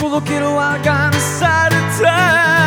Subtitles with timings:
[0.00, 2.59] 届けるわがまされた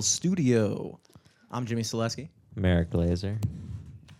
[0.00, 1.00] Live from El Studio.
[1.50, 2.30] I'm Jimmy Selesky.
[2.56, 3.36] Merrick Glazer.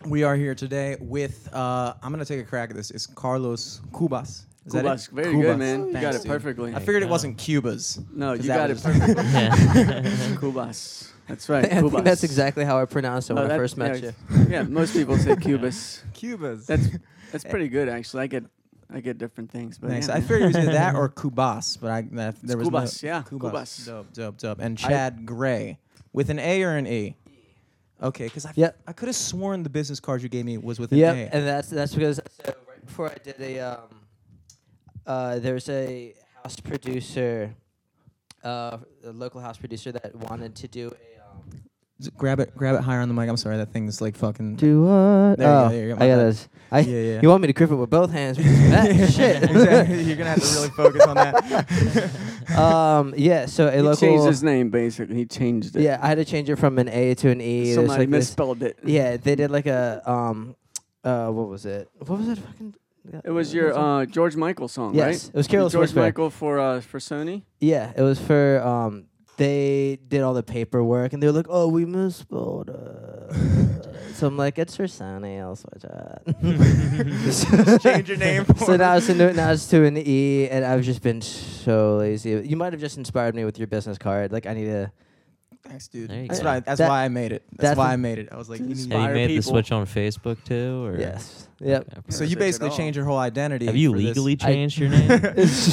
[0.04, 2.90] We are here today with, uh, I'm going to take a crack at this.
[2.90, 4.44] It's Carlos Cubas.
[4.66, 5.14] Is that Cubas, it?
[5.14, 5.42] very Cubas.
[5.42, 5.86] good, man.
[5.86, 6.28] You got Thanks, it dude.
[6.32, 6.74] perfectly.
[6.74, 8.04] I figured it wasn't Cubas.
[8.12, 9.14] No, you got it perfectly.
[10.36, 11.10] Cubas.
[11.28, 11.64] That's right.
[11.72, 12.04] I think Cubas.
[12.04, 14.46] that's exactly how I pronounced it when Oh, I first met yeah, you.
[14.50, 16.02] Yeah, most people say Cubas.
[16.12, 16.66] Cubas.
[16.66, 16.88] That's
[17.32, 18.24] that's pretty good actually.
[18.24, 18.44] I get
[18.92, 20.08] I get different things, but Thanks.
[20.08, 23.02] yeah, I figured it was either that or Kubas, but I that, there was Kubas,
[23.04, 23.50] no, yeah, Kubas.
[23.52, 23.86] Cubas.
[23.86, 24.58] Dope, dope, dope.
[24.60, 25.78] And Chad Gray
[26.12, 27.16] with an A or an E.
[28.02, 28.78] Okay, because I, Yep.
[28.86, 31.34] I could have sworn the business card you gave me was with an Yep, A.
[31.36, 33.78] and that's that's because so right before I did a um,
[35.06, 37.54] uh, there's a house producer,
[38.42, 41.58] uh, a local house producer that wanted to do a um, Z-
[42.16, 43.28] grab it, grab it higher on the mic.
[43.28, 44.56] I'm sorry, that thing's like fucking.
[44.56, 45.36] do what?
[45.36, 46.48] There you go, oh, there you go, I got this.
[46.72, 47.20] I, Yeah, yeah.
[47.22, 48.36] You want me to grip it with both hands?
[48.38, 49.42] that shit.
[49.50, 50.02] exactly.
[50.04, 52.10] You're gonna have to really focus on that.
[52.58, 53.46] um, yeah.
[53.46, 53.96] So a he local.
[53.96, 55.16] changed his name basically.
[55.16, 55.82] He changed it.
[55.82, 57.64] yeah, I had to change it from an A to an E.
[57.64, 58.78] There's Somebody like this- misspelled it.
[58.84, 60.56] Yeah, they did like a um,
[61.04, 61.88] uh, what was it?
[61.98, 62.38] What was it?
[62.38, 62.74] Fucking.
[63.24, 65.28] It was your uh, George Michael song, Yes, right?
[65.34, 66.00] it was Careless George Whisper.
[66.00, 67.42] Michael for uh, for Sony.
[67.58, 69.06] Yeah, it was for um.
[69.40, 72.68] They did all the paperwork, and they were like, "Oh, we misspelled."
[73.30, 74.12] Uh.
[74.12, 75.40] so I'm like, "It's for Sony.
[75.40, 78.44] I'll switch it." Change your name.
[78.56, 82.32] so now it's to now it's to an E, and I've just been so lazy.
[82.44, 84.30] You might have just inspired me with your business card.
[84.30, 84.92] Like I need to.
[85.62, 86.10] Thanks, dude.
[86.10, 86.46] There you That's, go.
[86.46, 86.64] right.
[86.64, 87.44] That's That- why I made it.
[87.52, 88.28] That's, that's why the- I made it.
[88.32, 89.50] I was like, you need- Have you Inspire made the people.
[89.52, 90.84] switch on Facebook too?
[90.84, 91.46] Or Yes.
[91.62, 91.82] Yep.
[91.92, 92.76] Okay, so you basically all.
[92.76, 93.66] changed your whole identity.
[93.66, 94.06] Have you for this.
[94.16, 95.08] legally I- changed your name?
[95.08, 95.68] Had this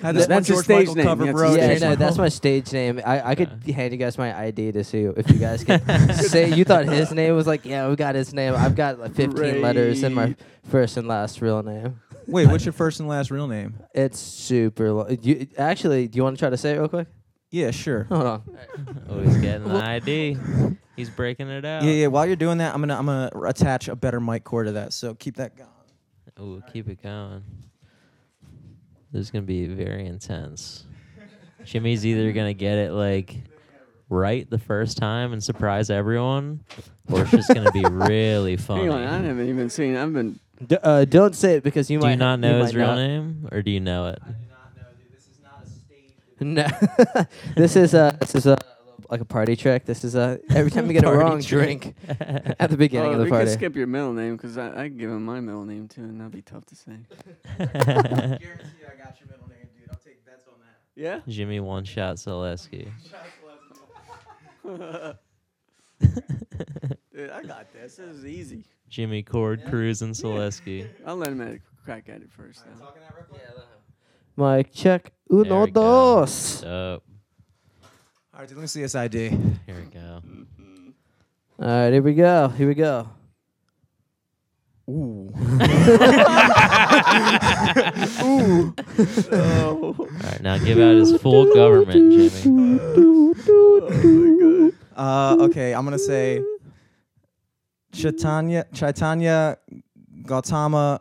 [0.00, 1.04] That's one his George stage Michael name.
[1.06, 1.48] cover, That's bro.
[1.48, 3.00] his yeah, stage no, that's my stage name.
[3.04, 3.72] I, I could Okay.
[3.72, 5.80] hand you guys my ID to see if you guys can
[6.14, 8.54] say you thought his name was like, yeah, we got his name.
[8.54, 10.36] I've got like 15 letters in my Great.
[10.68, 12.00] first and last real name.
[12.28, 13.74] Wait, what's your first and last real name?
[13.94, 15.18] It's super long.
[15.22, 17.08] You, actually, do you want to try to say it real quick?
[17.50, 18.04] Yeah, sure.
[18.04, 18.42] Hold on.
[19.08, 20.36] oh, he's getting an ID.
[20.96, 21.82] He's breaking it out.
[21.82, 22.06] Yeah, yeah.
[22.08, 24.92] While you're doing that, I'm gonna I'm gonna attach a better mic cord to that.
[24.92, 25.68] So keep that going.
[26.40, 27.42] Ooh, keep it going.
[29.12, 30.84] This is gonna be very intense.
[31.64, 33.36] Jimmy's either gonna get it like
[34.10, 36.64] right the first time and surprise everyone,
[37.10, 38.82] or it's just gonna be really funny.
[38.82, 39.96] Hang on, I haven't even seen.
[39.96, 40.38] I've been.
[40.66, 42.78] D- uh, don't say it because you do might you not know you his might
[42.80, 42.96] real not.
[42.96, 44.18] name, or do you know it?
[46.40, 46.66] No,
[47.56, 48.56] this is a this is a
[49.10, 49.84] like a party trick.
[49.86, 53.12] This is a every time you get a Party wrong drink at the beginning Oh,
[53.14, 53.46] of the we party.
[53.46, 56.20] could skip your middle name because I I give him my middle name too, and
[56.20, 56.92] that'd be tough to say.
[57.58, 58.38] Guarantee I
[59.02, 59.88] got your middle name, dude.
[59.90, 60.78] I'll take bets on that.
[60.94, 61.20] Yeah.
[61.26, 62.90] Jimmy One Shot Zaleski.
[67.14, 67.96] Dude, I got this.
[67.96, 68.64] This is easy.
[68.88, 70.88] Jimmy Cord Cruz and Zaleski.
[71.04, 72.64] I'll let him have a crack at it first.
[72.64, 72.86] Though.
[74.38, 75.10] Mic check.
[75.32, 76.62] Uno we dos.
[76.62, 77.00] All
[78.38, 79.30] right, dude, let me see this ID.
[79.30, 80.22] Here we go.
[81.60, 82.46] All right, here we go.
[82.46, 83.08] Here we go.
[84.88, 85.32] Ooh.
[89.30, 89.94] Oh.
[89.98, 92.78] All right, now give out his full government, Jimmy.
[94.96, 96.42] Uh, okay, I'm gonna say
[97.92, 99.58] Chaitanya Chaitanya
[100.24, 101.00] Gautama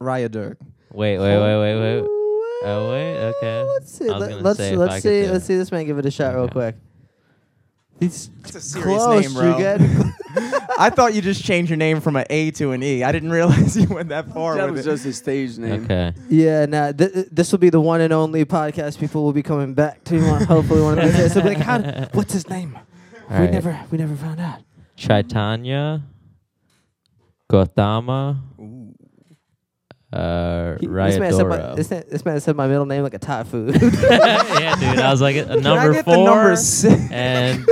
[0.00, 0.56] Rayadurg.
[0.92, 2.21] Wait, wait, wait, wait, wait.
[2.64, 3.60] Oh wait, okay.
[3.60, 4.08] Oh, let's see.
[4.10, 5.26] Let, let's say let's see.
[5.26, 6.52] Uh, let's see this man give it a shot real Okay.
[6.52, 6.76] quick.
[8.00, 9.22] He's It's a serious close.
[9.24, 9.52] name, bro.
[9.52, 9.80] You get
[10.78, 13.04] I thought you just changed your name from an A to an E.
[13.04, 14.90] I didn't realize you went that far That with was it.
[14.90, 15.84] just his stage name.
[15.84, 16.12] Okay.
[16.28, 16.90] Yeah, nah.
[16.92, 20.20] Th- this will be the one and only podcast people will be coming back to.
[20.28, 21.34] One, hopefully, one of these days.
[21.34, 21.78] They'll be like, "How?
[21.78, 22.76] d- What's his name?
[23.30, 23.52] All we right.
[23.52, 24.60] never, we never found out."
[24.96, 26.02] Chaitanya,
[27.48, 28.71] Gautama, Ooh.
[30.12, 33.18] Uh, He- this, man said my, this, this man said my middle name like a
[33.18, 33.74] Thai food.
[33.82, 34.98] yeah, dude.
[34.98, 37.10] I was like a Can I number get four the number six?
[37.10, 37.64] and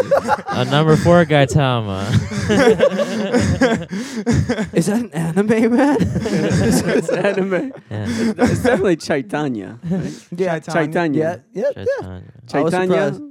[0.49, 2.11] a number four Gaitama.
[4.75, 5.97] Is that an anime, man?
[6.01, 7.73] it's, it's anime.
[7.91, 8.07] yeah.
[8.09, 9.79] It's definitely Chaitanya.
[9.91, 10.27] right?
[10.37, 11.45] yeah, Chaitanya.
[11.53, 11.85] yeah, yeah, yeah.
[12.49, 12.55] Chaitanya.
[12.55, 13.13] I was Chaitanya.
[13.13, 13.23] surprised.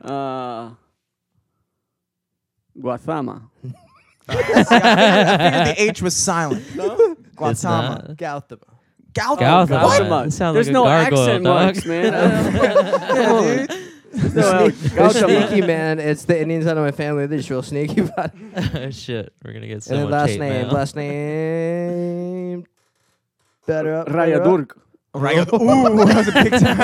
[0.00, 0.70] Uh,
[2.78, 3.42] Guathama.
[4.28, 4.34] I
[4.64, 6.74] figured the H was silent.
[6.74, 6.94] No?
[6.94, 7.88] It's Guatemala.
[8.08, 8.16] not.
[8.16, 8.60] Gautama.
[9.12, 9.38] Gautama.
[9.66, 9.82] Gautama.
[9.86, 9.98] What?
[9.98, 10.30] Gautama.
[10.30, 11.62] Sounds There's like a no gargoyle, accent dog.
[11.62, 12.12] marks, man.
[13.14, 13.70] Yeah, dude.
[14.34, 15.98] No They're sneaky, man.
[15.98, 17.26] It's the Indians out of my family.
[17.26, 18.76] They're just real sneaky about it.
[18.76, 20.70] Oh, shit, we're gonna get so and much last hate name, mail.
[20.72, 22.66] last name.
[23.66, 24.06] Better up.
[24.06, 24.83] better
[25.14, 25.20] up.
[25.20, 25.60] Rayadurg.
[25.60, 25.60] Right.
[25.62, 26.74] Ooh, that was a big time.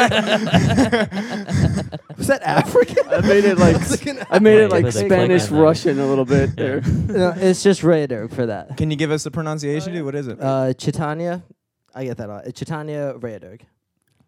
[2.20, 3.08] Was that African?
[3.08, 5.58] I made it like was I made it like Spanish clicking.
[5.58, 6.82] Russian a little bit there.
[6.82, 8.76] no, it's just Rayadurg for that.
[8.76, 10.04] Can you give us the pronunciation, dude?
[10.04, 10.38] What is it?
[10.38, 11.42] Uh, Chitanya,
[11.94, 12.28] I get that.
[12.28, 12.42] All.
[12.42, 13.62] Chitanya Rayadurg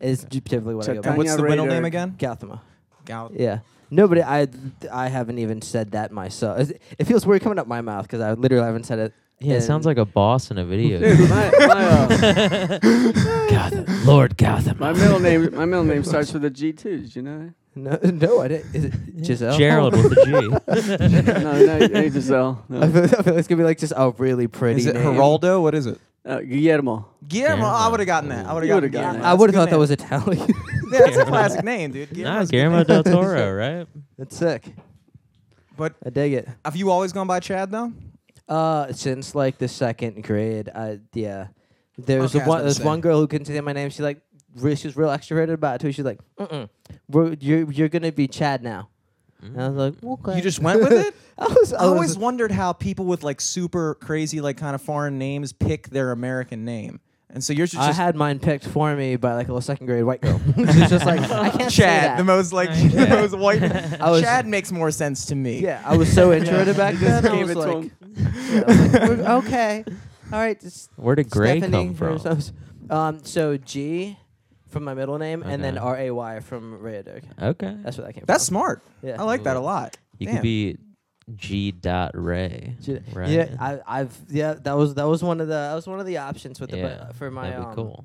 [0.00, 1.16] is typically what I go and by.
[1.16, 2.16] what's the middle name again?
[2.19, 2.62] Gautama.
[3.04, 3.34] Gout.
[3.34, 3.58] Yeah.
[3.92, 4.48] Nobody, I,
[4.90, 6.58] I haven't even said that myself.
[6.70, 9.12] It- It feels weird coming up my mouth because I literally haven't said it.
[9.38, 11.00] Yeah, it sounds like a boss in a video.
[11.00, 12.78] Dude, my, my, uh,
[13.50, 14.78] Gotham, Lord Gotham.
[14.78, 17.00] my middle name my middle name starts with a G too.
[17.00, 18.72] Did you know No, no, I didn't.
[18.74, 18.94] Is it
[19.24, 19.58] Giselle?
[19.58, 20.30] Gerald with a G.
[20.30, 21.34] that?
[21.42, 22.64] no, no, it ain't Giselle.
[22.70, 24.80] I feel, I feel like it's gonna be like just a really pretty.
[24.80, 25.04] Is it name.
[25.16, 25.60] Geraldo?
[25.60, 25.98] What is it?
[26.24, 27.08] Uh, Guillermo.
[27.26, 27.64] Guillermo.
[27.66, 28.46] I would have gotten that.
[28.46, 29.26] I would have would've gotten gotten that.
[29.28, 30.54] I would have That's a thought that was Italian.
[30.92, 31.00] Name.
[31.00, 32.16] Yeah, that's a classic name, dude.
[32.18, 32.86] nah, Guillermo's a good Guillermo name.
[32.86, 33.86] del Toro, right?
[34.18, 34.64] That's sick.
[35.76, 36.48] But I dig it.
[36.64, 37.92] have you always gone by Chad though?
[38.48, 41.48] Uh, since like the second grade, I yeah.
[41.98, 42.48] There's Okay, I was one.
[42.48, 42.84] about to There's say.
[42.84, 43.90] one girl who couldn't say my name.
[43.90, 44.20] She's like,
[44.56, 45.92] re- she was real extroverted about it too.
[45.92, 46.68] She's like, mm
[47.10, 48.88] mm, you're you're gonna be Chad now.
[49.42, 50.36] And I was like, okay.
[50.36, 51.14] You just went with it?
[51.38, 51.72] I was.
[51.72, 55.18] I, I always was, wondered how people with like super crazy, like kind of foreign
[55.18, 57.00] names pick their American name.
[57.34, 59.62] And so yours is I just had mine picked for me by like a little
[59.62, 60.38] second grade white girl.
[60.56, 62.17] She's just like, I can't say Chad, that.
[62.19, 63.62] the most like the most white.
[64.00, 65.61] I was- Chad makes more sense to me.
[65.61, 67.25] Yeah, I was so introverted back then.
[67.26, 69.84] I gave was it to like, yeah, I was like, "We're- okay,
[70.32, 70.61] all right.
[70.61, 72.08] just Where did Gray Stephanie come from?
[72.17, 72.55] or something."
[72.90, 74.19] Um, so G
[74.69, 75.85] from my middle name, and then Okay.
[75.87, 77.23] R A Y from Rayadurg.
[77.40, 77.76] Okay.
[77.82, 78.26] That's where that came from.
[78.26, 78.55] That's from.
[78.56, 78.82] smart.
[79.02, 79.20] Yeah.
[79.20, 79.96] I like that a lot.
[80.19, 80.37] You Damn.
[80.37, 80.76] could be
[81.37, 81.73] G.
[81.73, 82.76] Dot Ray.
[82.81, 83.29] G- right?
[83.29, 84.55] Yeah, I, I've yeah.
[84.55, 86.79] That was that was one of the that was one of the options with the
[86.79, 88.05] yeah, bu- for my that'd be um, cool.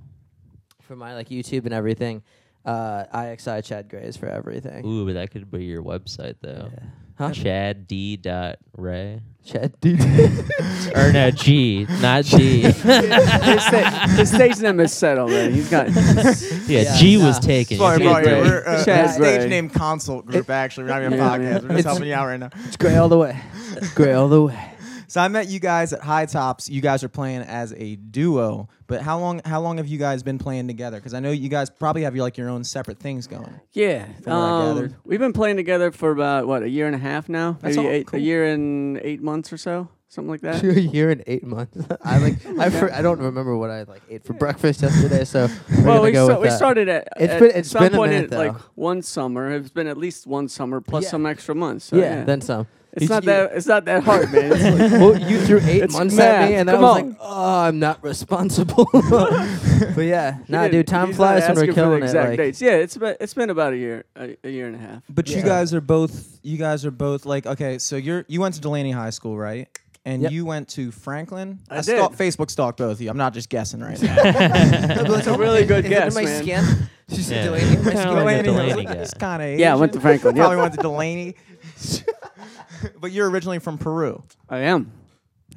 [0.82, 2.24] for my like YouTube and everything.
[2.66, 4.86] Uh, IXI Chad Grays for everything.
[4.86, 6.70] Ooh, but that could be your website though.
[6.74, 6.86] Yeah.
[7.18, 7.32] Huh?
[7.32, 8.16] Chad D.
[8.18, 9.22] Dot Ray.
[9.44, 9.94] Chad, D.
[10.96, 12.62] or no, G, not G.
[12.64, 15.54] his, sta- his stage name is settled, already.
[15.54, 15.88] He's got.
[15.90, 16.34] yeah,
[16.84, 17.28] Yeah, G nah.
[17.28, 17.78] was taken.
[17.78, 18.52] Sorry, You're Mario, good.
[18.52, 19.50] We're uh, Chad a stage Gray.
[19.50, 20.50] name consult group.
[20.50, 21.40] actually, we're not even a Yeah, podcast.
[21.40, 21.54] man.
[21.54, 22.50] We're just It's- helping you out right now.
[22.66, 23.40] it's gray all the way.
[23.78, 24.72] It's gray all the way.
[25.10, 26.70] So I met you guys at High Tops.
[26.70, 30.22] You guys are playing as a duo, but how long how long have you guys
[30.22, 30.98] been playing together?
[30.98, 33.60] Because I know you guys probably have your like your own separate things going.
[33.72, 36.96] Yeah, From what I um, we've been playing together for about what a year and
[36.96, 37.58] a half now.
[37.62, 37.94] That's Maybe all?
[37.94, 38.20] eight, Cool.
[38.20, 40.62] a year and eight months or so, something like that.
[40.78, 41.78] a year and eight months.
[42.04, 42.46] I like.
[42.60, 45.24] I, for, I don't remember what I like ate for breakfast yesterday.
[45.24, 46.58] So we're well, we, go sta- with we that.
[46.58, 49.52] started at, It's at been- it's some been a point minute, in, like one summer.
[49.56, 51.12] It's been at least one summer plus Yeah.
[51.12, 51.86] some extra months.
[51.86, 52.68] So, yeah, then some.
[52.98, 54.52] It's you- not you- that it's not that hard, man.
[54.52, 57.10] It's like, well, you threw eight It's months at me, and I Come was on.
[57.10, 61.56] like, "Oh, I'm not responsible." but yeah, nah, dude, didn't- time he's flies not when
[61.56, 62.06] we're for the killing it.
[62.06, 62.62] exact Like, dates.
[62.62, 65.04] Yeah, it's about, it's been about a year, a, a year and a half.
[65.10, 65.46] But you Yeah.
[65.46, 67.78] guys are both you guys are both like okay.
[67.78, 69.68] So you're you went to Delaney High School, right?
[70.06, 70.32] And Yep.
[70.32, 71.60] you went to Franklin.
[71.70, 72.20] I stalk- did.
[72.20, 73.10] Facebook stalked both of you.
[73.10, 74.16] I'm not just guessing right now.
[74.24, 76.42] That's a really good Is it in guess, my man.
[76.44, 76.64] skin?
[77.10, 77.44] She said Yeah.
[77.52, 77.64] Delaney.
[77.64, 78.14] in my Kinda skin.
[78.24, 78.94] like a Delaney, Delaney guy.
[78.94, 80.36] It's kind of Yeah, I went to Franklin.
[80.38, 80.44] Yep.
[80.44, 81.36] Probably went to Delaney.
[83.00, 84.24] but you're originally from Peru.
[84.50, 84.92] I am.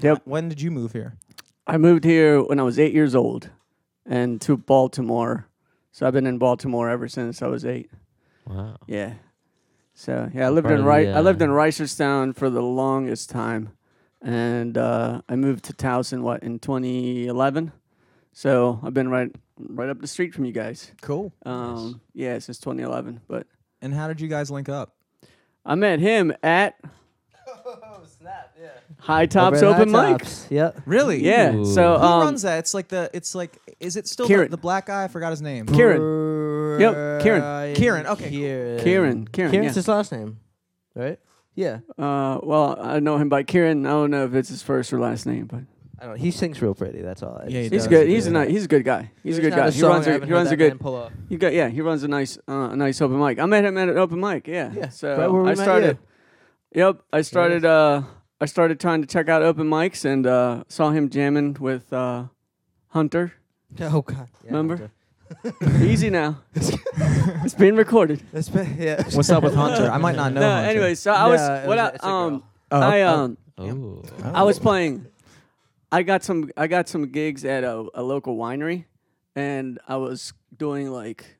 [0.00, 0.22] Yep.
[0.24, 1.14] When did you move here?
[1.66, 3.50] I moved here when I was eight years old,
[4.06, 5.46] and to Baltimore.
[5.92, 7.90] So I've been in Baltimore ever since I was eight.
[8.46, 8.76] Wow.
[8.86, 9.14] Yeah.
[9.94, 12.48] So yeah, I lived Part in of Ri- the, I lived uh, in Reisterstown for
[12.48, 13.70] the longest time,
[14.22, 17.72] and uh, I moved to Towson what in 2011.
[18.32, 20.92] So I've been right right up the street from you guys.
[21.02, 21.32] Cool.
[21.44, 23.20] Um, yeah, since 2011.
[23.28, 23.46] But
[23.82, 24.94] And how did you guys link up?
[25.64, 26.76] I met him at
[27.46, 28.54] Oh snap!
[28.60, 28.68] Yeah.
[28.98, 30.18] High Tops Over at Open High Mic.
[30.18, 30.82] Tops, Yep.
[30.86, 31.24] Really?
[31.24, 31.54] Yeah.
[31.54, 31.64] Ooh.
[31.64, 32.58] So Who um, runs that?
[32.58, 33.10] It's like the.
[33.12, 33.58] It's like.
[33.80, 34.50] Is it still the, Kieran.
[34.50, 35.04] the black guy?
[35.04, 35.66] I forgot his name.
[35.66, 36.80] Kieran.
[36.80, 37.74] Yep, Kieran.
[37.74, 38.30] Kieran, okay, cool.
[38.30, 38.78] Kieran.
[38.78, 39.28] Kieran.
[39.28, 39.52] Kieran.
[39.52, 39.72] Kieran's yeah.
[39.72, 40.38] his last name,
[40.94, 41.18] right?
[41.54, 41.80] Yeah.
[41.98, 43.86] Uh, well, I know him by Kieran.
[43.86, 45.60] I don't know if it's his first or last name, but
[46.00, 46.22] I don't know.
[46.22, 47.02] He sings real pretty.
[47.02, 47.36] That's all.
[47.42, 47.88] I Yeah, he just- he's does.
[47.88, 48.08] good.
[48.08, 48.44] He's a Yeah.
[48.44, 49.10] ni- he's a good guy.
[49.22, 49.70] He's a There's good not guy.
[49.70, 51.12] He song runs I a haven't he heard runs a that good man pull off.
[51.28, 51.68] He got yeah.
[51.68, 53.38] He runs a nice uh, a nice open mic.
[53.38, 54.46] I met him at an open mic.
[54.48, 54.72] Yeah.
[54.74, 55.98] Yeah, So right where we I met started.
[56.74, 57.02] Yep.
[57.12, 57.64] I started.
[57.64, 58.02] Uh,
[58.40, 62.24] I started trying to check out open mics and uh, saw him jamming with uh,
[62.88, 63.32] Hunter.
[63.80, 64.28] Oh God.
[64.44, 64.90] Yeah, Remember?
[65.44, 65.84] Hunter.
[65.84, 66.40] Easy now.
[66.54, 68.20] it's being recorded.
[68.32, 69.02] That's been, yeah.
[69.12, 69.88] What's up with Hunter?
[69.90, 70.40] I might not know.
[70.40, 70.70] No, Hunter.
[70.70, 72.42] anyway, so I was No, it what was a- I it's a um
[72.72, 74.02] Oh, I oh, um Oh.
[74.24, 75.06] I was playing.
[75.92, 76.50] I got some.
[76.56, 78.84] I got some gigs at a, a local winery,
[79.34, 81.36] and I was doing like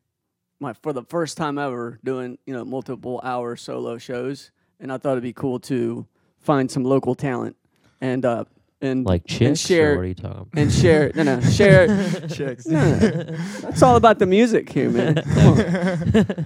[0.58, 4.98] my for the first time ever doing you know multiple hour solo shows, and I
[4.98, 6.06] thought it'd be cool to
[6.38, 7.54] find some local talent
[8.00, 8.44] and uh
[8.82, 10.48] and Like and share or what are you talking about?
[10.56, 11.86] and share no no share
[12.28, 12.66] chicks.
[12.66, 12.98] No, no,
[13.60, 15.14] that's all about the music here, man.
[15.34, 15.60] Come on.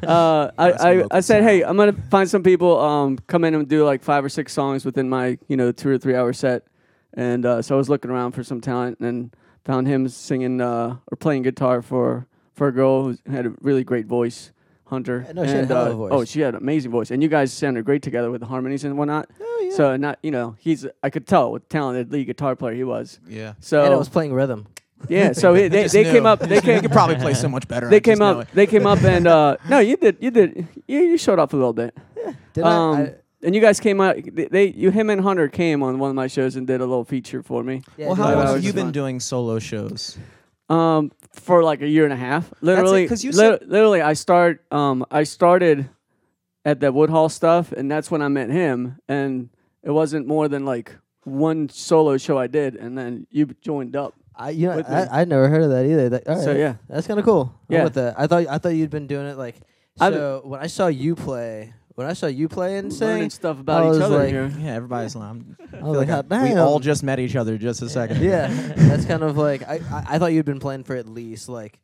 [0.02, 1.62] Uh, I, I, I said, hey.
[1.62, 4.84] I'm gonna find some people um come in and do like five or six songs
[4.84, 6.64] within my you know two or three hour set,
[7.14, 10.97] and uh, so I was looking around for some talent and found him singing uh,
[11.11, 14.52] or playing guitar for for a girl who had a really great voice,
[14.87, 15.25] Hunter.
[15.26, 16.11] Yeah, no, she had a hell of uh, a voice.
[16.12, 18.85] Oh, she had an amazing voice, and you guys sounded great together with the harmonies
[18.85, 19.28] and whatnot.
[19.40, 19.76] Oh yeah.
[19.76, 23.18] So not you know he's I could tell what talented lead guitar player he was.
[23.26, 23.54] Yeah.
[23.61, 24.66] So and I was playing rhythm.
[25.09, 26.12] yeah, so he, they they knew.
[26.12, 26.40] came up.
[26.40, 26.80] They You came.
[26.80, 27.88] could probably play so much better.
[27.90, 28.50] They just came up.
[28.52, 30.18] They came up and uh, no, you did.
[30.21, 30.66] You did.
[30.87, 31.97] You, you showed off a little bit.
[32.16, 33.14] Yeah, Did um, I, I?
[33.44, 34.16] And you guys came out.
[34.24, 36.86] They, they, you, him and Hunter came on one of my shows and did a
[36.86, 37.82] little feature for me.
[37.96, 38.92] Yeah, well, how long have you been fun.
[38.92, 40.18] doing solo shows?
[40.68, 42.52] Um, for like a year and a half.
[42.60, 43.04] literally.
[43.04, 44.64] Because you lit- said- literally, I start.
[44.72, 45.88] Um, I started
[46.64, 48.98] at the Woodhall stuff, and that's when I met him.
[49.08, 49.50] And
[49.82, 54.14] it wasn't more than like one solo show I did, and then you joined up.
[54.36, 54.94] I, you know, with me.
[54.96, 56.08] I, I never heard of that either.
[56.08, 57.54] That, all So yeah, that's kind of cool.
[57.70, 57.84] I'm Yeah.
[57.84, 58.14] with that.
[58.18, 59.56] I thought I thought you'd been doing it like.
[60.00, 63.30] I've- So when I saw you play, when I saw you play and learning sing,
[63.30, 64.52] stuff I about was each other like- here.
[64.58, 65.14] Yeah, everybody's.
[65.14, 67.82] I'm, I I was like, like "Hot I- we all just met each other just
[67.82, 68.22] a second.
[68.22, 71.48] yeah, that's kind of like I, I I thought you'd been playing for at least
[71.48, 71.78] like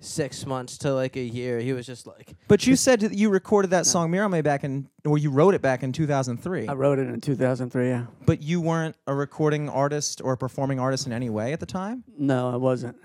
[0.00, 1.60] six months to like a year.
[1.60, 4.88] He was just like, But you said that you recorded that song Mirame back in,
[5.06, 6.68] or you wrote it back in 2003.
[6.68, 7.88] I wrote it in 2003.
[7.88, 8.06] Yeah.
[8.26, 11.66] But you weren't a recording artist or a performing artist in any way at the
[11.66, 12.04] time.
[12.18, 12.96] No, I wasn't.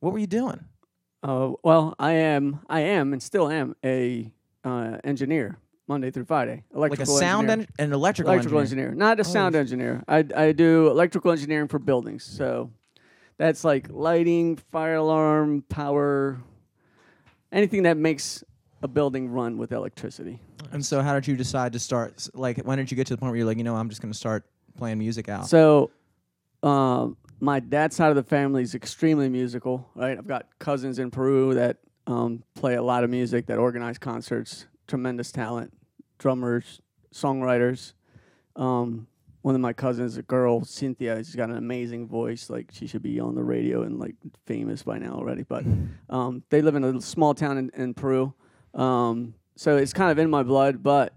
[0.00, 0.64] What were you doing?
[1.22, 4.30] Uh, well, I am, I am, and still am a
[4.64, 5.58] uh, engineer
[5.88, 6.64] Monday through Friday.
[6.70, 7.66] Like a Electrical sound engineer.
[7.78, 8.86] en- an electrical, electrical engineer.
[8.88, 8.98] engineer.
[9.06, 10.04] not a sound engineer.
[10.06, 12.24] I I do electrical engineering for buildings.
[12.24, 12.70] So
[13.38, 16.38] that's like lighting, fire alarm, power,
[17.52, 18.44] anything that makes
[18.82, 20.38] a building run with electricity.
[20.70, 22.28] And so, how did you decide to start?
[22.34, 24.02] Like, when did you get to the point where you're like, you know, I'm just
[24.02, 24.44] going to start
[24.76, 25.46] playing music out?
[25.48, 25.90] So,
[26.62, 29.88] um, my dad's side of the family is extremely musical.
[29.94, 33.98] Right, I've got cousins in Peru that um, play a lot of music, that organize
[33.98, 34.66] concerts.
[34.86, 35.72] Tremendous talent,
[36.18, 36.80] drummers,
[37.14, 37.92] songwriters.
[38.56, 39.06] Um,
[39.42, 42.50] one of my cousins, a girl, Cynthia, she's got an amazing voice.
[42.50, 45.44] Like she should be on the radio and like famous by now already.
[45.44, 45.64] But
[46.10, 48.34] um, they live in a small town in, in Peru,
[48.74, 50.82] um, so it's kind of in my blood.
[50.82, 51.14] But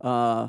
[0.00, 0.48] uh,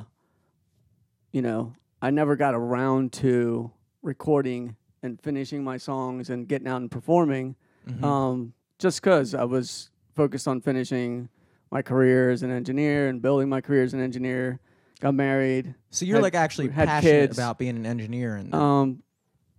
[1.31, 6.81] you know, I never got around to recording and finishing my songs and getting out
[6.81, 7.55] and performing,
[7.89, 8.03] Mhm.
[8.03, 11.29] um, just because I was focused on finishing
[11.73, 14.59] my career as an engineer and building my career as an engineer.
[14.99, 15.73] Got married.
[15.89, 17.37] so you're had- like actually had passionate kids.
[17.37, 19.03] about being an engineer, and Um,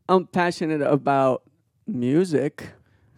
[0.09, 1.43] I'm passionate about
[1.87, 2.69] music.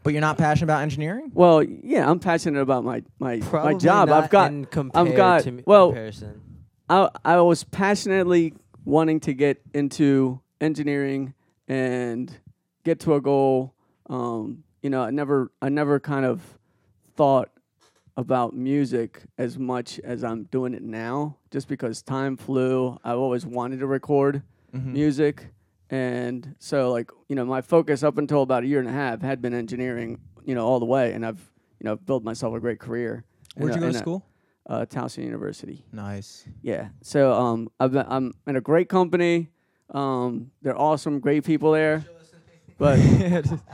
[0.03, 1.31] but you're not passionate about engineering.
[1.35, 4.09] Well, yeah, I'm passionate about my my, probably my job.
[4.09, 6.41] Not I've got in compared got- to me- well, comparison.
[6.89, 11.35] I I was passionately wanting to get into engineering
[11.69, 12.33] and
[12.85, 13.75] get to a goal.
[14.09, 16.41] Um, you know, I never I never kind of
[17.17, 17.51] thought
[18.17, 22.99] about music as much as I'm doing it now, just because time flew.
[23.05, 24.43] I've always wanted to record
[24.75, 24.93] Mhm.
[24.93, 25.49] music,
[25.91, 29.21] and so like you know, my focus up until about a year and a half
[29.23, 30.19] had been engineering.
[30.45, 31.41] You know, all the way, and I've
[31.81, 33.25] you know built myself a great career.
[33.57, 34.27] Where'd a- you go in to a- school?
[34.69, 35.85] Uh, Towson University.
[35.93, 36.45] Nice.
[36.61, 36.89] Yeah.
[37.01, 39.51] So um, I've been, I'm in a great company.
[39.91, 42.05] Um, they're awesome, great people there.
[42.79, 42.99] But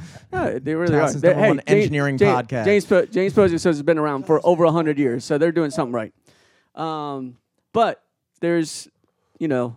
[0.33, 1.13] yeah, they really are.
[1.13, 2.65] They're- James- engineering James, podcast.
[2.65, 5.71] James Po- James Posey says it's been around for over hundred years, so they're doing
[5.71, 6.13] something right.
[6.75, 7.37] Um,
[7.73, 8.03] but
[8.41, 8.89] there's,
[9.39, 9.77] you know,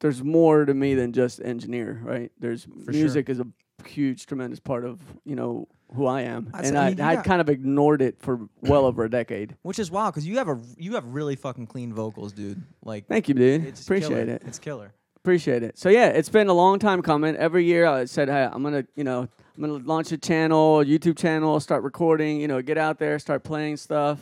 [0.00, 2.32] there's more to me than just engineer, right?
[2.38, 2.92] There's sure.
[2.92, 3.46] music is a
[3.86, 7.22] huge, tremendous part of you know who I am, That's- and I I, you I
[7.22, 9.56] kind of ignored it for well over a decade.
[9.62, 12.62] Which is wild because you have a you have really fucking clean vocals, dude.
[12.82, 13.66] Like Thank you, dude.
[13.66, 14.34] it's Appreciate killer.
[14.36, 14.42] it.
[14.46, 14.94] It's killer.
[15.22, 15.78] Appreciate it.
[15.78, 17.36] So yeah, it's been a long time coming.
[17.36, 19.20] Every year I said, hey, I'm gonna, you know,
[19.56, 23.20] I'm gonna launch a channel, a YouTube channel, start recording, you know, get out there,
[23.20, 24.18] start playing stuff,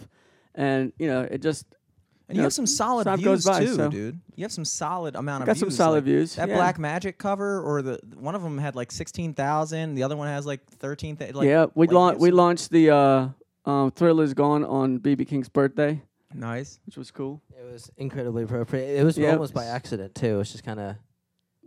[0.54, 1.64] and you know, it just
[2.28, 4.20] And You you know, have some solid views by, too, so- dude.
[4.36, 5.60] You have some solid amount of got views.
[5.60, 6.34] some solid like, views.
[6.36, 6.56] That yeah.
[6.56, 9.94] Black Magic cover, or the one of them had like sixteen thousand.
[9.94, 11.16] The other one has like thirteen.
[11.16, 13.28] Th- like, yeah, we like, lau- we launched the uh,
[13.64, 16.02] um, Thrill Is Gone on BB King's birthday,
[16.34, 16.78] nice.
[16.86, 17.40] which was cool.
[17.58, 18.98] It was incredibly appropriate.
[19.00, 19.32] It was Yep.
[19.34, 20.40] almost by accident too.
[20.40, 20.96] It's just kind of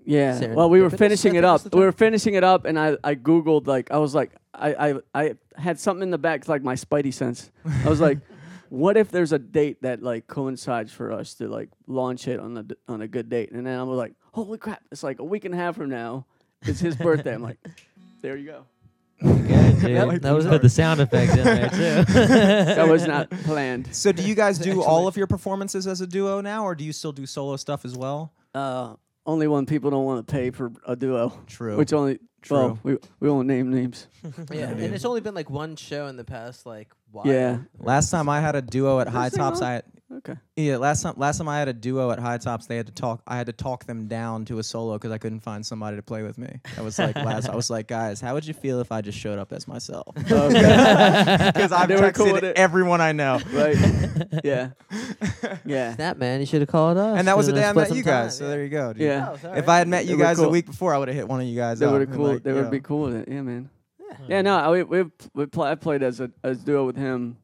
[0.05, 0.53] Yeah.
[0.53, 1.71] Well, we were I finishing think it that's up.
[1.71, 4.91] the We were finishing it up, and I, I googled like I was like I,
[4.91, 7.51] I I had something in the back like my spidey sense.
[7.85, 8.19] I was like,
[8.69, 12.57] what if there's a date that like coincides for us to like launch it on
[12.57, 13.51] a d- on a good date?
[13.51, 14.81] And then I'm like, holy crap!
[14.91, 16.25] It's like a week and a half from now.
[16.63, 17.33] It's his birthday.
[17.33, 17.57] I'm like,
[18.21, 18.65] there you go.
[19.73, 20.11] Good, dude.
[20.11, 22.13] Yep, that was Put the sound effect in there too.
[22.13, 23.93] That was not planned.
[23.95, 26.83] So do you guys do all of your performances as a duo now, or do
[26.83, 28.33] you still do solo stuff as well?
[28.53, 31.77] Uh, only when people don't want to pay for a duo, True.
[31.77, 32.57] which only True.
[32.57, 34.07] well we we won't name names.
[34.51, 37.25] Yeah, and it's only been like one show in the past like while.
[37.27, 37.59] Yeah.
[37.79, 39.67] Last time I had a duo at High Tops, on?
[39.67, 39.83] I had,
[40.17, 40.35] Okay.
[40.55, 40.77] yeah.
[40.77, 43.21] Last time, last time I had a duo at High Tops, they had to talk.
[43.27, 46.03] I had to talk them down to a solo because I couldn't find somebody to
[46.03, 46.59] play with me.
[46.77, 47.49] I was like, last.
[47.49, 50.15] I was like, guys, how would you feel if I just showed up as myself?
[50.23, 52.57] Because I've They were cool texted with it.
[52.57, 53.39] everyone I know.
[53.51, 53.77] Right.
[54.43, 54.69] yeah.
[55.65, 55.95] Yeah.
[55.95, 57.17] That man, you should have called us.
[57.17, 58.37] And that was the Should've day I split met some you guys.
[58.37, 58.49] So yeah.
[58.51, 59.01] there you go, dude.
[59.01, 59.37] Yeah.
[59.43, 59.53] Oh.
[59.53, 60.51] If I had met They you were guys a cool.
[60.51, 61.79] week before, I would have hit one of you guys.
[61.79, 62.33] They up would and have cool.
[62.33, 62.61] like, they yo.
[62.61, 63.27] would be cool with it.
[63.29, 63.69] Yeah, man.
[64.27, 65.03] Yeah, no, I, we we
[65.33, 67.37] we pl- I played as a as duo with him,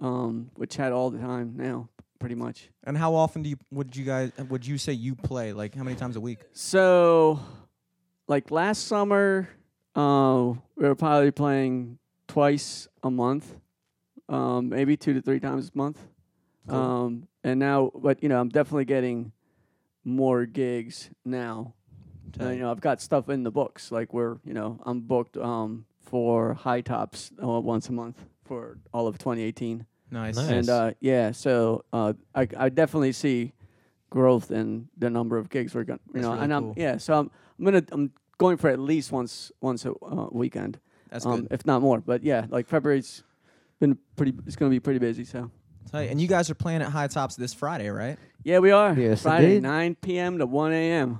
[0.00, 1.88] um, with Chad all the time now,
[2.22, 2.70] pretty much.
[2.84, 5.52] And how often do you would you guys would you say you play?
[5.52, 6.38] Like how many times a week?
[6.52, 7.40] So,
[8.28, 9.48] like last summer,
[9.96, 11.98] uh, we were probably playing
[12.28, 13.56] twice a month,
[14.28, 15.98] um, maybe two to three times a month.
[16.68, 16.78] Cool.
[16.78, 19.32] Um, and now, but you know, I'm definitely getting
[20.04, 21.74] more gigs now.
[22.40, 23.90] Uh, you know, I've got stuff in the books.
[23.90, 28.78] Like we're, you know, I'm booked um, for High Tops uh, once a month for
[28.94, 29.86] all of 2018.
[30.12, 30.36] Nice.
[30.36, 30.50] Nice.
[30.50, 33.52] And uh, yeah, so uh, I I definitely see
[34.10, 35.98] growth in the number of gigs we're going.
[36.08, 38.78] You That's know, really and I'm yeah, so I'm I'm gonna I'm going for at
[38.78, 40.78] least once once a uh, weekend,
[41.10, 41.48] That's um, good.
[41.52, 42.00] if not more.
[42.00, 43.24] But yeah, like February's
[43.80, 44.34] been pretty.
[44.46, 45.24] It's gonna be pretty busy.
[45.24, 45.50] So
[45.90, 46.10] Tight.
[46.10, 48.16] And you guys are playing at High Tops this Friday, right?
[48.44, 49.62] yeah, we are Yes, Friday, indeed.
[49.64, 50.38] 9 p.m.
[50.38, 51.18] to 1 a.m.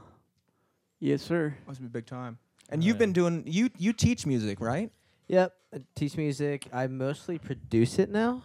[1.01, 1.57] Yes, sir.
[1.67, 2.39] Must be big time.
[2.69, 2.99] And Oh, you've yeah.
[2.99, 4.91] been doing you you teach music, right?
[5.29, 5.53] Yep.
[5.75, 6.69] I teach music.
[6.73, 8.43] I mostly produce it now.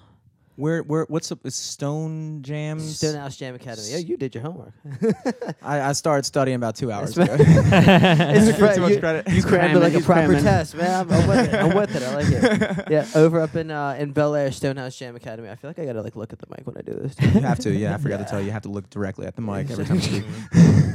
[0.58, 1.46] Where where what's up?
[1.46, 2.98] Is Stone Jams?
[2.98, 3.90] Stonehouse Jam Academy.
[3.94, 4.74] Oh, you did your homework.
[5.62, 7.28] I, I started studying about two hours ago.
[7.40, 9.30] it's Too fr- much you, credit.
[9.30, 10.44] you crammed it cramming, like a proper cramming.
[10.44, 11.02] test, man.
[11.02, 11.54] I'm, I'm with it.
[11.54, 12.02] I'm with it.
[12.02, 12.86] I like it.
[12.90, 15.48] Yeah, over up in uh, in Bel Air, Stonehouse Jam Academy.
[15.48, 17.16] I feel like I gotta like look at the mic when I do this.
[17.22, 17.94] you have to, yeah.
[17.94, 20.00] I forgot to tell you, you have to look directly at the mic every time
[20.00, 20.24] you.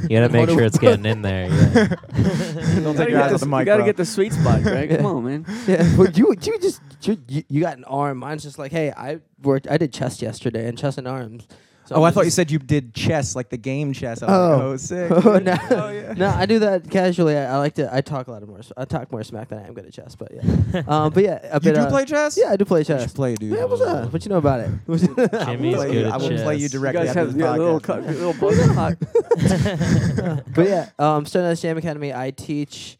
[0.09, 1.45] You gotta make sure it's getting in there.
[1.45, 1.87] Yeah.
[1.87, 3.85] Don't You take gotta, your eyes get off the the, mic, you gotta bro.
[3.85, 4.89] get the sweet spot, Greg.
[4.97, 5.45] Come on, man.
[5.65, 8.17] yeah, but you you just you, you, you got an arm.
[8.17, 9.67] Mine's just like, hey, I worked.
[9.69, 11.47] I did chest yesterday and chest and arms.
[11.85, 14.23] So Oh, I'm thought you said you did chess, like the game chess.
[14.23, 14.51] I was Oh.
[14.55, 15.11] like, oh, sick.
[15.25, 15.57] Oh, no.
[15.69, 16.13] Oh, yeah.
[16.13, 17.35] No, I do that casually.
[17.37, 17.93] I, I like to.
[17.93, 18.61] I talk a lot of more.
[18.77, 20.15] I talk more smack than I am good at chess.
[20.15, 22.37] But yeah, um, but yeah, a You bit, do uh, play chess?
[22.41, 23.13] Yeah, I do play You should chess.
[23.13, 23.57] play, dude.
[23.57, 24.13] Yeah, what's up?
[24.13, 24.69] What you know about it?
[24.69, 26.61] I will Jimmy's play good you- at I will play you chess.
[26.61, 28.05] You directly guys after have this yeah, little, podcast.
[28.05, 30.45] cu- little buzzer hot.
[30.55, 32.13] but yeah, um, Stonehouse Jam Academy.
[32.13, 32.97] I teach,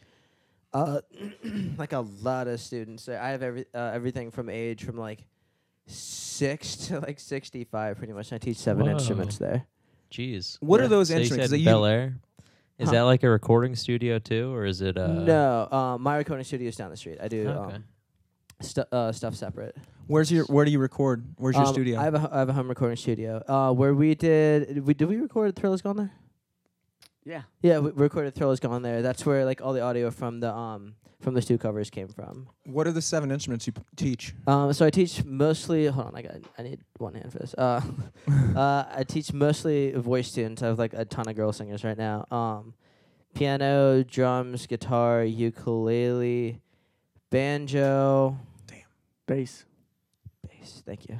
[0.73, 0.99] uh,
[1.77, 3.07] like a lot of students.
[3.07, 5.23] I have every uh, everything from age from like
[6.33, 8.33] six to like sixty five, pretty much.
[8.33, 8.91] I teach seven Whoa.
[8.93, 9.65] instruments there.
[10.11, 10.57] Jeez.
[10.61, 11.49] What are those So you instruments?
[11.49, 12.17] said that you- Bel Air.
[12.79, 12.95] Is Huh.
[12.95, 14.97] that like a recording studio too, or is it?
[14.97, 17.19] Uh, no, um, my recording studio is down the street.
[17.21, 17.75] I do Okay.
[17.75, 17.83] um,
[18.61, 19.77] stu- uh, stuff separate.
[20.07, 21.23] Where's your Where do you record?
[21.37, 21.99] Where's your Um, studio?
[21.99, 23.43] I have a h- I have a home recording studio.
[23.47, 26.11] Uh, where we did did we did we record Thrill Is Gone there?
[27.25, 27.43] Yeah.
[27.61, 29.01] Yeah, we recorded Thrill Is Gone there.
[29.01, 32.49] That's where like all the audio from the um from the two covers came from.
[32.65, 34.33] what are the seven instruments you p- teach?
[34.45, 35.85] Um, so I teach mostly.
[35.87, 36.35] Hold on, I got.
[36.57, 37.53] I need one hand for this.
[37.57, 37.79] Uh,
[38.57, 40.61] uh, I teach mostly voice tunes.
[40.61, 42.25] I have like a ton of girl singers right now.
[42.29, 42.73] Um,
[43.35, 46.59] piano, drums, guitar, ukulele,
[47.29, 48.77] banjo, Damn.
[49.25, 49.65] Bass.
[50.47, 50.83] bass.
[50.85, 51.19] Thank you.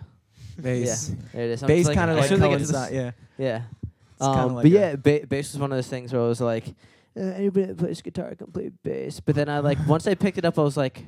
[0.62, 1.16] Bass.
[1.34, 1.64] There it is.
[1.64, 2.92] I'm Bass just like, kind of as like soon as I get to coincide.
[2.92, 3.46] this- Yeah.
[3.46, 3.62] Yeah.
[4.22, 6.68] Um, like but yeah, ba- bass was one of those things where I was like,
[7.18, 9.20] uh, anybody that plays guitar can play bass.
[9.20, 11.06] But then I like once I picked it up, I was like,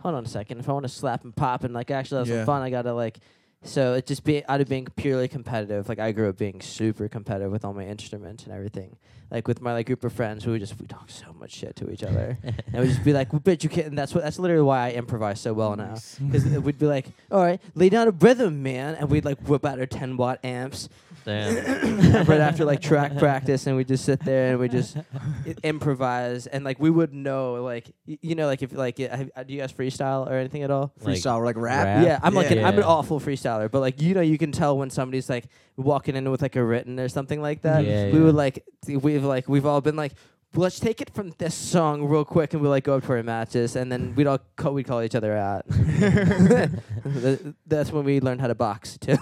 [0.00, 0.58] hold on a second.
[0.60, 2.36] If I want to slap and pop and like actually have Yeah.
[2.38, 3.18] some fun, I gotta like.
[3.62, 5.88] So it just be out of being purely competitive.
[5.88, 8.96] Like I grew up being super competitive with all my instruments and everything.
[9.28, 11.74] Like with my like group of friends, we would just we talk so much shit
[11.76, 14.22] to each other, and we'd just be like, well, "Bitch, you can't." And that's what
[14.22, 15.96] that's literally why I improvise so well now.
[16.24, 19.64] Because we'd be like, "All right, lay down a rhythm, man," and we'd like whip
[19.64, 20.88] out our ten watt amps,
[21.26, 22.24] Damn.
[22.26, 26.46] right after like track practice and we just sit there and we just i- improvise
[26.46, 29.42] and like we would know like y- you know like if like y- have, uh,
[29.42, 31.84] do you guys freestyle or anything at all Like, Freestyle, like rap.
[31.84, 32.04] rap?
[32.06, 34.78] yeah i'm like an, i'm an awful freestyler but like you know you can tell
[34.78, 38.18] when somebody's like walking in with like a written or something like that Yeah, we
[38.18, 38.24] yeah.
[38.24, 40.12] would like th- we've like we've all been like
[40.54, 43.22] let's take it from this song real quick and we like go up to our
[43.22, 45.64] matches and then we'd all call, we'd call each other out
[45.98, 49.16] Th- that's when we learned how to box too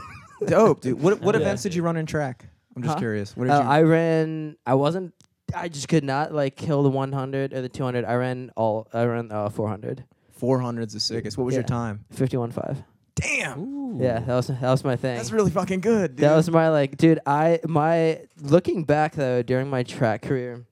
[0.46, 1.00] Dope, dude.
[1.00, 1.40] What What Yeah.
[1.42, 2.46] events did you run in track?
[2.76, 2.98] I'm just Huh?
[3.00, 3.36] curious.
[3.36, 3.68] What did Uh, you?
[3.68, 4.56] I ran.
[4.66, 5.14] I wasn't
[5.54, 8.04] I just could not like kill the 100 or the 200.
[8.04, 8.88] I ran all.
[8.92, 10.04] I ran uh, 400.
[10.40, 11.38] 400's the sickest.
[11.38, 11.66] What was your Yeah.
[11.68, 12.04] time?
[12.12, 12.82] 51.5.
[13.14, 14.00] Damn.
[14.00, 15.16] Yeah, that was that was my thing.
[15.16, 16.24] That's really fucking good, dude.
[16.24, 17.20] That was my like, dude.
[17.26, 20.66] I my looking back though during my track career,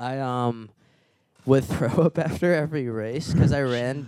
[0.00, 0.70] I um
[1.46, 4.06] would throw up after every race because I ran.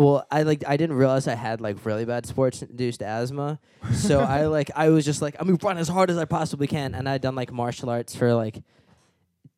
[0.00, 3.60] Well, I like I didn't realize I had like really bad sports induced asthma,
[3.92, 6.66] so I like I was just like I'm gonna run as hard as I possibly
[6.66, 8.62] can, and I'd done like martial arts for like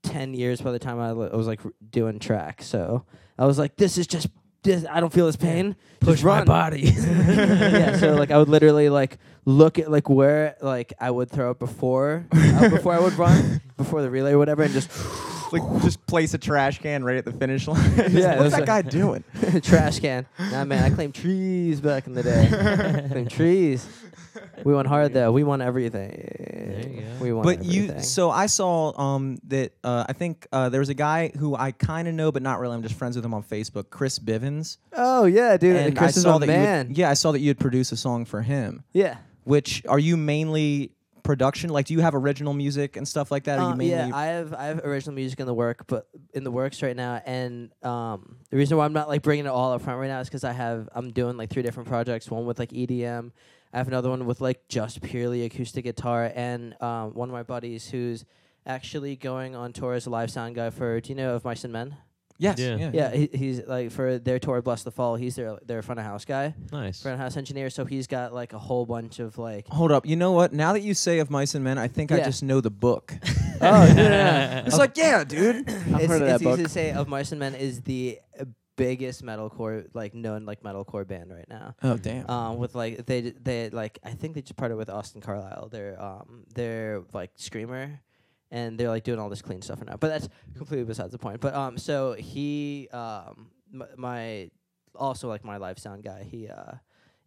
[0.03, 2.65] ten years by the time I, was like r- doing track.
[2.65, 3.05] So
[3.39, 4.27] I was like, this is just
[4.65, 4.85] this.
[4.91, 5.77] I don't feel this pain.
[6.03, 6.45] Just run.
[6.45, 6.81] body.
[6.91, 11.53] yeah, so like I would literally like look at like where like I would throw
[11.53, 14.91] it before uh, before I would run before the relay or whatever, and just
[15.53, 17.81] like just place a trash can right at the finish line.
[18.11, 19.25] Yeah, what's that guy doing?
[19.63, 20.27] trash can.
[20.39, 23.07] Nah, man, I claimed trees back in the day.
[23.11, 23.87] claimed trees.
[24.65, 25.31] We won hard though.
[25.33, 26.11] We won everything.
[26.11, 27.07] There you go.
[27.21, 27.45] We won.
[27.45, 31.33] But you, so I saw um that uh, I think uh, there was a guy
[31.37, 32.75] who I kind of know, but not really.
[32.75, 34.79] I'm just friends with him on Facebook, Chris Bivens.
[34.95, 35.77] Oh yeah, dude.
[35.77, 36.87] and Chris I is saw a that man.
[36.87, 38.85] You had, yeah, I saw that you had produced a song for him.
[38.93, 39.17] yeah.
[39.45, 41.71] Which are you mainly production?
[41.71, 43.59] Like, do you have original music and stuff like that?
[43.59, 43.91] Mainly?
[43.91, 46.97] yeah, I have I have original music in the work, but in the works right
[46.97, 47.21] now.
[47.25, 50.21] And um, the reason why I'm not like bringing it all up front right now
[50.21, 52.31] is because I have I'm doing like three different projects.
[52.31, 53.33] One with like EDM.
[53.73, 57.43] I have another one with like just purely acoustic guitar, and um, one of my
[57.43, 58.25] buddies who's
[58.67, 61.01] actually going on tour as a live sound guy for.
[61.01, 61.97] Do you know of Mice and Men?
[62.43, 62.59] Yes.
[62.59, 62.77] Yeah.
[62.77, 62.91] Yeah.
[62.93, 65.19] Yeah, he, he's like for their tour Blessthefall.
[65.19, 67.01] He's their their front of house guy, Nice.
[67.03, 67.71] front of house engineer.
[67.71, 69.69] So he's got like a whole bunch of like.
[69.69, 70.05] Hold up.
[70.07, 70.53] You know what?
[70.53, 72.25] Now that you say of Mice and Men, I think I Yeah.
[72.25, 73.15] just know the book.
[73.65, 74.63] Oh, no, no, no.
[74.67, 75.69] it's like, yeah, dude.
[75.69, 76.59] I've it's, heard of it's that easy book.
[76.59, 78.45] to say of Mice and Men is the uh,
[78.77, 81.77] biggest metalcore like known like metalcore band right now.
[81.81, 82.29] Oh damn.
[82.29, 85.69] Um, with like they d- they like I think they just partnered with Austin Carlile.
[85.71, 88.01] They're um they're like screamer,
[88.53, 89.97] and they're like doing all this clean stuff right now.
[89.97, 91.41] But that's completely besides the point.
[91.41, 93.51] But um so he um
[93.97, 94.51] my
[94.95, 96.75] also like my live sound guy he uh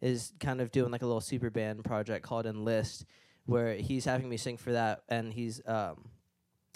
[0.02, 3.06] is kind of doing like a little super band project called Enlist,
[3.46, 6.10] where he's having me sing for that, and he's um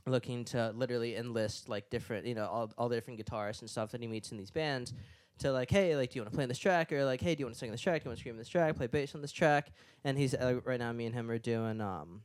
[0.05, 3.91] looking to literally enlist like different, you know, all all the different guitarists and stuff
[3.91, 4.93] that he meets in these bands
[5.39, 7.35] to like, hey, like, do you want to play on this track, or like, hey,
[7.35, 8.01] do you want to sing on this track?
[8.01, 8.75] Do you want to scream on this track?
[8.75, 9.71] Play bass on this track?
[10.03, 12.23] And he's uh, right now, me and him are doing um,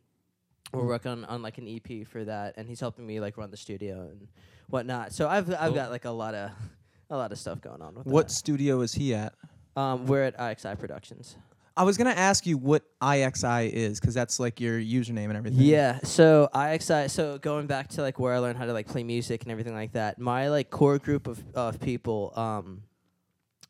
[0.74, 3.50] we're working on, on like an EP for that, and he's helping me like run
[3.50, 4.28] the studio and
[4.68, 5.12] whatnot.
[5.12, 6.50] So I've I've got like a lot of
[7.10, 8.34] a lot of stuff going on with what that.
[8.34, 9.34] studio is he at?
[9.76, 11.36] Um, we're at IXI Productions.
[11.76, 15.60] I was gonna ask you what IXI is because that's like your username and everything.
[15.60, 15.98] Yeah.
[16.04, 17.10] So IXI.
[17.10, 19.74] So going back to like where I learned how to like play music and everything
[19.74, 20.18] like that.
[20.18, 22.32] My like core group of of people.
[22.36, 22.82] Um,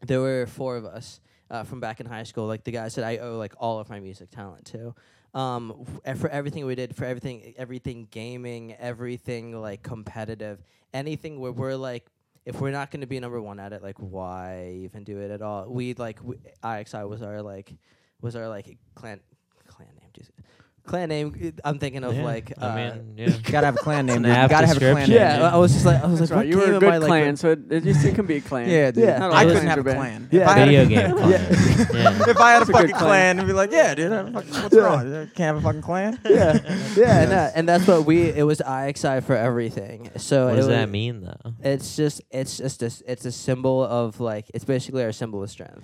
[0.02, 2.46] there were four of us uh, from back in high school.
[2.46, 4.94] Like the guys that I owe like all of my music talent to.
[5.34, 11.52] Um, and for everything we did, for everything, everything gaming, everything like competitive, anything where
[11.52, 12.06] we're like.
[12.46, 15.30] If we're not going to be number one at it, like why even do it
[15.30, 15.66] at all?
[15.66, 17.72] We like we, IXI was our like
[18.20, 19.20] was our like clan.
[20.86, 21.54] Clan name.
[21.64, 22.52] I'm thinking of Yeah, like.
[22.60, 23.28] Uh, I mean, yeah.
[23.30, 24.16] You gotta have a clan name.
[24.18, 24.32] an dude.
[24.32, 25.14] You app gotta have a clan description.
[25.14, 25.40] name.
[25.40, 26.36] yeah, I was just like, I was like, That's right.
[26.38, 28.14] what You were game a am good I, like, clan, so it, it just it
[28.14, 28.68] can be a clan.
[28.68, 29.04] Yeah, dude.
[29.04, 29.18] Yeah.
[29.18, 29.96] Not I couldn't clans have are a bad.
[29.96, 30.28] clan.
[30.30, 30.40] Yeah.
[30.42, 31.30] If I had Video a, game clan.
[31.30, 32.30] yeah.
[32.30, 33.00] if I had a That's a good fucking clan.
[33.00, 34.12] clan, it'd be like, yeah, dude.
[34.12, 34.82] I have a fucking- What's Yeah.
[34.82, 35.10] wrong?
[35.34, 36.20] Can't have a fucking clan.
[36.28, 36.58] yeah,
[36.96, 38.28] yeah, and, uh, and that's what we.
[38.30, 40.10] It was IXI for everything.
[40.18, 41.54] So What it does that mean though?
[41.62, 45.42] It's just, it's just, a, s- it's a symbol of like, it's basically our symbol
[45.42, 45.82] of strength.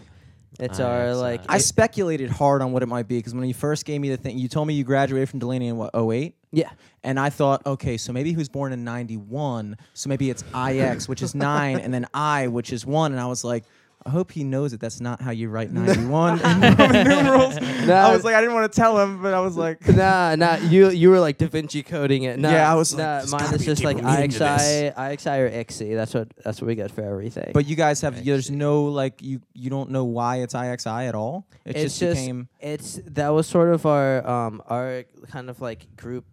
[0.60, 1.12] It's ah, our IXI.
[1.12, 1.40] Uh, like.
[1.48, 4.10] I it- speculated hard on what it might be because when you first gave me
[4.10, 6.34] the thing, you told me you graduated from Delaney in what 08?
[6.52, 6.70] yeah,
[7.04, 9.76] And I thought, okay, so maybe he was born in 91.
[9.94, 13.12] So maybe it's IX, which is nine, and then I, which is one.
[13.12, 13.64] And I was like,
[14.06, 17.58] I hope he knows that that's not how you write 91 in Roman numerals.
[17.58, 20.56] I was like, I didn't want to tell him, but I was like, nah, nah.
[20.56, 22.38] You you were like Da Vinci coding it.
[22.38, 25.38] Nah, Yeah, I was Nah, there's mine is just like deeper meaning to IXI, IXI
[25.38, 25.94] or IXI.
[25.96, 27.50] That's what that's what we get for everything.
[27.52, 31.14] but you guys have, there's no, like, you you don't know why it's IXI at
[31.14, 31.46] all?
[31.66, 35.60] It it's just, just became, it's that was sort of our um our kind of
[35.60, 36.24] like group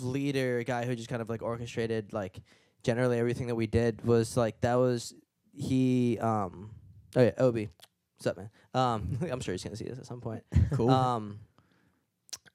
[0.00, 2.40] leader guy who just kind of like orchestrated like
[2.82, 5.14] generally everything that we did was like that was
[5.52, 6.70] he um
[7.16, 7.68] oh yeah Obi
[8.16, 8.50] what's up man?
[8.74, 10.42] Um I'm sure he's gonna see this at some point.
[10.72, 10.90] Cool.
[10.90, 11.40] um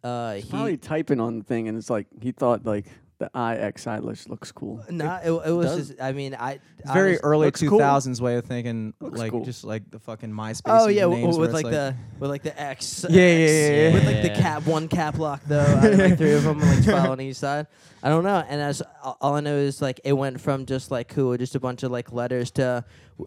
[0.04, 2.86] uh He's he probably typing on the thing, and it's like he thought like
[3.20, 4.84] the IXI list looks cool.
[4.88, 5.88] Uh, nah, it, it was does.
[5.90, 7.80] just I mean I it's very honest- early looks cool.
[7.80, 9.46] 2000s way of thinking, Looks like, cool.
[9.46, 10.62] just like the fucking MySpace.
[10.66, 13.06] Oh yeah, w- names w- where with it's like, the with like the X.
[13.10, 13.94] Yeah, yeah, X, yeah, yeah.
[13.94, 14.42] With like the Yeah.
[14.42, 15.60] cap, one cap lock though.
[15.60, 17.68] out of, like three of them, like twelve on each side.
[18.02, 18.44] I don't know.
[18.50, 21.56] And as all all I know is like it went from just like cool, just
[21.56, 22.84] a bunch of like letters to.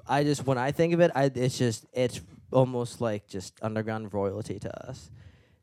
[0.06, 2.20] I just when I think of it, I it's just it's
[2.52, 5.10] almost like just underground royalty to us.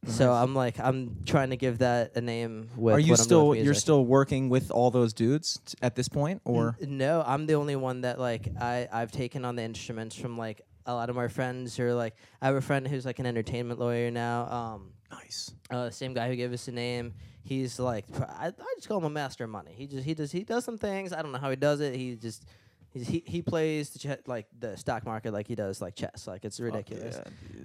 [0.08, 3.74] So I'm like I'm trying to give that a name with Are you still you're
[3.74, 7.54] still working with all those dudes t- at this point, or N- no, I'm the
[7.56, 11.16] only one that like I I've taken on the instruments from like a lot of
[11.16, 14.48] my friends who are like I have a friend who's like an entertainment lawyer now.
[14.48, 15.54] Um, nice?
[15.70, 17.14] uh, same guy who gave us the name.
[17.44, 19.74] He's like I, I just call him a master of money.
[19.76, 21.14] He just he does he does some things.
[21.14, 21.96] I don't know how he does it.
[21.96, 22.46] He just
[22.94, 26.28] he's, he he plays the ch- like the stock market like he does like chess.
[26.28, 27.20] Like it's ridiculous.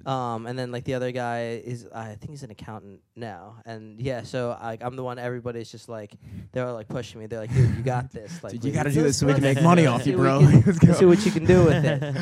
[0.07, 4.01] Um, and then like the other guy is I think he's an accountant now, and
[4.01, 6.15] yeah, so like I'm the one everybody's just like
[6.53, 7.27] they're like pushing me.
[7.27, 8.43] They're like, dude, you got this.
[8.43, 10.41] Like, Dude, you got to do this so we can make money off you, bro.
[10.41, 10.93] we can- Let's go.
[10.95, 12.15] see what you can do with it.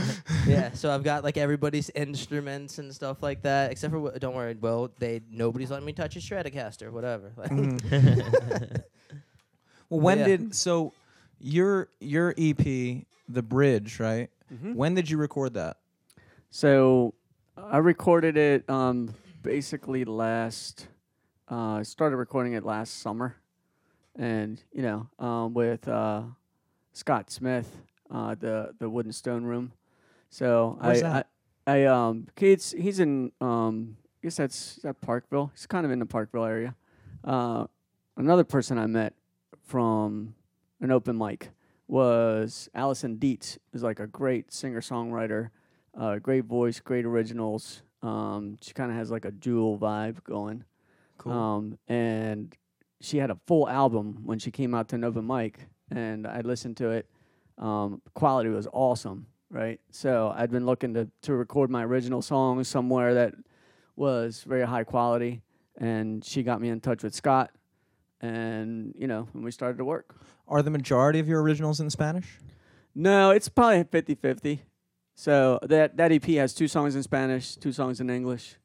[0.47, 4.35] yeah, so I've got like everybody's instruments and stuff like that, except for wh- don't
[4.35, 7.33] worry, well, they nobody's letting me touch a Stratocaster, whatever.
[7.37, 8.83] Like, Mhm.
[9.89, 10.27] Well, when yeah.
[10.27, 10.93] did so
[11.39, 14.31] your your EP, The Bridge, right?
[14.53, 14.75] Mhm.
[14.75, 15.79] When did you record that?
[16.51, 17.15] So
[17.57, 20.89] I recorded it um, basically last.
[21.51, 23.37] Uh, I started recording it last summer,
[24.15, 26.23] and you know, um, with uh,
[26.93, 27.77] Scott Smith,
[28.11, 29.73] uh, the the Wooden Stone Room.
[30.31, 31.27] So Where's I, that?
[31.67, 35.51] I, I um, he's he's in um, I guess that's that Parkville.
[35.55, 36.75] He's kind of in the Parkville area.
[37.25, 37.67] Uh,
[38.17, 39.15] another person I met
[39.65, 40.35] from
[40.87, 41.51] an open mic
[41.89, 45.51] was Allison Dietz, who's like a great singer songwriter,
[45.99, 47.83] uh, great voice, great originals.
[48.03, 50.65] Um, she kind of has like a dual vibe going.
[51.19, 51.33] Cool.
[51.33, 52.55] Um, and
[53.01, 55.59] she had a full album when she came out to an open mic,
[55.91, 57.07] and I listened to it.
[57.59, 59.81] Um, quality was awesome, right?
[59.91, 63.35] So I'd been looking to to record my original songs somewhere that
[63.97, 65.43] was very high quality,
[65.79, 67.51] and she got me in touch with Scott,
[68.21, 70.15] and you know, and we started to work.
[70.49, 72.39] Are the majority of your originals in Spanish?
[72.95, 74.61] No, it's probably 50-50.
[75.15, 78.57] So that that EP has two songs in Spanish, two songs in English.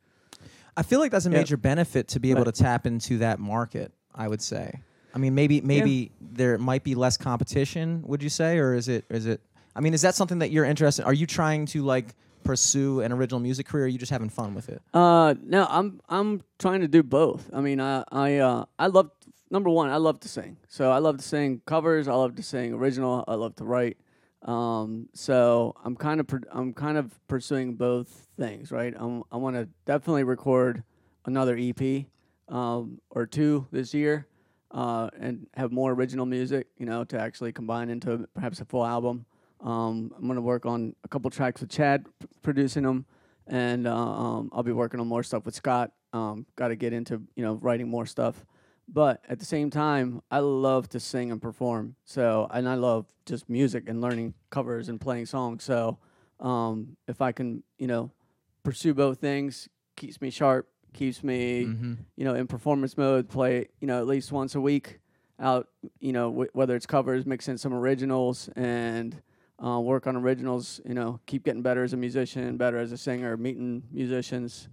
[0.75, 1.37] I feel like that's a Yeah.
[1.37, 3.91] major benefit to be able to tap into that market.
[4.13, 4.81] I would say.
[5.15, 8.03] I mean, maybe maybe there might be less competition.
[8.05, 9.39] Would you say, or is it is it?
[9.75, 11.05] I mean, is that something that you're interested?
[11.05, 12.13] Are you trying to like
[12.43, 13.83] pursue an original music career?
[13.83, 14.81] Or are you just having fun with it?
[14.93, 17.49] Uh, no, I'm I'm trying to do both.
[17.53, 19.11] I mean, I I uh, I love
[19.49, 19.89] number one.
[19.89, 22.07] I love to sing, so I love to sing covers.
[22.07, 23.23] I love to sing original.
[23.27, 23.97] I love to write.
[24.43, 28.93] Um, so I'm kind of I'm kind of pursuing both things, right?
[28.97, 30.83] I'm, I want to definitely record
[31.25, 32.05] another EP
[32.49, 34.27] um, or two this year,
[34.71, 38.85] uh, and have more original music, you know, to actually combine into perhaps a full
[38.85, 39.25] album.
[39.61, 43.05] Um, I'm gonna work on a couple tracks with Chad p- producing them,
[43.47, 45.91] and uh, um, I'll be working on more stuff with Scott.
[46.13, 48.43] Um, Got to get into you know writing more stuff,
[48.87, 51.95] but at the same time, I love to sing and perform.
[52.05, 55.63] So and I love just music and learning covers and playing songs.
[55.63, 55.99] So
[56.39, 58.11] um, if I can you know
[58.63, 61.93] pursue both things, keeps me sharp, keeps me Mm-hmm.
[62.17, 63.29] you know in performance mode.
[63.29, 64.99] Play you know at least once a week
[65.39, 65.67] out.
[65.99, 69.21] You know w- whether it's covers, mix in some originals, and
[69.63, 70.81] uh, work on originals.
[70.85, 74.67] You know, keep getting better as a musician, better as a singer, meeting musicians.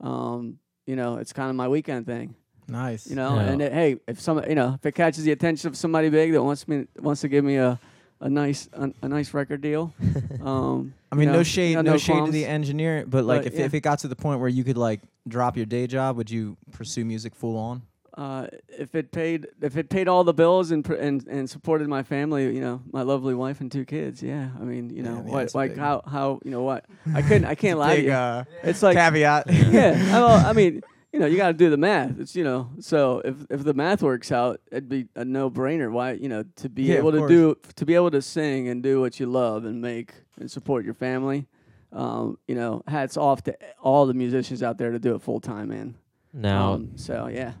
[0.00, 2.34] Um, you know, it's kind of my weekend thing.
[2.68, 3.08] Nice.
[3.08, 3.42] You know, Yeah.
[3.52, 6.32] and it, hey, if some, you know, if it catches the attention of somebody big
[6.32, 7.78] that wants me wants to give me a
[8.20, 9.92] a nice a, a nice record deal.
[10.42, 13.24] Um, I you mean, know, no you shade, got no, shade to the engineer, but
[13.24, 13.66] like, But, if, yeah.
[13.66, 16.30] if it got to the point where you could like drop your day job, would
[16.30, 17.82] you pursue music full on?
[18.16, 21.88] Uh, if it paid if it paid all the bills and pr- and and supported
[21.88, 24.22] my family, you know, my lovely wife and two kids.
[24.22, 26.62] Yeah, I mean, you know, Yeah, yeah, what that's like big- how how you know
[26.62, 28.12] what I couldn't I can't lie to you.
[28.12, 29.46] uh, It's like caveat.
[29.50, 32.18] yeah, I, well, I mean, you know, you got to do the math.
[32.20, 35.90] It's you know, so if if the math works out, it'd be a no brainer.
[35.90, 37.30] Why you know to be Yeah, able to course.
[37.30, 40.84] do to be able to sing and do what you love and make and support
[40.84, 41.46] your family.
[41.92, 45.40] Um, you know, hats off to all the musicians out there to do it full
[45.40, 45.94] time, man.
[46.32, 47.52] Now, Um, so yeah.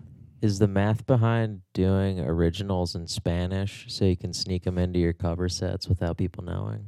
[0.42, 5.12] Is the math behind doing originals in Spanish so you can sneak them into your
[5.12, 6.84] cover sets without people knowing?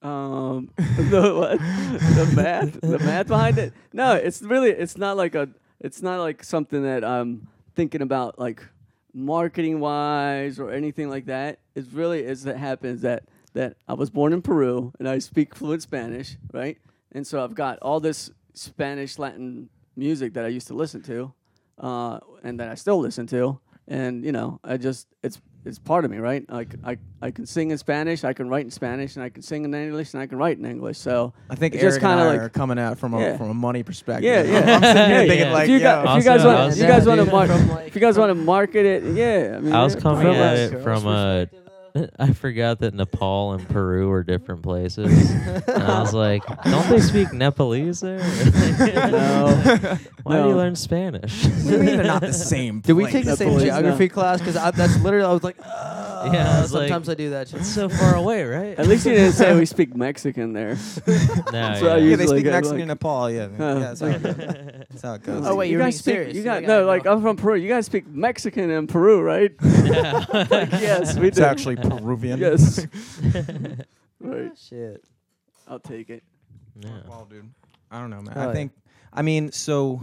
[0.00, 1.58] Um, the what?
[1.58, 3.72] The math, the math behind it.
[3.92, 5.48] No, it's really, it's not like a,
[5.80, 8.62] it's not like something that I'm thinking about, like
[9.12, 11.58] marketing wise or anything like that.
[11.74, 15.54] It's really, as it happens that that I was born in Peru and I speak
[15.54, 16.76] fluent Spanish, right?
[17.12, 21.32] And so I've got all this Spanish Latin music that I used to listen to,
[21.78, 23.58] uh, and that I still listen to,
[23.88, 26.44] and you know, I just, it's it's part of me, right?
[26.50, 29.42] Like I, I can sing in Spanish, I can write in Spanish, and I can
[29.42, 30.98] sing in English, and I can write in English.
[30.98, 33.36] So I think It's just Eric and kinda like- are coming out from a Yeah.
[33.38, 34.24] from a money perspective.
[34.24, 34.58] Yeah, yeah.
[34.76, 35.52] I'm sitting here thinking yeah.
[35.52, 37.32] like, if you, yo, guys, if you guys want, if you guys want to dude,
[37.32, 39.54] market, from, like, if you guys want to market it, yeah.
[39.56, 41.48] I mean, I was yeah, coming from at it from a
[42.18, 45.30] I forgot that Nepal and Peru are different places.
[45.30, 48.18] and I was like, don't they speak Nepalese there?
[49.14, 49.98] No.
[50.24, 50.56] Why do you No.
[50.56, 51.44] learn Spanish?
[51.44, 52.80] What do you mean they're not the same?
[52.80, 53.12] Did we place?
[53.12, 54.14] take the same Nepalese, geography no.
[54.14, 54.38] class?
[54.40, 55.56] Because that's literally I was like,
[56.24, 57.48] Yeah, I was like- sometimes I do that.
[57.48, 57.60] Shit.
[57.60, 58.78] it's so far away, right?
[58.78, 60.70] At least you didn't say we speak Mexican there.
[60.74, 61.12] no,
[61.52, 62.04] That's what I yeah.
[62.04, 63.30] Yeah, they usually speak get, Mexican like- in Nepal.
[63.30, 64.36] Yeah, yeah, that's how it goes.
[64.36, 65.46] That's how it oh, goes.
[65.46, 66.14] Oh, wait, you you're being guys speak.
[66.14, 66.32] serious.
[66.34, 66.86] You You got think I no, know.
[66.86, 67.56] like I'm from Peru.
[67.56, 69.52] You guys speak Mexican in Peru, right?
[69.62, 71.26] Like, yes, we do.
[71.28, 72.38] It's actually Peruvian.
[72.38, 72.86] yes.
[74.20, 74.50] right.
[74.50, 75.04] Oh, shit.
[75.68, 76.22] I'll take it.
[76.78, 76.90] Yeah.
[77.08, 77.50] Well, dude,
[77.90, 78.34] I don't know, man.
[78.36, 78.52] Oh, I yeah.
[78.52, 78.72] think,
[79.12, 80.02] I mean, so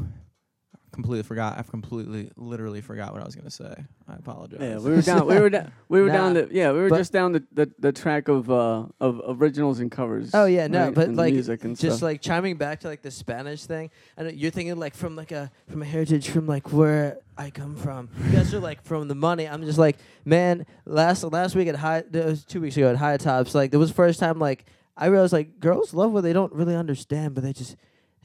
[0.92, 1.58] completely forgot.
[1.58, 3.74] I've completely, literally forgot what I was gonna say.
[4.08, 4.60] I apologize.
[4.62, 5.28] Yeah, we were down.
[5.28, 5.72] We were down.
[5.90, 6.48] We were down the.
[6.52, 10.32] Yeah, we were just down the, the, the track of uh of originals and covers.
[10.34, 10.94] Oh yeah, no, right?
[10.94, 12.06] but and like music and just stuff.
[12.06, 13.90] like chiming back to like the Spanish thing.
[14.18, 17.76] And you're thinking like from like a from a heritage from like where I come
[17.76, 18.10] from.
[18.26, 19.48] You guys are like from the money.
[19.48, 20.66] I'm just like, man.
[20.86, 23.56] Last last week at high, it was two weeks ago at High Tops.
[23.56, 24.66] Like it was the first time like
[24.98, 27.76] I realized like girls love what they don't really understand, but they just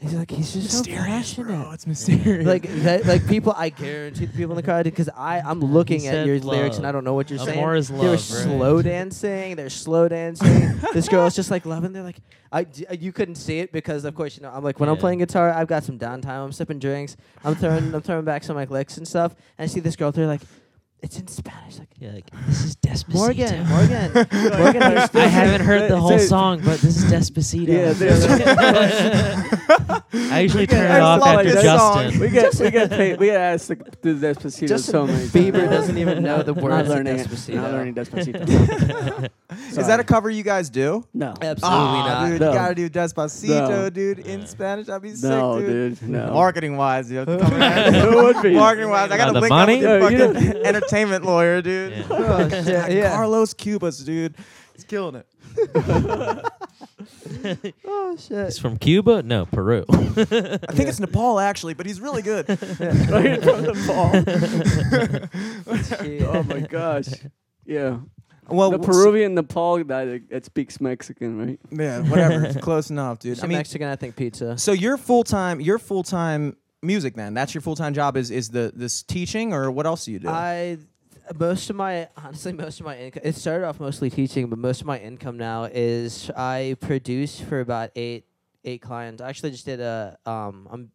[0.01, 1.47] he's like he's just so mysterious, passionate.
[1.47, 1.71] bro.
[1.73, 2.47] It's mysterious.
[2.47, 6.01] Like that, like people, I guarantee the people in the crowd because I I'm looking
[6.01, 6.87] He at said your lyrics and.
[6.87, 7.59] I don't know what you're saying.
[7.59, 8.21] Amor is They love, were right?
[8.21, 9.57] slow dancing.
[9.57, 10.79] They're slow dancing.
[10.93, 11.93] this girl's just like loving.
[11.93, 12.21] They're like,
[12.53, 14.89] I d- uh, you couldn't see it because of course you know I'm like when
[14.89, 16.45] I'm playing guitar, I've got some downtime.
[16.45, 17.17] I'm sipping drinks.
[17.45, 19.35] I'm throwing I'm throwing back some like licks and stuff.
[19.59, 20.13] And I see this girl.
[20.13, 20.43] They're like,
[21.03, 21.79] it's in Spanish.
[21.79, 23.15] Like Yeah, like, this is Despacito.
[23.15, 24.13] Morgan, Morgan,
[24.59, 24.83] Morgan.
[25.15, 27.69] I haven't heard the whole song, but this is Despacito.
[27.69, 28.17] yeah, they're-
[30.33, 32.21] I usually turn it off love after this Justin.
[32.21, 33.21] we get we get paid.
[33.21, 36.63] We get asked to do Despacito Justin so many Bieber doesn't even know the Not
[36.65, 37.27] words of learning it.
[37.29, 37.55] Despacito.
[37.57, 39.29] Not learning Despacito.
[39.79, 41.05] is that a cover you guys do?
[41.15, 41.29] no?
[41.31, 42.29] Absolutely Ah, not.
[42.31, 42.49] dude, No.
[42.49, 43.91] you gotta do Despacito, No.
[43.91, 44.89] dude, in Spanish.
[44.89, 45.99] I'd be sick, No, dude.
[46.01, 46.09] dude.
[46.09, 46.33] No.
[46.33, 47.53] Marketing wise, you have to come
[48.25, 48.55] would be.
[48.55, 49.85] Marketing wise, I gotta the link money?
[49.85, 51.93] up with the you fucking entertainment lawyer, dude.
[51.93, 52.05] Yeah.
[52.11, 53.11] Oh, shit, yeah.
[53.11, 54.37] Carlos Cubas, dude.
[54.75, 55.27] He's killing it.
[57.85, 58.47] Oh shit.
[58.47, 59.23] He's from Cuba?
[59.23, 59.85] No, Peru.
[59.91, 62.49] I think it's Nepal actually, but he's really good.
[62.49, 63.75] right oh, from the
[66.29, 67.07] oh my gosh.
[67.65, 67.99] Yeah.
[68.49, 71.61] Well, the Peruvian Nepal guy that, that speaks Mexican, right?
[71.71, 72.45] Yeah, whatever.
[72.45, 73.39] It's close enough, dude.
[73.39, 74.57] I Some mean, Mexican, I think pizza.
[74.57, 75.61] so you're full time.
[75.61, 77.35] You're full time music then.
[77.35, 78.17] That's your full time job.
[78.17, 80.29] Is is the this teaching or what else do you do?
[80.29, 80.79] I
[81.39, 84.81] most of my honestly most of my income it started off mostly teaching, but most
[84.81, 88.27] of my income now is I produce for about eight
[88.65, 89.23] eight clients.
[89.23, 90.91] I actually just did a um I'm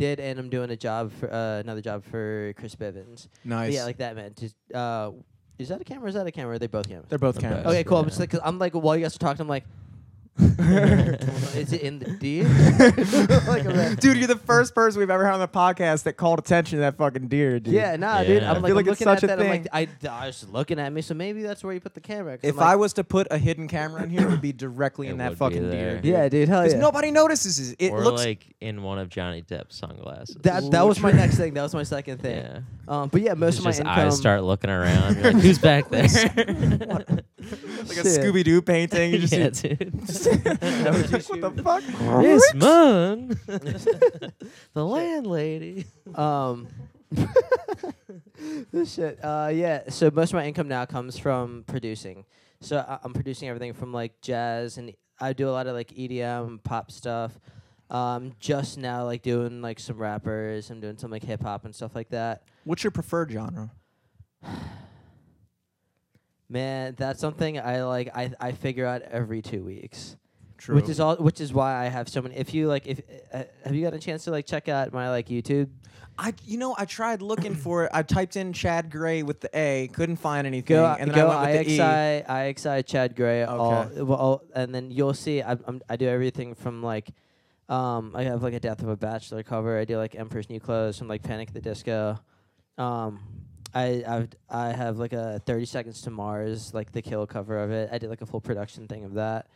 [0.00, 3.28] did and I'm doing a job for uh, another job for Chris Bivens.
[3.44, 3.74] But nice.
[3.74, 4.32] yeah, like that man.
[4.38, 5.12] Just uh,
[5.58, 6.08] is that a camera?
[6.08, 6.54] Is that a camera?
[6.54, 7.06] Are they both cameras?
[7.10, 7.66] They're both cameras.
[7.66, 7.98] Okay, cool.
[7.98, 9.64] I'm just like, cause I'm like, while you guys are talking, I'm like,
[10.38, 12.44] is it in the deer?
[13.48, 16.38] like, I'm Dude, you're the first person we've ever had on the podcast that called
[16.38, 17.74] attention to that fucking deer, dude.
[17.74, 18.42] Yeah, nah, dude.
[18.42, 18.50] Yeah.
[18.50, 19.40] I'm I like, feel I'm like it's looking such at a that.
[19.40, 19.66] I'm like.
[19.72, 22.38] I, I was looking at me, so maybe that's where you put the camera.
[22.38, 24.40] 'cause If I'm like, I was to put a hidden camera in here, it would
[24.40, 26.00] be directly It in that would be fucking there.
[26.00, 26.12] deer.
[26.22, 26.80] yeah, dude, hell Because yeah.
[26.80, 27.76] nobody notices it.
[27.78, 30.36] It or looks like in one of Johnny Depp's sunglasses.
[30.42, 31.54] that that was my next thing.
[31.54, 32.36] That was my second thing.
[32.44, 32.60] yeah.
[32.88, 33.98] Um, but yeah, most It's of my just income.
[34.06, 35.16] eyes start looking around.
[35.16, 36.06] You're like, who's back there?
[37.40, 38.20] like a Shit.
[38.20, 39.12] Scooby Doo painting.
[39.12, 39.94] You just yeah, see, dude.
[39.94, 42.22] what the fuck?
[42.22, 43.28] This man,
[44.74, 45.86] the landlady.
[46.14, 46.68] Um,
[48.72, 49.18] this shit.
[49.22, 49.82] Uh, yeah.
[49.88, 52.24] So most of my income now comes from producing.
[52.60, 55.88] So I- I'm producing everything from like jazz, and I do a lot of like
[55.88, 57.38] EDM, pop stuff.
[57.90, 60.70] Um, just now like doing like some rappers.
[60.70, 62.42] I'm doing some like hip hop and stuff like that.
[62.64, 63.70] What's your preferred genre?
[66.50, 68.10] Man, that's something I like.
[68.14, 70.16] I I figure out every two weeks.
[70.58, 70.74] True.
[70.74, 71.16] Which is all.
[71.16, 72.36] Which is why I have so many.
[72.36, 73.00] If you like, if
[73.32, 75.70] uh, have you got a chance to like check out my like YouTube?
[76.18, 77.90] I, you know, I tried looking for it.
[77.94, 81.28] I typed in Chad Gray with the A, couldn't find anything, Go and then go
[81.28, 81.78] I went with the E.
[81.78, 83.44] IXI IXI Chad Grey.
[83.44, 84.02] All, Okay.
[84.02, 85.40] well, all, and then you'll see.
[85.40, 87.08] I I'm, I do everything from like,
[87.70, 89.78] um, I have like a Death of a Bachelor cover.
[89.78, 92.18] I do like Emperor's New Clothes from like Panic at the Disco.
[92.76, 93.20] Um,
[93.74, 97.70] I I've, I have like a Thirty Seconds to Mars like the Kill cover of
[97.70, 97.90] it.
[97.92, 99.46] I did like a full production thing of that.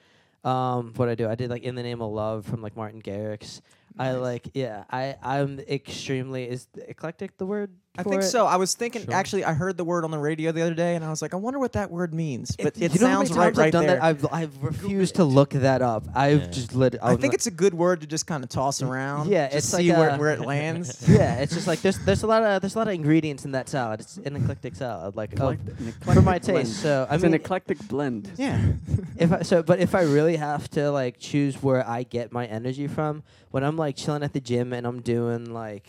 [0.45, 3.01] Um, what I do, I did like In the Name of Love from like Martin
[3.01, 3.61] Garrix.
[3.97, 4.21] I Nice.
[4.21, 7.71] like, yeah, I I'm extremely is eclectic the word.
[7.97, 8.27] I for think it?
[8.27, 8.45] so.
[8.45, 9.05] I was thinking.
[9.05, 9.15] Sure.
[9.15, 11.33] Actually, I heard the word on the radio the other day, and I was like,
[11.33, 12.57] I wonder what that word means.
[12.57, 13.97] But it, you know how many sounds right, times right I've done there.
[14.01, 14.03] That?
[14.03, 16.03] I've I've refused to look that up.
[16.13, 16.47] I've Yeah.
[16.49, 16.97] just lit.
[17.01, 19.29] I think it's a good word to just kind of toss around.
[19.31, 21.09] Yeah, just it's see like where, a- where it lands.
[21.09, 21.37] yeah.
[21.37, 23.69] It's just like there's there's a lot of there's a lot of ingredients in that
[23.69, 24.01] salad.
[24.01, 26.43] It's an eclectic salad, like oh, Eclect- an for my blend.
[26.43, 26.83] taste.
[26.83, 28.33] So I it's mean, an eclectic blend.
[28.37, 28.73] yeah.
[29.17, 32.45] if I, so, but if I really have to like choose where I get my
[32.47, 35.89] energy from, when I'm like chilling at the gym and I'm doing like,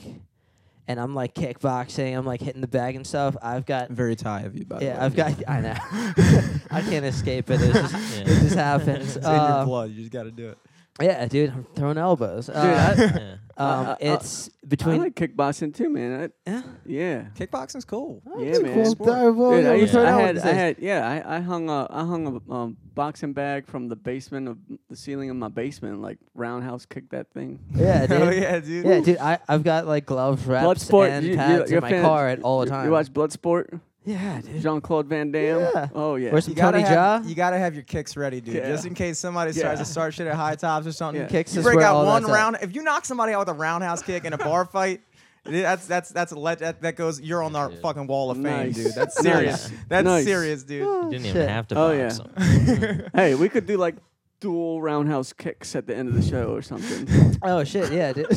[0.87, 3.35] and I'm like kickboxing, I'm like hitting the bag and stuff.
[3.41, 4.91] I've got Very Thai of you, by the way.
[4.91, 5.75] yeah, I've got I know.
[6.71, 7.61] I can't escape it.
[7.61, 8.21] It just, Yeah.
[8.21, 9.15] it just happens.
[9.15, 9.89] It's in your Uh, blood.
[9.91, 10.57] You just got to do it.
[11.01, 12.47] Yeah, dude, I'm throwing elbows.
[12.47, 13.35] Dude, Uh, Yeah.
[13.57, 16.31] um, I- I- it's I between like kickboxing too, man.
[16.47, 16.61] I, yeah.
[16.85, 17.25] yeah.
[17.37, 18.21] Kickboxing's cool.
[18.37, 18.73] Yeah, man.
[18.73, 19.09] cool Sport.
[19.09, 21.23] dive ball, Dude, yeah, I, we used throw to, it I had, I had, yeah,
[21.25, 24.57] I, I hung a, I hung a um, boxing bag from the basement of
[24.89, 27.59] the ceiling of my basement, like roundhouse kicked that thing.
[27.75, 28.21] Yeah, dude.
[28.21, 28.85] Oh yeah, dude.
[28.85, 31.83] Yeah, dude, I, I've got like gloves, wraps, Bloodsport, and you, you, pads you're in
[31.83, 32.85] a my fan car at all the you- time.
[32.85, 33.79] You watch Bloodsport?
[34.06, 34.62] Yeah, dude.
[34.62, 35.60] Jean Claude Van Damme.
[35.60, 35.88] Yeah.
[35.93, 36.32] Oh yeah.
[36.32, 37.28] Where's some You gotta, Tony have, Jaa?
[37.30, 38.56] you gotta have your kicks ready, dude.
[38.56, 38.68] Yeah.
[38.70, 39.76] Just in case somebody tries Yeah.
[39.76, 41.22] to start shit at high tops or something.
[41.24, 41.28] Yeah.
[41.28, 42.36] Kicks you is break where out all one that's at.
[42.36, 42.58] round.
[42.62, 45.01] If you knock somebody out with a roundhouse kick in a bar fight,
[45.43, 47.20] that's that's that's a le- that, that goes.
[47.22, 47.80] You're on our Dude.
[47.82, 48.76] fucking wall of fame, Nice.
[48.76, 48.93] dude.
[48.95, 49.34] That's Nice.
[49.34, 49.72] serious.
[49.89, 50.24] That's Nice.
[50.26, 50.82] serious, dude.
[50.84, 51.36] Oh, you Oh, didn't shit.
[51.36, 52.74] even have to Oh, box yeah.
[52.76, 53.03] him.
[53.14, 53.95] hey, we could do like
[54.39, 57.38] dual roundhouse kicks at the end of the show or something.
[57.43, 58.28] Oh shit, yeah, dude.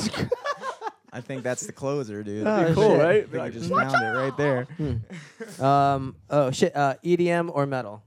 [1.13, 2.47] I think that's the closer, dude.
[2.47, 3.01] Oh, I think cool, shit.
[3.01, 3.33] right?
[3.33, 4.67] we Like, just found it right there.
[4.77, 5.63] Hmm.
[5.65, 6.17] um.
[6.31, 6.75] Oh shit.
[6.77, 8.03] Uh, EDM or metal?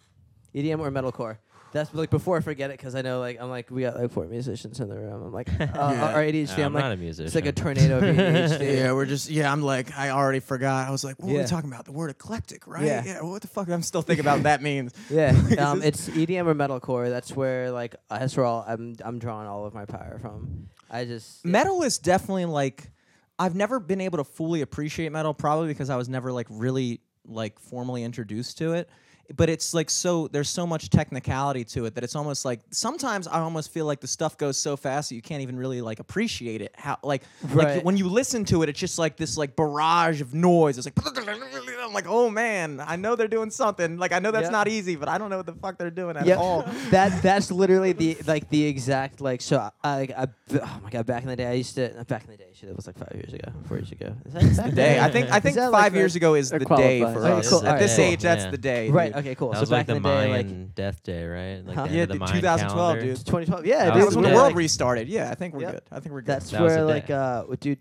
[0.56, 1.38] EDM or metalcore?
[1.74, 4.12] That's like before I forget it because I know like I'm like we got like
[4.12, 5.24] four musicians in the room.
[5.24, 6.14] I'm like uh, Yeah.
[6.14, 6.58] our ADHD.
[6.58, 7.26] I'm I'm like not a musician.
[7.28, 8.76] it's like a tornado of ADHD.
[8.76, 9.50] Yeah, we're just yeah.
[9.50, 10.86] I'm like I already forgot.
[10.90, 11.42] I was like, what were Yeah.
[11.44, 11.86] we talking about?
[11.86, 12.84] The word eclectic, right?
[12.84, 13.04] Yeah.
[13.06, 13.70] yeah What the fuck?
[13.70, 14.92] I'm still thinking about what that means.
[15.10, 15.30] Yeah,
[15.60, 17.10] um, it's EDM or metalcore.
[17.10, 20.68] That's where like that's where all I'm I'm drawing all of my power from.
[20.92, 22.92] I just metal is definitely like
[23.40, 27.02] I've never been able to fully appreciate metal, probably because I was never like really
[27.26, 28.90] like formally introduced to it.
[29.34, 33.28] But it's like so there's so much technicality to it that it's almost like sometimes
[33.28, 36.00] I almost feel like the stuff goes so fast that you can't even really like
[36.00, 36.74] appreciate it.
[36.78, 37.76] How like Right.
[37.78, 40.78] like when you listen to it, it's just like this like barrage of noise.
[40.78, 40.96] It's like
[41.92, 43.98] I'm like, oh man, I know they're doing something.
[43.98, 44.52] Like I know that's Yep.
[44.54, 46.38] not easy, but I don't know what the fuck they're doing at Yep.
[46.40, 46.62] all.
[46.92, 51.24] that that's literally the like the exact like so I, I oh my god back
[51.24, 53.12] in the day I used to back in the day shit it was like five
[53.14, 55.00] years ago four years ago Is that back Day.
[55.00, 57.50] I think I think that, like, five years ago is the day for us.
[57.50, 57.66] cool.
[57.68, 58.06] At this cool.
[58.06, 58.52] age, that's Yeah.
[58.52, 58.90] the day.
[58.90, 61.26] right okay cool That so was back like the in the day like death day,
[61.26, 61.66] right?
[61.66, 61.84] Like Huh?
[61.84, 63.02] the end Yeah, of the dude, Mayan 2012, calendar.
[63.02, 63.26] dude.
[63.26, 65.08] 2012 yeah That That dude, was when the world restarted.
[65.10, 65.82] Yeah, I think we're good.
[65.92, 66.28] I think we're good.
[66.28, 67.80] that's That where like uh dude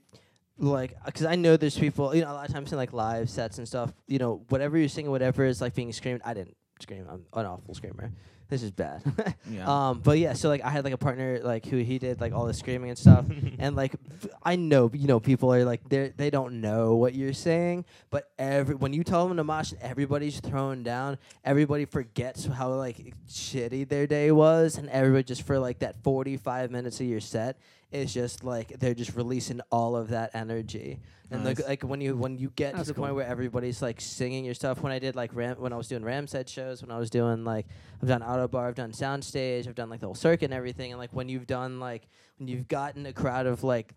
[0.61, 3.31] like because I know there's people you know a lot of times in like live
[3.31, 6.57] sets and stuff you know whatever you're singing whatever is like being screamed I didn't
[6.81, 8.13] scream I'm an awful screamer
[8.51, 9.03] this is bad
[9.51, 9.89] yeah.
[9.89, 12.33] Um, but yeah, so like I had like a partner like who he did like
[12.33, 13.25] all the screaming and stuff,
[13.59, 13.95] and like
[14.43, 18.31] I know you know people are like they they don't know what you're saying, but
[18.39, 21.19] every when you tell them to mosh, everybody's thrown down.
[21.45, 26.73] Everybody forgets how like shitty their day was, and everybody just for like that 45
[26.73, 27.57] minutes of your set
[27.93, 31.01] is just like they're just releasing all of that energy.
[31.33, 31.69] And like, Nice.
[31.69, 33.05] like when you when you get That's to the cool.
[33.05, 34.83] point where everybody's like singing your stuff.
[34.83, 37.11] When I did like Ram, when I was doing Rams Head shows, when I was
[37.11, 37.67] doing like
[38.03, 40.91] I've done Ottobar, I've done Soundstage, I've done like the whole circuit and everything.
[40.93, 43.95] And like when you've done like when you've gotten a crowd of like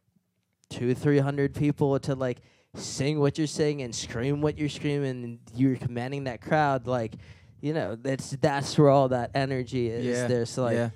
[0.69, 2.41] two, three hundred people to like
[2.75, 7.15] sing what you're saying and scream what you're screaming, and you're commanding that crowd, like
[7.61, 10.05] you know that's that's where all that energy is.
[10.05, 10.27] yeah.
[10.27, 10.89] There's like yeah.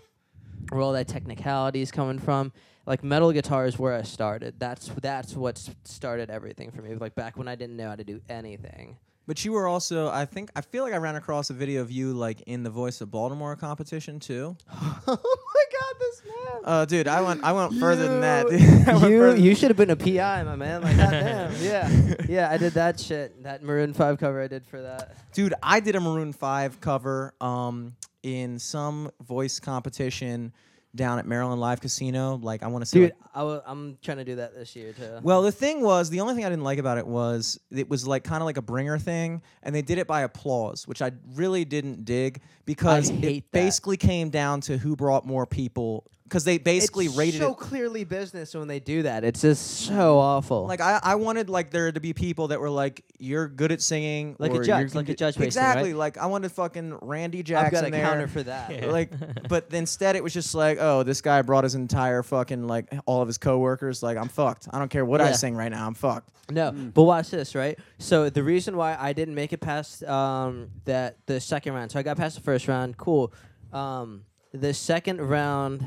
[0.70, 2.52] where all that technicality is coming from.
[2.88, 4.60] Like metal guitar is where I started.
[4.60, 6.96] That's that's what started everything for me.
[6.96, 8.98] Like back when I didn't know how to do anything.
[9.28, 11.92] But you were also, I think, I feel like I ran across a video of
[11.92, 14.56] you like in the Voice of Baltimore competition too.
[14.72, 16.62] oh my god, this man!
[16.64, 18.48] Uh, dude, I went, I went further than that.
[18.48, 19.12] dude.
[19.12, 20.82] You you should have been a PI, my man.
[20.82, 22.50] Like goddamn, yeah, yeah.
[22.50, 23.44] I did that shit.
[23.44, 25.18] That Maroon Five cover I did for that.
[25.34, 30.54] dude, I did a Maroon Five cover um in some voice competition
[30.98, 32.36] down at Maryland Live Casino.
[32.36, 33.00] Like I want to see.
[33.00, 35.20] Dude, like- I w- I'm trying to do that this year too.
[35.22, 38.06] Well, the thing was, the only thing I didn't like about it was it was
[38.06, 41.12] like kind of like a bringer thing, and they did it by applause, which I
[41.36, 43.52] really didn't dig because it that.
[43.52, 47.58] basically came down to who brought more people because they basically it's rated so it.
[47.58, 49.24] clearly business when they do that.
[49.24, 50.66] It's just so awful.
[50.68, 53.82] Like I, I wanted like there to be people that were like, you're good at
[53.82, 55.90] singing, Like a judge, like a judge basically, Exactly.
[55.94, 55.98] right?
[55.98, 58.06] Like I wanted fucking Randy I've Jackson got a there.
[58.06, 58.90] counter for that.
[58.92, 59.12] like
[59.48, 63.22] but instead it was just like oh this guy brought his entire fucking like all
[63.22, 65.94] of his coworkers like i'm fucked i don't care what i sing right now i'm
[65.94, 67.78] fucked No, but watch this, right?
[68.00, 72.00] So the reason why I didn't make it past um, that the second round, so
[72.00, 73.34] I got past the first round, cool.
[73.74, 74.24] Um,
[74.54, 75.86] the second round,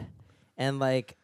[0.60, 1.16] and like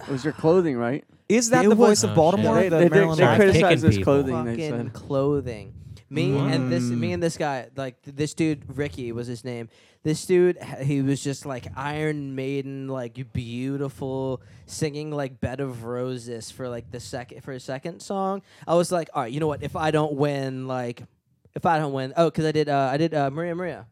[0.00, 1.04] It was your clothing, right?
[1.30, 3.24] is that It the was- voice Oh, of baltimore They, the they, they, Maryland they
[3.24, 3.38] Live?
[3.38, 4.12] Kicking criticized his people.
[4.22, 4.44] clothing.
[4.44, 4.92] They fucking said.
[4.92, 5.74] clothing.
[6.10, 9.70] Me and this, me and this guy, like th- this dude, Ricky was his name.
[10.02, 15.84] This dude, h- he was just like Iron Maiden, like beautiful, singing like "Bed of
[15.84, 18.42] Roses" for like the second for a second song.
[18.68, 19.62] I was like, all right, you know what?
[19.62, 21.02] If I don't win, like,
[21.54, 23.86] if I don't win, oh, because I did, uh, I did uh, Maria Maria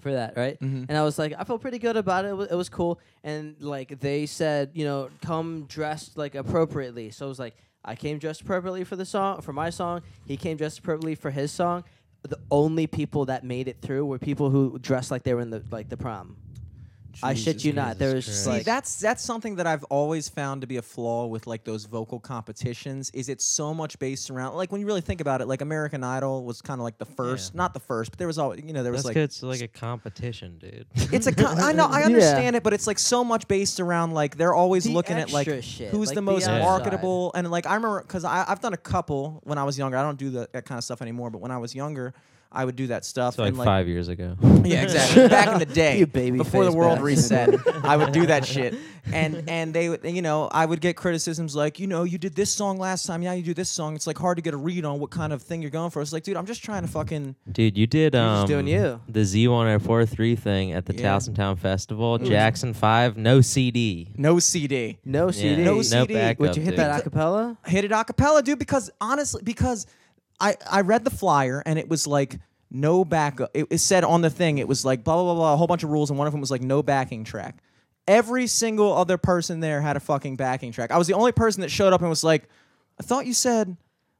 [0.00, 0.58] for that, right?
[0.60, 0.86] Mhm.
[0.88, 2.28] And I was like, I felt pretty good about it.
[2.28, 3.00] It was, it was cool.
[3.24, 7.10] And like they said, you know, come dressed like appropriately.
[7.10, 10.02] So I was like, I came dressed appropriately for the song for my song.
[10.26, 11.84] He came dressed appropriately for his song.
[12.22, 15.50] The only people that made it through were people who dressed like they were in
[15.50, 16.36] the like the prom.
[17.22, 17.98] I shit Jesus you not.
[17.98, 18.26] There was Christ.
[18.28, 21.46] just See, like that's that's something that I've always found to be a flaw with
[21.46, 23.10] like those vocal competitions.
[23.10, 26.04] Is it's so much based around like when you really think about it, like American
[26.04, 27.58] Idol was kind of like the first, Yeah.
[27.58, 29.42] not the first, but there was always you know there was That's like 'cause it's
[29.42, 30.86] like a competition, dude.
[31.12, 32.06] it's a con- I know I Yeah.
[32.06, 35.32] understand it, but it's like so much based around like they're always The looking at
[35.32, 36.60] like shit, who's like the the most outside.
[36.62, 39.96] marketable and like I remember because I've done a couple when I was younger.
[39.96, 42.14] I don't do that, that kind of stuff anymore, but when I was younger.
[42.50, 43.34] I would do that stuff.
[43.34, 44.36] So like and like five years ago.
[44.64, 45.28] yeah, exactly.
[45.28, 47.04] Back in the day, You baby before the world bastard.
[47.64, 48.74] reset, I would do that shit.
[49.10, 52.34] And and they, would- you know, I would get criticisms like, you know, you did
[52.34, 53.94] this song last time, now you do this song.
[53.94, 56.02] It's like hard to get a read on what kind of thing you're going for.
[56.02, 57.34] It's like, dude, I'm just trying to fucking.
[57.50, 59.00] Dude, you did You're um just doing you.
[59.08, 61.14] the Z1043 thing at the Yeah.
[61.16, 62.18] Towson Town Festival.
[62.18, 62.26] Mm.
[62.26, 64.08] Jackson 5, no CD.
[64.18, 64.98] No CD.
[65.06, 65.64] no CD.
[65.64, 66.12] No no CD.
[66.14, 66.78] backup, Would you hit dude.
[66.80, 67.56] that acapella?
[67.66, 69.86] Hit it acapella, dude, because honestly, because
[70.40, 72.38] I I read the flyer and it was like
[72.70, 73.50] no backup.
[73.54, 75.66] It, it said on the thing, it was like blah blah blah blah, a whole
[75.66, 77.62] bunch of rules, and one of them was like no backing track.
[78.06, 80.90] Every single other person there had a fucking backing track.
[80.90, 82.48] I was the only person that showed up and was like,
[82.98, 83.76] I thought you said,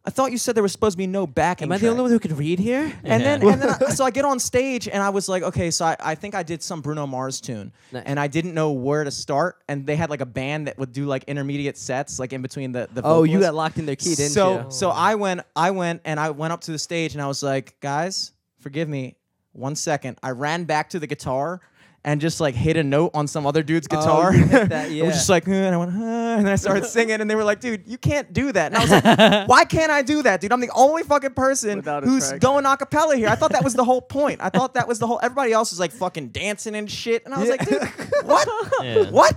[0.08, 1.66] I thought you said there was supposed to be no backing.
[1.66, 2.90] Am I the track." only one who could read here?
[3.04, 5.70] And then, and then I, so I get on stage and I was like, okay,
[5.70, 8.04] so I, I think I did some Bruno Mars tune, Nice.
[8.06, 9.58] and I didn't know where to start.
[9.68, 12.72] And they had like a band that would do like intermediate sets, like in between
[12.72, 13.02] the the.
[13.04, 13.48] Oh, you vocalists.
[13.48, 14.66] got locked in their key, didn't so you?
[14.70, 17.42] so I went I went and I went up to the stage and I was
[17.42, 19.16] like, guys, forgive me,
[19.52, 20.16] one second.
[20.22, 21.60] I ran back to the guitar.
[22.08, 24.30] And just like hit a note on some other dude's guitar.
[24.30, 26.02] Oh, you hit that, I was just like, "Huh," and I went, huh,
[26.38, 28.76] and then I started singing, and they were like, "Dude, you can't do that." And
[28.76, 30.50] I was like, "Why can't I do that, dude?
[30.50, 32.40] I'm the only fucking person who's track.
[32.40, 33.28] going a cappella here.
[33.28, 34.40] I thought that was the whole point.
[34.42, 35.20] I thought that was the whole.
[35.22, 37.82] Everybody else was like fucking dancing and shit, and I was like, dude,
[38.24, 38.48] what?
[38.82, 39.10] Yeah.
[39.10, 39.36] What?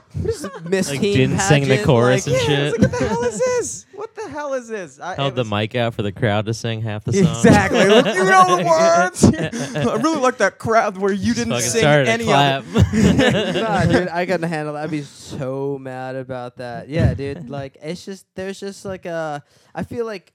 [0.63, 2.81] Miss Like, Teen didn't sing the chorus like- and Yeah, I was shit.
[2.81, 3.85] like, what the hell is this?
[3.93, 4.99] What the hell is this?
[4.99, 7.35] I, Held it the mic out for the crowd to sing half the song.
[7.35, 7.85] Exactly.
[7.87, 9.23] Like, you know the words.
[9.75, 12.60] I really like that crowd where you didn't sing started to any clap.
[12.60, 12.60] of it.
[12.93, 14.83] nah, dude, I couldn't handle that.
[14.83, 16.89] I'd be so mad about that.
[16.89, 17.49] Yeah, dude.
[17.49, 19.43] Like, it's just there's just like a.
[19.75, 20.33] I feel like.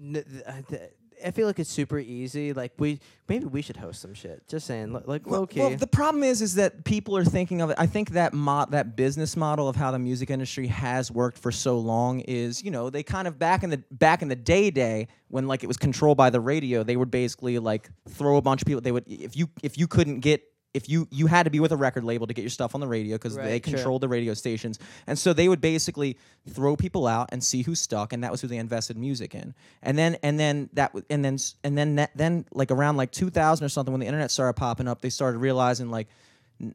[0.00, 0.82] n- th- uh, th-
[1.24, 2.52] I feel like it's super easy.
[2.52, 2.98] Like we
[3.28, 4.42] maybe we should host some shit.
[4.48, 5.60] Just saying, li- like low key.
[5.60, 7.76] Well, the problem is, is that people are thinking of it.
[7.78, 11.52] I think that mo- that business model of how the music industry has worked for
[11.52, 14.72] so long is, you know, they kind of back in the back in the day
[14.72, 18.42] day when like it was controlled by the radio, they would basically like throw a
[18.42, 18.80] bunch of people.
[18.80, 20.42] They would if you if you couldn't get
[20.74, 22.80] if you you had to be with a record label to get your stuff on
[22.80, 23.74] the radio because they Right, sure.
[23.74, 26.16] controlled the radio stations, and so they would basically
[26.48, 29.54] throw people out and see who stuck, and that was who they invested music in.
[29.82, 33.64] And then and then that and then and then that, then like around like 2000
[33.64, 36.08] or something when the internet started popping up, they started realizing like,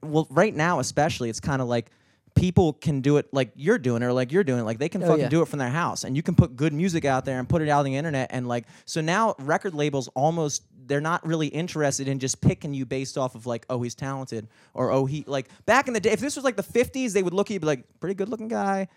[0.04, 1.90] well, right now especially, it's kind of like
[2.38, 5.04] people can do it like you're doing or like you're doing it like they can
[5.04, 5.30] Oh, fucking yeah.
[5.30, 7.62] do it from their house and you can put good music out there and put
[7.62, 11.48] it out on the internet and like so now record labels almost they're not really
[11.48, 15.24] interested in just picking you based off of like oh he's talented or oh he
[15.28, 17.54] like back in the day if this was like the 50s they would look at
[17.56, 18.88] you be like pretty good looking guy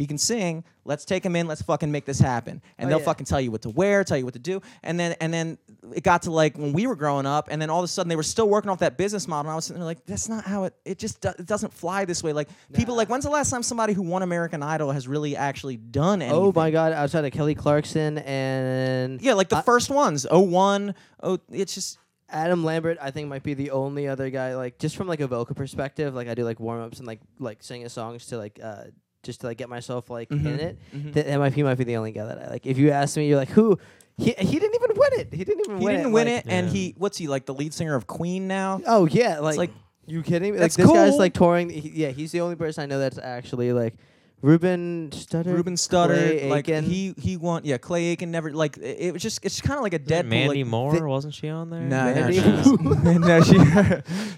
[0.00, 2.98] he can sing let's take him in let's fucking make this happen and Oh, they'll
[3.00, 3.04] yeah.
[3.04, 5.58] fucking tell you what to wear tell you what to do and then and then
[5.94, 8.08] it got to like when we were growing up and then all of a sudden
[8.08, 10.28] they were still working off that business model and i was sitting there like that's
[10.28, 13.24] not how it it just do, it doesn't fly this way like people like when's
[13.24, 16.70] the last time somebody who won american idol has really actually done anything oh my
[16.70, 16.92] god!
[16.92, 21.98] Outside of Kelly Clarkson and yeah like the first ones 01 oh it's just
[22.30, 24.54] Adam Lambert, I think might be the only other guy.
[24.54, 27.20] Like just from like a vocal perspective, like I do like warm ups and like
[27.38, 28.84] like singing songs to like uh
[29.22, 30.58] just to like get myself like in Mhm.
[30.58, 30.78] it.
[30.94, 31.12] Mhm.
[31.14, 32.66] That, that might he might be the only guy that I like.
[32.66, 33.78] If you ask me, you're like who.
[34.16, 35.32] He, he didn't even win it.
[35.32, 35.80] He didn't even win.
[35.80, 36.12] he win didn't it.
[36.14, 36.72] win like- it and Yeah.
[36.72, 39.70] he what's he like the lead singer of queen now Oh yeah, like, like,
[40.06, 40.58] you kidding me?
[40.58, 41.70] like this guy's like touring.
[41.70, 43.94] He, yeah, he's the only person I know that's actually like
[44.40, 45.46] Ruben Studdard.
[45.46, 46.84] Ruben Studdard, Clay like Aiken.
[46.84, 47.62] he he won.
[47.64, 50.26] Yeah, Clay Aiken never like it, it was just it's kind of like a dead
[50.26, 51.80] Mandy like, Moore thi- wasn't she on there?
[51.80, 52.72] No, no, Mandy she was,
[53.18, 53.42] no,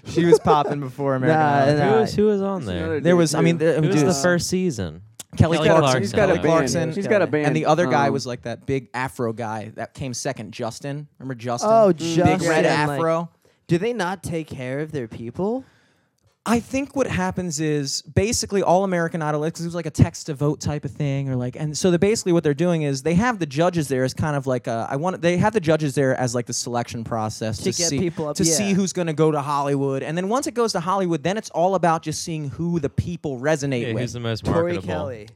[0.05, 1.77] she she was popping before American Nah, Idol.
[1.77, 1.91] nah.
[1.93, 2.77] Who was who was on there?
[2.77, 5.03] another There was, I mean, there, I Who mean, was dude, the first season?
[5.37, 5.81] Kelly Kelly Clarkson.
[5.81, 6.01] Clarkson.
[6.01, 6.47] He's got a Kelly band.
[6.51, 6.91] Clarkson.
[6.93, 7.45] He's got a band.
[7.47, 11.07] And the other guy Um, was like that big Afro guy that came second, Justin.
[11.19, 11.69] Remember Justin?
[11.71, 13.29] Oh, big Justin, red like- Afro.
[13.67, 15.63] Do they not take care of their people?
[16.43, 20.25] I think what happens is basically all American Idol because it was like a text
[20.25, 23.03] to vote type of thing, or like, and so they basically what they're doing is
[23.03, 25.59] they have the judges there as kind of like a, I want they have the
[25.59, 28.73] judges there as like the selection process To to, get see people up- to see
[28.73, 31.51] who's going to go to Hollywood, and then once it goes to Hollywood, then it's
[31.51, 34.01] all about just seeing who the people resonate Yeah, with.
[34.01, 34.87] who's the most Tori marketable?
[34.93, 35.27] Kelly.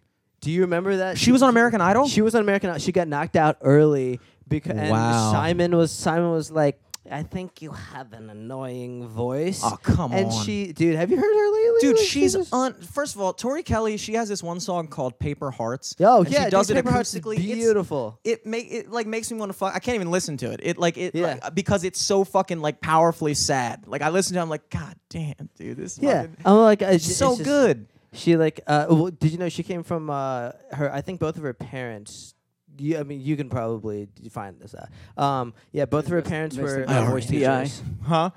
[0.42, 1.20] Do you remember that?
[1.20, 2.08] she was on American Idol.
[2.08, 2.80] She was on American Idol.
[2.80, 5.32] She got knocked out early because and Wow.
[5.32, 6.80] Simon was Simon was like,
[7.12, 9.62] I think you have an annoying voice.
[9.64, 10.34] Oh come and on.
[10.34, 11.80] And she, dude, have you heard her lately?
[11.82, 12.74] Dude, Like, she's un.
[12.74, 16.32] First of all, Tori Kelly, she has this one song called "Paper Hearts." Oh and
[16.32, 17.36] yeah, she does dude, it Paper acoustically.
[17.36, 18.20] It's- Beautiful.
[18.24, 19.76] it make it like makes me want to fuck.
[19.76, 20.60] I can't even listen to it.
[20.64, 21.38] It like it Yeah.
[21.44, 23.88] like, because it's so fucking like powerfully sad.
[23.88, 26.58] Like I listen to, it, I'm like, God damn, dude, this is Yeah, fucking, I'm
[26.58, 27.88] like, uh, it's it's so just- good.
[28.14, 30.90] She like, uh, well, did you know she came from uh, her?
[30.94, 32.34] I think both of her parents.
[32.78, 34.90] You, I mean, you can probably find this out.
[35.24, 37.64] Um, yeah, both of her parents were uh, voice R.E.I..
[37.64, 37.82] teachers.
[38.04, 38.30] Huh?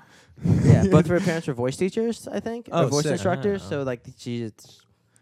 [0.63, 2.27] yeah, both of her parents were voice teachers.
[2.27, 3.13] I think, Oh, or voice sick.
[3.13, 3.61] instructors.
[3.65, 3.69] Oh.
[3.69, 4.51] So like, she's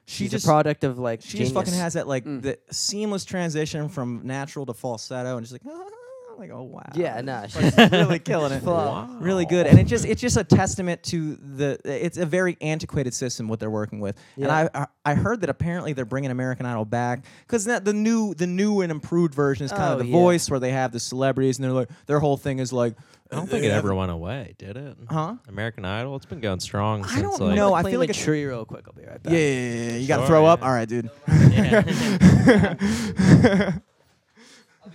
[0.06, 1.22] She she's just a product of like.
[1.22, 1.82] she just fucking genius.
[1.82, 2.42] has that like Mm.
[2.44, 5.64] the seamless transition from natural to falsetto, and just like,
[6.38, 6.84] ah, like oh wow.
[6.94, 8.64] Yeah, no, She's she's really killing it.
[8.68, 9.08] Wow.
[9.20, 11.80] Really good, and it just it's just a testament to the.
[11.84, 14.68] It's a very antiquated system what they're working with, and Yeah.
[14.74, 18.48] I, I I heard that apparently they're bringing American Idol back because the new the
[18.48, 20.12] new and improved version is kind Oh, of the yeah.
[20.12, 22.96] voice where they have the celebrities and they're like their whole thing is like
[23.32, 24.96] I don't think it ever went away, did it?
[25.10, 25.36] Huh?
[25.50, 27.74] American Idol, it's been going strong I since don't like know.
[27.74, 28.86] I feel like the it's- tree real quick.
[28.88, 29.34] I'll be right back.
[29.34, 29.98] Yeah, yeah, yeah, yeah.
[29.98, 30.60] You got to Sure, throw up.
[30.62, 30.66] yeah.
[30.68, 31.10] All right, dude.
[31.28, 31.84] Yeah.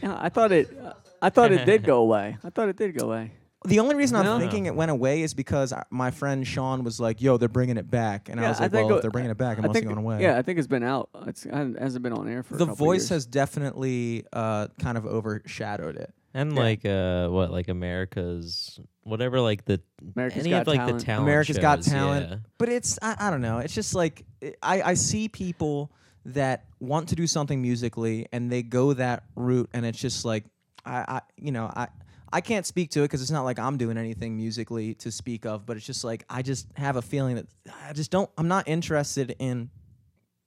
[0.03, 0.74] Yeah, I thought it.
[1.23, 2.37] I thought it did go away.
[2.45, 3.33] I thought it did go away.
[3.64, 4.39] The only reason I'm No.
[4.41, 7.77] thinking it went away is because I- my friend Sean was like, "Yo, they're bringing
[7.77, 9.61] it back," and I was like, think "Well, it- if they're bringing it back, it
[9.64, 11.11] I must have think, gone away." Yeah, I think it's been out.
[11.29, 12.57] It's it hasn't been on air for.
[12.57, 13.09] the a couple voice years.
[13.11, 16.12] has definitely uh, kind of overshadowed it.
[16.35, 16.61] and Yeah.
[16.61, 19.81] like uh what like America's whatever like the
[20.16, 20.99] America's any Got of like Talent.
[20.99, 22.31] the talent America's Got shows, Talent.
[22.31, 22.37] yeah.
[22.59, 23.59] But it's I, I don't know.
[23.59, 24.25] It's just like
[24.62, 25.93] I, I see people
[26.25, 30.45] that want to do something musically and they go that route and it's just like
[30.85, 31.89] I, I you know I
[32.33, 35.45] I can't speak to it because it's not like I'm doing anything musically to speak
[35.45, 37.47] of, but it's just like I just have a feeling that
[37.87, 39.70] I just don't I'm not interested in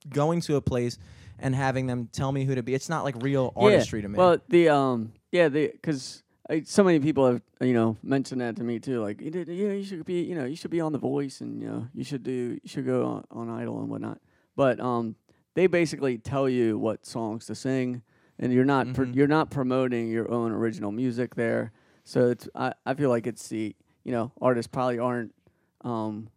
[0.09, 0.97] going to a place
[1.39, 2.73] and having them tell me who to be.
[2.73, 4.17] It's not like real artistry to me.
[4.17, 6.23] Well, the um, yeah, the because
[6.63, 9.01] so many people have you know mentioned that to me too.
[9.01, 11.41] Like, you did, yeah, you should be, you know, you should be on The Voice,
[11.41, 14.19] and you know, you should do, you should go on, on Idol and whatnot.
[14.55, 15.15] But um,
[15.53, 18.01] they basically tell you what songs to sing,
[18.39, 19.15] and you're not pr- Mhm.
[19.15, 21.71] you're not promoting your own original music there.
[22.03, 25.33] So it's I, I feel like it's the you know artists probably aren't
[25.81, 26.29] um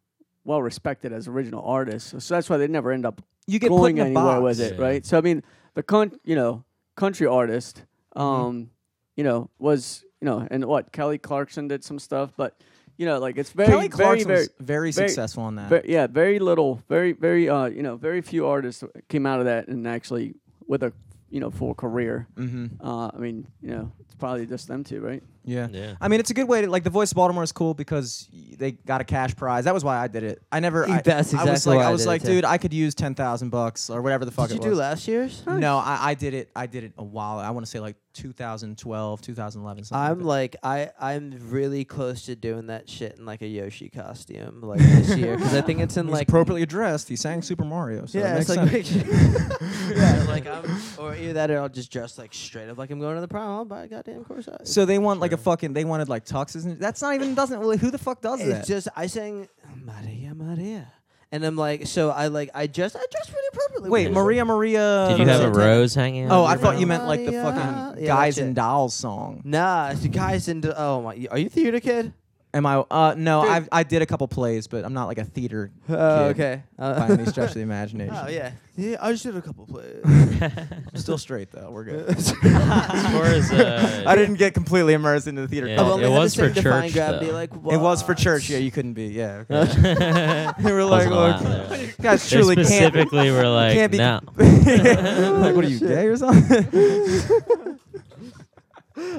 [0.45, 3.79] well respected as original artists, so that's why they never end up you get put
[3.79, 4.83] going in anywhere with it, Yeah.
[4.85, 5.05] right?
[5.07, 5.43] So I mean,
[5.75, 6.65] the con- you know
[6.97, 7.85] country artist,
[8.17, 8.21] Mm-hmm.
[8.23, 8.71] um,
[9.17, 12.61] you know, was you know, and what Kelly Clarkson did some stuff, but
[12.97, 15.71] you know, like it's very, Kelly very, Clarkson very, was very, very- successful on that.
[15.71, 19.45] ve- yeah, very little, very, very, uh, you know, very few artists came out of
[19.47, 20.35] that and actually
[20.67, 20.93] with a
[21.31, 22.27] you know full career.
[22.37, 22.85] mm-hmm.
[22.87, 25.23] Uh, I mean, you know, it's probably just them two, right?
[25.45, 25.69] Yeah.
[25.71, 25.95] Yeah.
[26.01, 28.29] I mean, it's a good way to like the Voice of Baltimore is cool because
[28.57, 29.65] they got a cash prize.
[29.65, 30.43] That was why I did it.
[30.53, 30.89] I never.
[30.89, 32.29] I, That's I was exactly like, why I I was did it like, too.
[32.29, 34.71] dude, I could use ten thousand bucks or whatever the fuck Did you it do
[34.71, 34.79] was.
[34.79, 35.47] last year's?
[35.47, 36.51] No, I, I did it.
[36.55, 37.39] I did it a while.
[37.39, 39.85] I want to say like 2012, 2011.
[39.85, 43.47] Something I'm like, like I I'm really close to doing that shit in like a
[43.47, 46.01] Yoshi costume like this year because I think it's that.
[46.01, 47.09] in He's like appropriately dressed.
[47.09, 48.07] He sang Super Mario.
[48.07, 49.91] So yeah, it it's makes like sense.
[49.97, 50.65] yeah, like I'm
[50.99, 53.29] or either that or I'll just dress like straight up like I'm going to the
[53.29, 53.49] prom.
[53.51, 54.67] I'll buy a goddamn corsage.
[54.67, 55.73] so they want like a fucking.
[55.73, 57.59] They wanted like tuxes and that's not even doesn't.
[57.59, 58.49] Really, who the fuck does that?
[58.61, 59.49] it's just I sang
[59.85, 60.93] Maria Maria,
[61.33, 63.91] and I'm like so I like I just I dressed pretty appropriately.
[63.91, 65.07] Wait, Maria Maria.
[65.11, 65.65] Did you have a Santana.
[65.67, 66.33] rose hanging out?
[66.33, 67.43] Oh, I your thought you meant like the Maria.
[67.43, 69.43] fucking Yeah, guys that's and dolls song.
[69.45, 72.13] Nah, it's the guys in oh my, are you theater kid?
[72.55, 72.77] Am I?
[72.91, 73.51] Uh, no, Dude.
[73.73, 76.41] I I did a couple plays, but I'm not like a theater Oh, Kid.
[76.43, 76.63] okay.
[76.79, 78.17] Uh, by any stretch of the imagination.
[78.19, 78.97] oh yeah, yeah.
[79.03, 80.01] I just did a couple plays.
[80.05, 81.71] I'm still straight though.
[81.71, 82.09] We're good.
[82.17, 85.67] as far as uh, I didn't get completely immersed into the theater.
[85.69, 87.33] Yeah, I've only it had to was for Defying church, Gravity, though.
[87.33, 88.19] like It was for what?
[88.19, 88.49] church.
[88.49, 89.09] Yeah, you couldn't be.
[89.09, 89.45] Yeah.
[89.51, 90.47] Okay.
[90.59, 91.93] they were like, look, there.
[92.01, 92.67] guys They truly can't.
[92.67, 94.21] specifically were like, can't be- no.
[94.37, 97.79] like, what are you gay or something?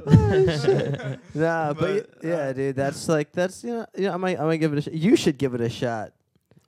[1.35, 4.45] Nah, but, y- yeah, dude, that's like that's you know, you know I might I
[4.45, 4.93] might give it a shot.
[4.93, 6.11] You should give it a shot.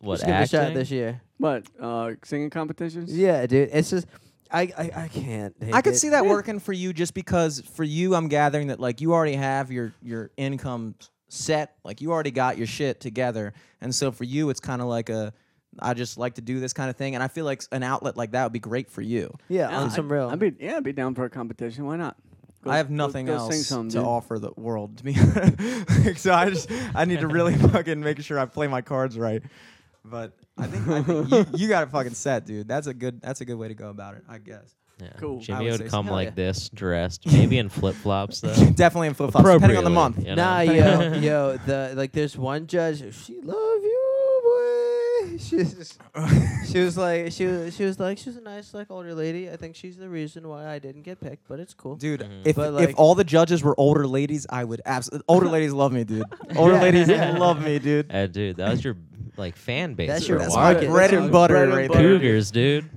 [0.01, 1.21] You What should give it a shot this year.
[1.37, 3.15] What uh, singing competitions?
[3.15, 4.07] Yeah, dude, it's just
[4.51, 5.55] I I, I can't.
[5.73, 5.97] I could it.
[5.97, 9.35] see that working for you just because for you, I'm gathering that like you already
[9.35, 10.95] have your your income
[11.29, 14.87] set, like you already got your shit together, and so for you, it's kind of
[14.87, 15.33] like a.
[15.79, 18.17] I just like to do this kind of thing, and I feel like an outlet
[18.17, 19.33] like that would be great for you.
[19.47, 20.27] Yeah, Yeah, on I'd- some real.
[20.29, 21.85] I'd be yeah, I'd be down for a competition.
[21.85, 22.17] Why not?
[22.63, 24.05] Go- I have nothing go sing else to dude.
[24.05, 24.97] offer the world.
[24.97, 25.13] To me.
[26.15, 29.41] so I just I need to really fucking make sure I play my cards right.
[30.03, 32.67] But I think, I think you, you got it fucking set, dude.
[32.67, 34.75] That's a good that's a good way to go about it, I guess.
[35.01, 35.09] Yeah.
[35.17, 35.39] Cool.
[35.39, 35.91] I Jimmy would would, say so.
[35.91, 36.35] come like yeah.
[36.35, 38.53] this, dressed, maybe in flip flops though.
[38.53, 40.19] Definitely in flip flops, depending on the month.
[40.19, 40.43] You know?
[40.43, 42.99] Nah, yo, yo, the like, there's one judge.
[43.15, 44.90] She love you, boy.
[45.39, 45.97] she was,
[46.71, 49.49] she was like she was she was like she's a nice like older lady.
[49.49, 51.95] I think she's the reason why I didn't get picked, but it's cool.
[51.95, 52.41] Dude, Mhm.
[52.45, 55.25] if But, if like- all the judges were older ladies, I would absolutely.
[55.27, 56.23] Older ladies love me, dude.
[56.55, 56.81] Older Yeah.
[56.81, 58.13] ladies love me, dude.
[58.13, 58.97] Uh, dude, that was your
[59.37, 60.09] like fan base.
[60.09, 60.65] That's for your a That's while.
[60.65, 60.89] my market.
[60.89, 62.01] bread and butter bread and right butter.
[62.03, 62.17] there.
[62.19, 62.89] Cougars, dude.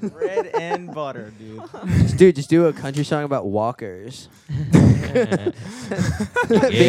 [0.00, 1.60] Bread and butter, dude.
[1.86, 4.28] Just, dude, just do a country song about walkers.
[4.48, 4.74] Being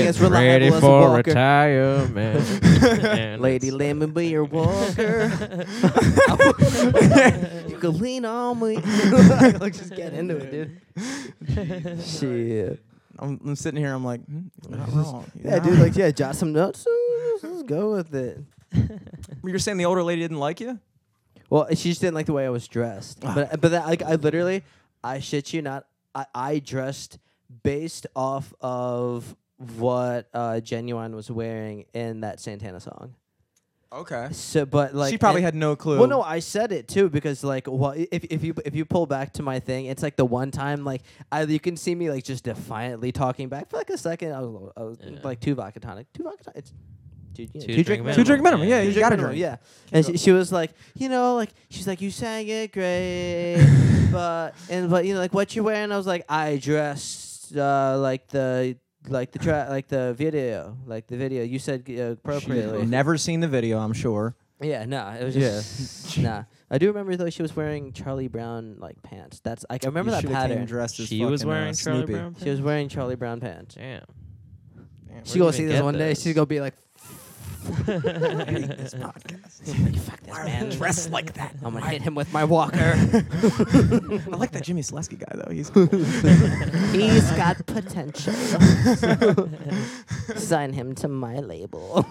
[0.07, 1.15] as reliable as a walker.
[1.17, 3.41] retirement.
[3.41, 5.25] Lady, let me be your walker.
[7.67, 8.77] you can lean on me.
[8.77, 10.81] Let's just get into it, dude.
[12.03, 12.83] Shit.
[13.19, 13.93] I'm, I'm sitting here.
[13.93, 15.31] I'm like, hmm, you're not wrong.
[15.41, 15.79] You're Yeah, not dude.
[15.79, 16.85] Like, yeah, jot some notes.
[17.31, 18.39] Let's let's go with it.
[19.43, 20.79] you're saying the older lady didn't like you?
[21.49, 23.19] Well, she just didn't like the way I was dressed.
[23.23, 23.33] Ah.
[23.35, 24.63] But but that, like I literally,
[25.03, 27.19] I shit you not, I, I dressed
[27.63, 29.35] based off of
[29.77, 33.15] what uh, Genuine was wearing in that Santana song.
[33.89, 34.27] Okay.
[34.33, 35.97] So, but like she probably and- had no clue.
[35.97, 39.05] Well, no, I said it too because like, well, if if you if you pull
[39.05, 42.09] back to my thing, it's like the one time like I you can see me
[42.09, 44.33] like just defiantly talking back for like a second.
[44.33, 45.19] I was, I was Yeah.
[45.23, 46.65] like vodka tonic, two vodka tonic.
[47.39, 48.69] It's two, you know, Two two drink drink Two drink minimum, minimum.
[48.69, 48.89] Yeah, yeah.
[48.95, 49.41] you gotta drink drink.
[49.41, 49.57] Yeah,
[49.91, 53.65] and she, she was like, you know, like she's like, you sang it great,
[54.11, 55.91] but and but you know, like what you wearing?
[55.91, 58.77] I was like, I dressed uh, like the
[59.07, 61.43] like the tra- like the video, like the video.
[61.43, 62.85] You said uh, appropriately.
[62.85, 63.79] Never seen the video.
[63.79, 64.35] I'm sure.
[64.59, 66.43] Yeah, no, it was just nah.
[66.69, 69.39] I do remember though she was wearing Charlie Brown like pants.
[69.39, 70.65] That's like I remember You that shoulda came pattern.
[70.65, 72.13] Dressed as She was fucking, uh, wearing Charlie Snoopy.
[72.13, 72.35] Brown.
[72.43, 73.75] She was wearing Charlie Brown pants.
[73.75, 74.01] Damn.
[75.07, 76.09] Damn, She Where'd gonna see this get one day.
[76.09, 76.23] this?
[76.23, 76.73] She's gonna be like,
[77.85, 79.99] this podcast.
[79.99, 81.55] "Fuck this Why are man." they dressed like that?
[81.63, 82.77] I'm gonna hit him with my walker.
[82.95, 85.51] I like that Jimmy Selesky guy though.
[85.51, 85.69] He's
[86.91, 88.33] He's got potential.
[90.35, 92.05] Sign him to my label.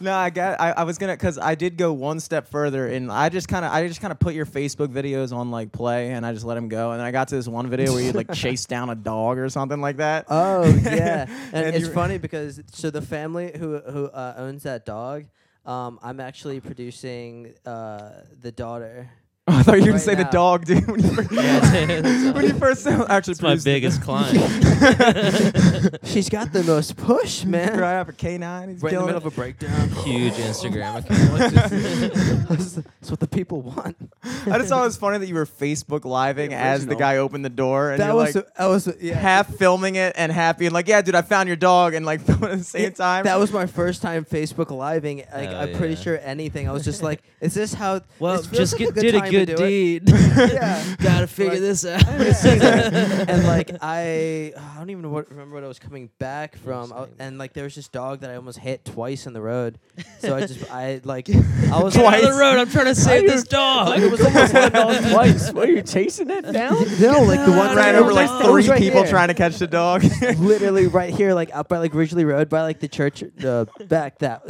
[0.00, 0.60] no, I got.
[0.60, 3.64] I, I was gonna because I did go one step further, and I just kind
[3.64, 6.44] of, I just kind of put your Facebook videos on like play, and I just
[6.44, 8.66] let him go, and then I got to this one video where you like chase
[8.66, 10.26] down a dog or something like that.
[10.28, 14.62] Oh yeah, and, And it's you- funny because so the family who who uh, owns
[14.64, 15.26] that dog,
[15.66, 19.10] um, I'm actually producing uh, the daughter.
[19.54, 20.86] Oh, I thought you were gonna Right say the dog, dude.
[20.90, 22.34] When you first, Yeah, dude.
[22.34, 23.70] when you first said- actually It's my produced it.
[23.74, 25.98] biggest client.
[26.04, 27.78] She's got the most push, man.
[27.78, 28.70] Right up a canine.
[28.70, 29.26] He's Right in the middle it.
[29.26, 29.90] of a breakdown.
[30.02, 32.48] Huge Instagram account.
[32.48, 33.96] that's, that's what the people want.
[34.22, 37.18] I just thought it was funny that you were Facebook living The as the guy
[37.18, 39.14] opened the door, and that you're was like that was yeah.
[39.14, 42.22] half filming it and happy, and like, yeah, dude, I found your dog, and like
[42.22, 43.24] filming at the same Yeah, time.
[43.24, 45.18] That was my first time Facebook living.
[45.18, 46.66] Like Hell I'm pretty sure anything.
[46.66, 48.00] I was just like, is this how?
[48.18, 49.68] Well, this just like get, a did a time to good do it.
[49.68, 50.02] deed.
[50.34, 50.94] Yeah.
[51.00, 52.04] Gotta figure Like- this out.
[52.08, 57.06] and like I, I don't even what, remember what I was coming back from, I,
[57.20, 59.78] and like there was this dog that I almost hit twice in the road.
[60.18, 62.58] So I just I like I was Get out like, the road.
[62.58, 63.98] I'm trying to save you- this dog.
[64.00, 65.52] It was almost one dog twice.
[65.52, 66.74] What are you chasing that down?
[67.00, 69.10] no, like the one ran it over like it three right people here.
[69.10, 70.02] trying to catch the dog.
[70.38, 74.18] literally right here, like up by like Ridgely Road, by like the church, uh, back
[74.18, 74.42] that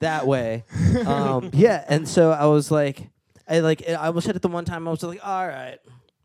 [0.00, 0.64] that way.
[1.06, 3.08] Um, yeah, and so I was like,
[3.48, 4.86] I like I almost hit it the one time.
[4.86, 5.78] I was like, all right,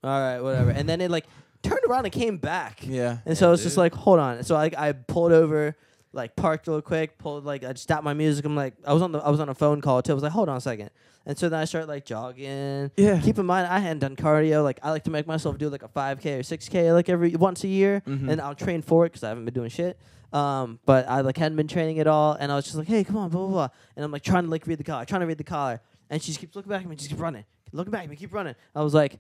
[0.03, 1.26] all right, whatever, and then it like
[1.63, 2.80] turned around and came back.
[2.84, 3.17] yeah.
[3.26, 4.43] And so Yeah, I was just like, hold on.
[4.43, 5.76] So I I pulled over,
[6.13, 8.43] like parked real quick, pulled like I stopped my music.
[8.45, 10.11] I'm like, I was on the I was on a phone call too.
[10.11, 10.89] I was like, hold on a second.
[11.24, 12.89] And so then I started like jogging.
[12.97, 13.22] Yeah.
[13.22, 14.63] Keep in mind, I hadn't done cardio.
[14.63, 17.63] Like I like to make myself do like a 5k or 6k like every once
[17.63, 18.28] a year, Mhm.
[18.32, 19.99] and I'll train for it because I haven't been doing shit.
[20.34, 23.03] Um, but I like hadn't been training at all, and I was just like, hey,
[23.03, 23.67] come on, blah blah blah.
[23.95, 25.80] And I'm like trying to like read the collar, trying to read the collar,
[26.12, 28.16] and she just keeps looking back at me, just keep running, looking back at me,
[28.16, 28.53] keep running.
[28.76, 29.20] I was like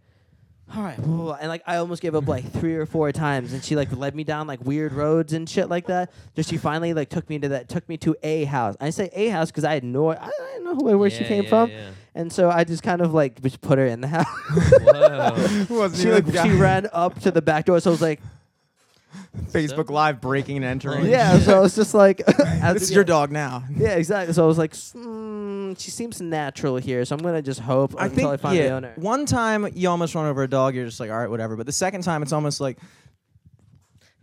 [0.75, 3.75] all right, and like I almost gave up like three or four times, and she
[3.75, 6.11] like led me down like weird roads and shit like that.
[6.33, 8.77] Just she finally like took me to that, took me to a house.
[8.79, 11.43] I say a house because I had no, I didn't know where, where she came
[11.43, 11.89] yeah, from, yeah.
[12.15, 14.25] and so I just kind of like just put her in the house.
[16.01, 18.21] She like she ran up to the back door, so I was like,
[19.51, 21.05] Facebook Live breaking and entering.
[21.09, 21.39] yeah.
[21.39, 23.63] So I was just like, as- This is your dog now.
[23.75, 24.33] Yeah, exactly.
[24.33, 28.05] So I was like, mm, she seems natural here, so I'm gonna just hope I
[28.05, 28.93] until think I find the owner.
[28.95, 31.55] One time you almost run over a dog, you're just like, all right, whatever.
[31.55, 32.83] But the second time, it's almost like, I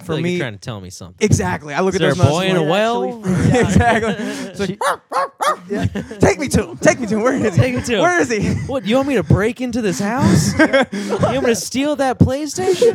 [0.05, 1.25] for like me, you're trying to tell me something.
[1.25, 1.75] exactly.
[1.75, 3.19] I look Is at there a boy in a notes well?
[3.21, 4.15] like- exactly.
[4.19, 6.77] It's like, take me to him.
[6.79, 7.23] Take me to him.
[7.23, 7.61] Where is he?
[7.61, 8.01] Take me to him.
[8.01, 8.55] Where is he?
[8.67, 8.87] What?
[8.87, 10.59] You want me to break into this house?
[10.93, 12.95] you want me to steal that PlayStation?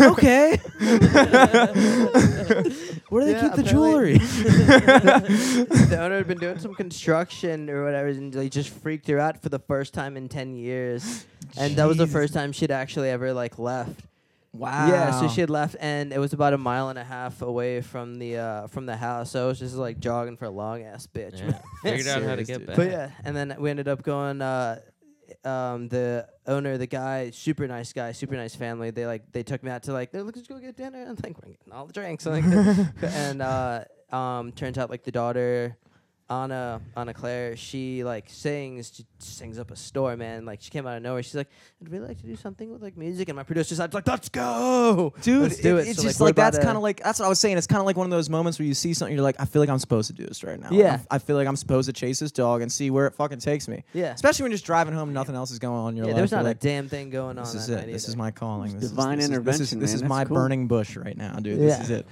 [0.00, 0.56] okay.
[3.10, 4.18] Where do they Yeah, keep the apparently- jewelry?
[4.18, 9.42] the owner had been doing some construction or whatever, and they just freaked her out
[9.42, 11.26] for the first time in ten years,
[11.58, 12.12] and that was the Jesus.
[12.20, 14.00] first time she'd actually ever like left.
[14.52, 14.88] Wow.
[14.88, 17.82] Yeah, so she had left, and it was about a mile and a half away
[17.82, 19.30] from the uh, from the house.
[19.30, 21.38] So I was just like jogging for a long ass bitch.
[21.38, 21.60] Yeah.
[21.82, 22.66] Figured out how to Serious, get dude.
[22.66, 22.76] back.
[22.76, 24.42] But yeah, and then we ended up going.
[24.42, 24.80] Uh,
[25.44, 28.90] um, the owner, the guy, super nice guy, super nice family.
[28.90, 31.02] They like they took me out to like, "No, let's go get dinner.
[31.08, 32.26] And like we're getting all the drinks.
[32.26, 32.44] Like,
[33.02, 35.76] and uh, um, turns out like the daughter,
[36.30, 40.44] Anna, Anna Claire, she like sings, she sings up a storm, man.
[40.44, 41.24] Like she came out of nowhere.
[41.24, 41.48] She's like,
[41.82, 43.28] I'd really like to do something with like music.
[43.28, 45.88] And my producer's like, let's go, Dude, Let's do it- it.
[45.88, 47.58] it's So, just we're like, that's kind of like that's what I was saying.
[47.58, 49.44] It's kind of like one of those moments where you see something, you're like, I
[49.44, 50.68] feel like I'm supposed to do this right now.
[50.70, 50.90] Yeah.
[50.92, 53.40] I'm- I feel like I'm supposed to chase this dog and see where it fucking
[53.40, 53.82] takes me.
[53.92, 54.12] Yeah.
[54.12, 56.12] Especially when you're just driving home, and nothing else is going on in your Yeah,
[56.12, 56.14] life.
[56.14, 57.44] there was you're not like, a damn thing going on.
[57.44, 57.86] This is that it.
[57.86, 58.74] night This is my calling.
[58.74, 59.96] This is- divine this is, This is, intervention, this man.
[60.04, 60.36] is my cool.
[60.36, 61.58] burning bush right now, dude.
[61.58, 61.66] Yeah.
[61.66, 62.06] This is it.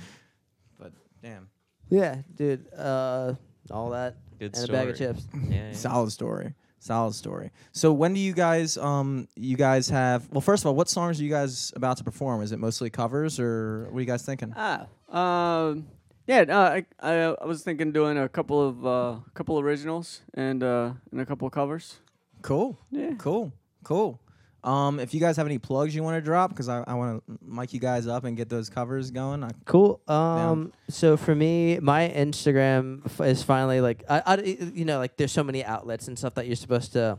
[0.77, 0.93] But
[1.23, 1.49] damn,
[1.89, 2.67] Yeah, dude.
[2.77, 3.35] Uh,
[3.71, 5.27] all that Good and a bag of chips.
[5.35, 5.73] Yeah, yeah.
[5.73, 6.55] solid story.
[6.81, 7.51] Solid story.
[7.73, 11.21] So when do you guys um you guys have well first of all what songs
[11.21, 12.43] are you guys about to perform?
[12.43, 14.55] Is it mostly covers or what are you guys thinking?
[14.57, 15.89] Ah, um,
[16.27, 16.45] yeah.
[16.49, 17.13] Uh, I, I
[17.43, 21.27] I was thinking doing a couple of uh, couple of originals and uh, and a
[21.27, 21.97] couple of covers.
[22.43, 22.79] Cool.
[22.91, 23.15] Yeah.
[23.19, 23.53] Cool.
[23.83, 24.21] Cool.
[24.65, 27.23] Um, if you guys have any plugs you want to drop, because I, I want
[27.27, 29.45] to mic you guys up and get those covers going.
[29.45, 30.01] I, Cool.
[30.09, 30.73] Um.
[30.89, 35.33] So for me, my Instagram f- is finally like I, I, you know, like there's
[35.33, 37.19] so many outlets and stuff that you're supposed to.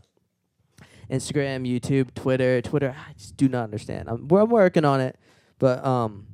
[1.09, 2.95] Instagram, YouTube, Twitter, Twitter.
[2.95, 4.09] I just do not understand.
[4.09, 5.17] I'm, we're, I'm working on it,
[5.57, 6.27] but um,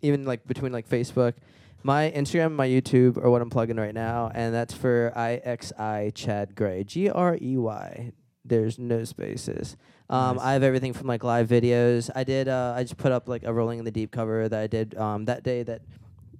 [0.00, 1.34] even like between like Facebook,
[1.82, 6.14] my Instagram, and my YouTube are what I'm plugging right now, and that's for IXI
[6.14, 8.12] Chad Grey, G R E Y.
[8.44, 9.76] There's no spaces.
[10.10, 10.44] Um, Nice.
[10.44, 12.10] I have everything from like live videos.
[12.14, 12.46] I did.
[12.48, 14.94] Uh, I just put up like a Rolling in the Deep cover that I did
[14.96, 15.80] um, that day that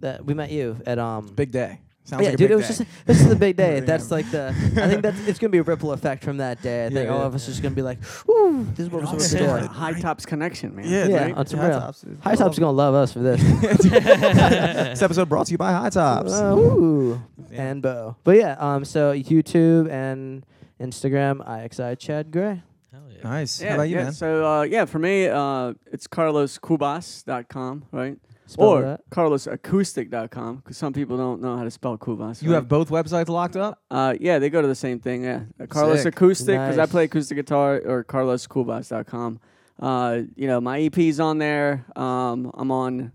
[0.00, 1.26] that we met you at um.
[1.28, 1.80] big day.
[2.06, 2.84] Sounds yeah, like a dude, big it was day.
[2.84, 3.80] just this is the big day.
[3.80, 4.48] That's like the.
[4.76, 6.84] I think that's it's gonna be a ripple effect from that day.
[6.84, 7.24] I think Yeah, all yeah.
[7.24, 7.96] of us are just gonna be like,
[8.28, 10.86] "Ooh, this is what we're all supposed to started do." High tops connection, man.
[10.86, 11.34] yeah, Yeah, right?
[11.34, 11.80] on High real.
[11.80, 12.18] Tops, dude.
[12.20, 13.42] High Top's gonna love us for this.
[13.88, 16.34] this episode brought to you by High Tops.
[16.34, 17.62] Uh, ooh, Yeah.
[17.70, 18.16] and Bo.
[18.24, 20.44] But yeah, um, so YouTube and
[20.80, 22.62] Instagram, IXI Chad Grey.
[22.92, 23.22] Hell yeah.
[23.24, 23.60] nice.
[23.60, 24.04] Yeah, How about you, yeah.
[24.04, 24.12] man?
[24.12, 28.18] So uh, yeah, for me, uh, it's carloscubas.com, right?
[28.46, 29.00] Spell or that.
[29.10, 32.42] carlosacoustic.com, because some people don't know how to spell Cubas.
[32.42, 32.56] You right?
[32.56, 33.80] have both websites locked up?
[33.90, 35.24] Uh, yeah, they go to the same thing.
[35.24, 36.14] Yeah, uh, Carlos Sick.
[36.14, 39.40] Acoustic because I play acoustic guitar or carloscubas.com.
[39.80, 41.86] Uh, you know, my EP's on there.
[41.96, 43.12] Um, I'm on,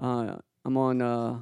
[0.00, 1.38] uh, I'm on uh,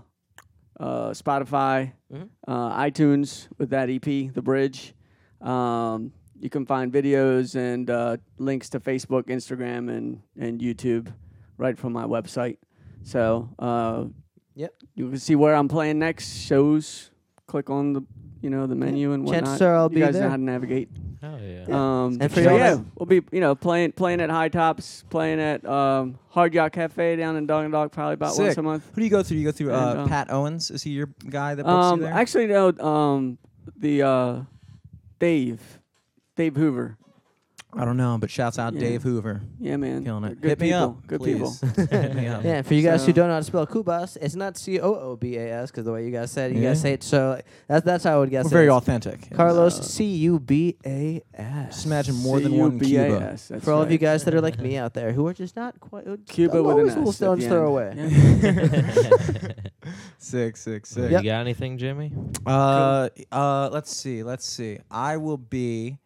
[0.80, 2.28] uh, Spotify, Mhm.
[2.46, 4.94] uh, iTunes with that EP, The Bridge.
[5.40, 11.12] Um, you can find videos and uh, links to Facebook, Instagram, and and YouTube
[11.56, 12.58] right from my website.
[13.04, 14.04] So, uh,
[14.54, 14.74] Yep.
[14.96, 17.10] you can see where I'm playing next shows.
[17.46, 18.02] Click on the
[18.42, 19.44] you know the menu and whatnot.
[19.44, 20.24] Chances are I'll you be guys there.
[20.24, 20.88] know how to navigate.
[21.20, 21.64] Hell yeah.
[21.68, 25.04] Um, And for so y'all yeah, we'll be you know playing playing at High Tops,
[25.10, 28.88] playing at um, Hard Yacht Cafe down in Dundalk probably about once a month.
[28.94, 29.38] Who do you go through?
[29.38, 30.70] You go through uh, And, um, Pat Owens.
[30.70, 32.14] Is he your guy that books Um, you there?
[32.14, 33.38] actually no, um,
[33.76, 34.40] the uh,
[35.18, 35.80] Dave,
[36.36, 36.96] Dave Hoover.
[37.70, 38.80] I don't know, but shouts out Yeah.
[38.80, 39.42] Dave Hoover.
[39.60, 40.40] Yeah, man, Killing it.
[40.40, 40.82] Good Hit me people.
[40.82, 41.06] up.
[41.06, 41.60] Good please.
[41.60, 41.86] people.
[42.00, 42.42] Hit me up.
[42.42, 44.80] Yeah, for you guys who So- don't know how to spell Cubas, it's not C
[44.80, 46.70] O O B A S because the way you guys said it, you Yeah.
[46.70, 47.02] guys say it.
[47.02, 48.52] So like, that's that's how I would guess We're it.
[48.52, 49.30] very It's authentic.
[49.34, 51.74] Carlos Uh, C U B A S.
[51.74, 52.86] Just imagine more than one Cuba.
[52.86, 54.00] C-U-B-A-S, that's For all of you right.
[54.00, 56.72] guys that are like me out there who are just not quite uh, Cuba with
[56.72, 58.00] always an a little S at stone's the throw end.
[58.00, 59.52] away.
[59.52, 59.52] Yeah.
[60.18, 61.10] Sick, sick, So sick.
[61.10, 62.12] You got anything, Jimmy?
[62.44, 64.78] Uh, uh, let's see, let's see.
[64.90, 65.98] I will be.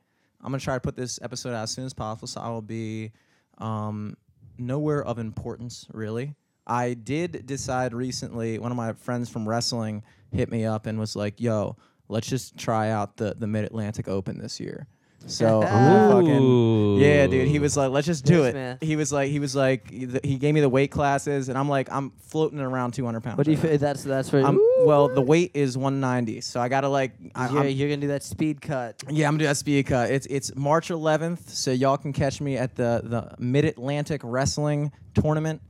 [0.43, 2.27] I'm gonna try to put this episode out as soon as possible.
[2.29, 3.13] So I will be,
[3.59, 4.17] um,
[4.59, 6.35] nowhere of importance really.
[6.67, 8.59] I did decide recently.
[8.59, 11.77] One of my friends from wrestling hit me up and was like, "Yo,
[12.09, 14.87] let's just try out the the Mid Atlantic Open this year."
[15.27, 15.63] So
[16.11, 17.49] fucking yeah, dude.
[17.49, 18.79] He was like, "Let's just do Yes, it." man.
[18.81, 21.91] He was like, he was like, he gave me the weight classes, and I'm like,
[21.91, 23.39] I'm floating around 200 pounds.
[23.39, 23.57] What do you?
[23.59, 23.77] right now.
[23.79, 24.45] That's that's where.
[24.45, 27.13] I'm, well, the weight is 190, so I gotta like.
[27.35, 29.03] I, you're, I'm- you're gonna do that speed cut.
[29.09, 30.11] yeah, I'm gonna do that speed cut.
[30.11, 34.93] It's it's March 11th, so y'all can catch me at the the Mid Atlantic Wrestling
[35.15, 35.61] Tournament.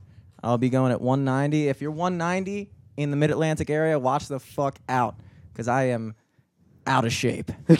[0.43, 1.69] I'll be going at 190.
[1.69, 5.15] If you're 190 in the Mid Atlantic area, watch the fuck out,
[5.51, 6.15] because I am
[6.85, 7.51] out of shape.
[7.67, 7.79] He's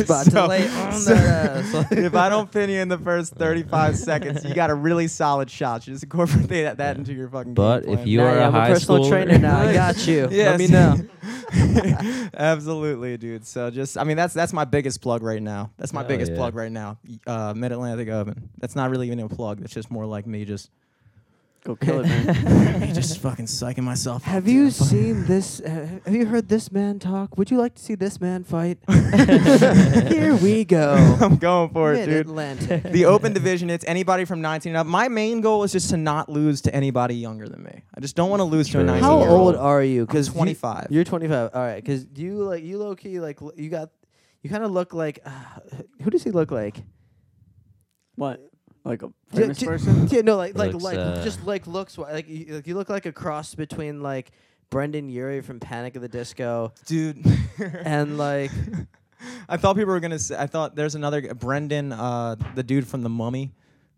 [0.00, 1.86] about So- to lay on so- that ass.
[1.92, 5.50] if I don't pin you in the first 35 seconds, you got a really solid
[5.50, 5.86] shot.
[5.86, 7.54] You just incorporate that, that into your fucking.
[7.54, 8.08] But game if plan.
[8.08, 9.58] you Now are yeah, a I'm high a personal schooler, trainer now.
[9.60, 10.26] I got you.
[10.26, 10.96] Let me know.
[12.36, 13.46] Absolutely, dude.
[13.46, 15.70] So just, I mean, that's that's my biggest plug right now.
[15.76, 16.38] That's my Hell biggest yeah.
[16.38, 16.98] plug right now.
[17.26, 18.50] Uh, Mid Atlantic Oven.
[18.58, 19.60] That's not really even a plug.
[19.60, 20.70] That's just more like me just
[21.64, 22.80] Go kill it, man.
[22.80, 24.16] Me just fucking psyching myself.
[24.22, 24.54] up, Have dude.
[24.54, 25.60] you I'm fucking- seen this?
[25.60, 27.38] Uh, have you heard this man talk?
[27.38, 28.76] Would you like to see this man fight?
[30.12, 30.92] Here we go.
[31.22, 32.26] I'm going for it, Mid dude.
[32.26, 32.82] Atlantic.
[32.84, 34.86] the open division, it's anybody from 19 and up.
[34.86, 37.82] My main goal is just to not lose to anybody younger than me.
[37.94, 38.86] I just don't want to lose to a True.
[38.86, 39.56] 19 How year old old.
[39.56, 40.00] are you?
[40.02, 40.88] I'm Because 25.
[40.90, 41.50] You're 25.
[41.54, 41.76] All right.
[41.82, 43.88] Because you like you low key like l- you got
[44.42, 45.30] you kind of look like uh,
[46.02, 46.76] who does he look like?
[48.16, 48.40] what?
[48.84, 50.08] Like a famous j- person?
[50.08, 52.74] Yeah, no, like like Looks, like uh, just like looks wi- like you, like you
[52.74, 54.30] look like a cross between like
[54.70, 57.24] Brendon Urie from Panic at the Disco Dude.
[57.84, 58.50] and like
[59.48, 62.62] I thought people were going to say, I thought there's another, g- Brendan, uh, the
[62.62, 63.52] dude from The Mummy.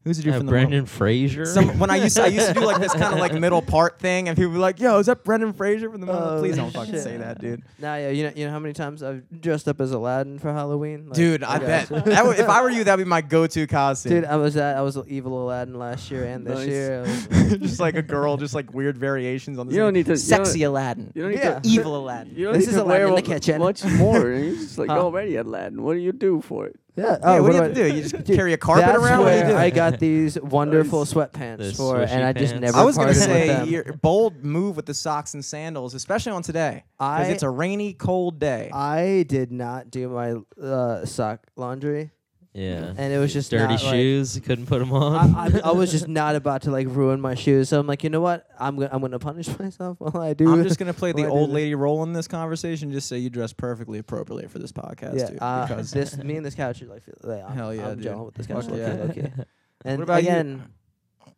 [0.07, 0.65] Who's the dude Uh, from The Mummy?
[0.67, 1.45] Brendan Fraser.
[1.47, 3.61] Some, when I used to, I used to do like this kind of like middle
[3.61, 6.39] part thing, and people were like, "Yo, is that Brendan Fraser from the Mummy?" Oh,
[6.41, 7.63] Please don't fucking say that, dude.
[7.81, 10.53] nah yeah you know you know how many times I've dressed up as Aladdin for
[10.53, 11.07] Halloween?
[11.07, 11.67] Like, Dude, I okay.
[11.67, 12.05] bet.
[12.05, 14.13] That would, if I were you, that'd be my go-to costume.
[14.13, 16.69] Dude, I was that I was evil Aladdin last year and this Nice.
[16.69, 17.59] year.
[17.59, 20.17] Just like a girl, just like weird variations on the You don't need to- you
[20.17, 21.59] sexy don't- Aladdin, You don't need Yeah.
[21.61, 22.35] to evil Aladdin.
[22.37, 23.59] You don't This need is to Aladdin in the what- kitchen.
[23.59, 24.31] much more.
[24.31, 25.01] You just like Huh.
[25.01, 25.83] already Aladdin.
[25.83, 26.77] What do you do for it?
[26.97, 27.05] Yeah.
[27.05, 27.95] Yeah, Oh, what, do you I- have to do?
[27.97, 29.21] You just carry a carpet That's around?
[29.25, 29.57] What do you where?
[29.59, 32.65] I got these wonderful The sweatpants for, and I just pants.
[32.67, 32.79] never.
[32.79, 33.69] I was gonna say them.
[33.69, 37.51] your bold move with the socks and sandals, especially on today, because I- it's a
[37.51, 38.71] rainy, cold day.
[38.73, 42.11] I did not do my uh, sock laundry,
[42.57, 42.95] yeah.
[42.97, 44.41] and it was just dirty not, like- shoes.
[44.45, 45.35] couldn't put them on.
[45.35, 48.03] I, I, I was just not about to like ruin my shoes, so I'm like,
[48.03, 48.47] you know what?
[48.59, 50.51] I'm gonna I'm gonna punish myself while I do.
[50.53, 51.55] I'm just gonna play the Why do old this?
[51.55, 52.91] lady role in this conversation.
[52.93, 55.27] Just say you dress perfectly appropriately for this podcast, yeah.
[55.31, 55.39] dude.
[55.41, 57.99] Uh, because this me and this couch are like, feel- like I'm, Hell yeah, I'm
[57.99, 58.07] dude.
[58.07, 58.67] gelling with this Fuck couch.
[58.71, 58.95] low-key, yeah.
[59.05, 59.43] low-key.
[59.85, 60.29] And What about you?
[60.31, 60.65] again,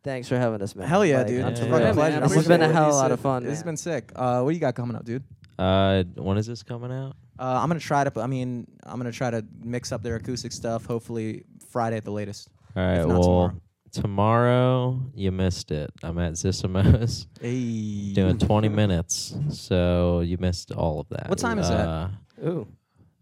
[0.04, 0.86] thanks for having us, man.
[0.88, 1.40] hell yeah, Like, dude.
[1.40, 1.92] Yeah, It's a yeah, fucking yeah.
[1.92, 2.12] pleasure.
[2.14, 3.42] Man, I'm this looking has been a forward to hell of a lot of fun,
[3.42, 3.72] This has man.
[3.72, 4.12] been sick.
[4.14, 5.24] Uh, what do you got coming up, dude?
[5.58, 7.16] uh, when is this coming out?
[7.38, 8.20] Uh, I'm gonna try to.
[8.20, 10.86] I mean, I'm gonna try to mix up their acoustic stuff.
[10.86, 12.48] Hopefully Friday at the latest.
[12.76, 13.04] All right.
[13.06, 13.60] Well, tomorrow.
[13.92, 15.90] tomorrow you missed it.
[16.02, 18.12] I'm at Zissimo's Hey.
[18.12, 21.28] doing 20 minutes, so you missed all of that.
[21.28, 21.86] What time is that?
[21.88, 22.08] uh,
[22.44, 22.66] Ooh.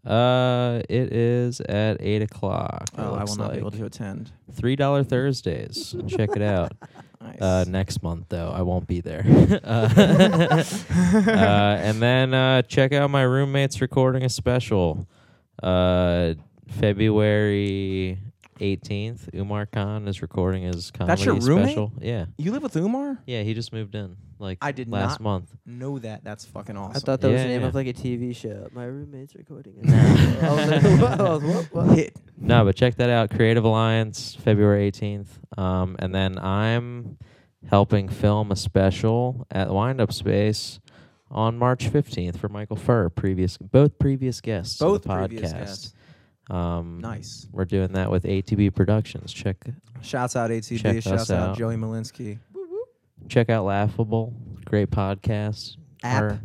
[0.09, 2.85] Uh, it is at eight o'clock.
[2.97, 4.31] Oh, I will looks not be able to attend.
[4.53, 5.95] Three dollar Thursdays.
[6.07, 6.71] Check it out.
[7.27, 7.41] Nice.
[7.41, 9.25] Uh, next month though, I won't be there.
[9.63, 10.63] uh,
[11.27, 15.07] uh, and then uh, check out my roommate's recording a special.
[15.61, 16.35] Uh,
[16.69, 18.17] February
[18.61, 21.67] eighteenth, Umar Khan is recording his comedy That's your roommate?
[21.69, 21.93] special.
[21.99, 23.19] Yeah, you live with Umar?
[23.25, 25.55] yeah, he just moved in like I did last not month.
[25.65, 26.23] Know that?
[26.23, 26.95] That's fucking awesome.
[26.95, 27.67] I thought that was the name yeah.
[27.67, 28.67] of like a TV show.
[28.71, 29.85] My roommate's recording it.
[30.41, 30.47] No.
[30.47, 31.19] I was like, what?
[31.19, 31.65] I was, what?
[31.73, 31.97] what?
[31.97, 32.15] Hit.
[32.37, 33.31] No, but check that out.
[33.31, 35.27] Creative Alliance, February 18th.
[35.57, 37.17] Um, and then I'm
[37.69, 40.79] helping film a special at Wind Up Space
[41.29, 45.57] on March 15th for Michael Furr, previous both previous guests Both of the previous podcast.
[45.57, 45.93] guests.
[46.49, 47.47] Um, Nice.
[47.51, 49.33] We're doing that with ATB Productions.
[49.33, 49.57] Check
[50.01, 50.81] Shouts out ATB.
[50.81, 51.57] Check Shouts us out out.
[51.57, 52.39] Joey Malinsky.
[53.27, 54.33] check out Laughable,
[54.65, 55.75] great podcast.
[56.03, 56.23] App?
[56.23, 56.41] Or-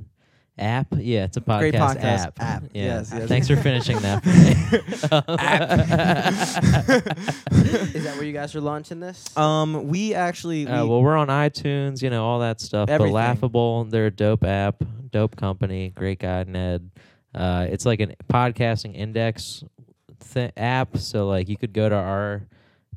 [0.59, 0.87] app?
[0.97, 2.41] Yeah, it's a podcast, Great podcast app.
[2.43, 2.63] app.
[2.75, 2.85] Yeah.
[2.85, 3.29] Yes, yes.
[3.29, 4.23] Thanks for finishing that.
[7.95, 9.37] Is that where you guys are launching this?
[9.37, 10.67] Um, we actually.
[10.67, 12.89] Uh, well, we're on iTunes, you know, all that stuff.
[12.89, 13.13] Everything.
[13.13, 16.91] But Laughable, they're a dope app, dope company, great guy, Ned.
[17.35, 19.65] Uh, it's like a podcasting index
[20.33, 20.97] th- app.
[20.99, 22.43] So, like, you could go to our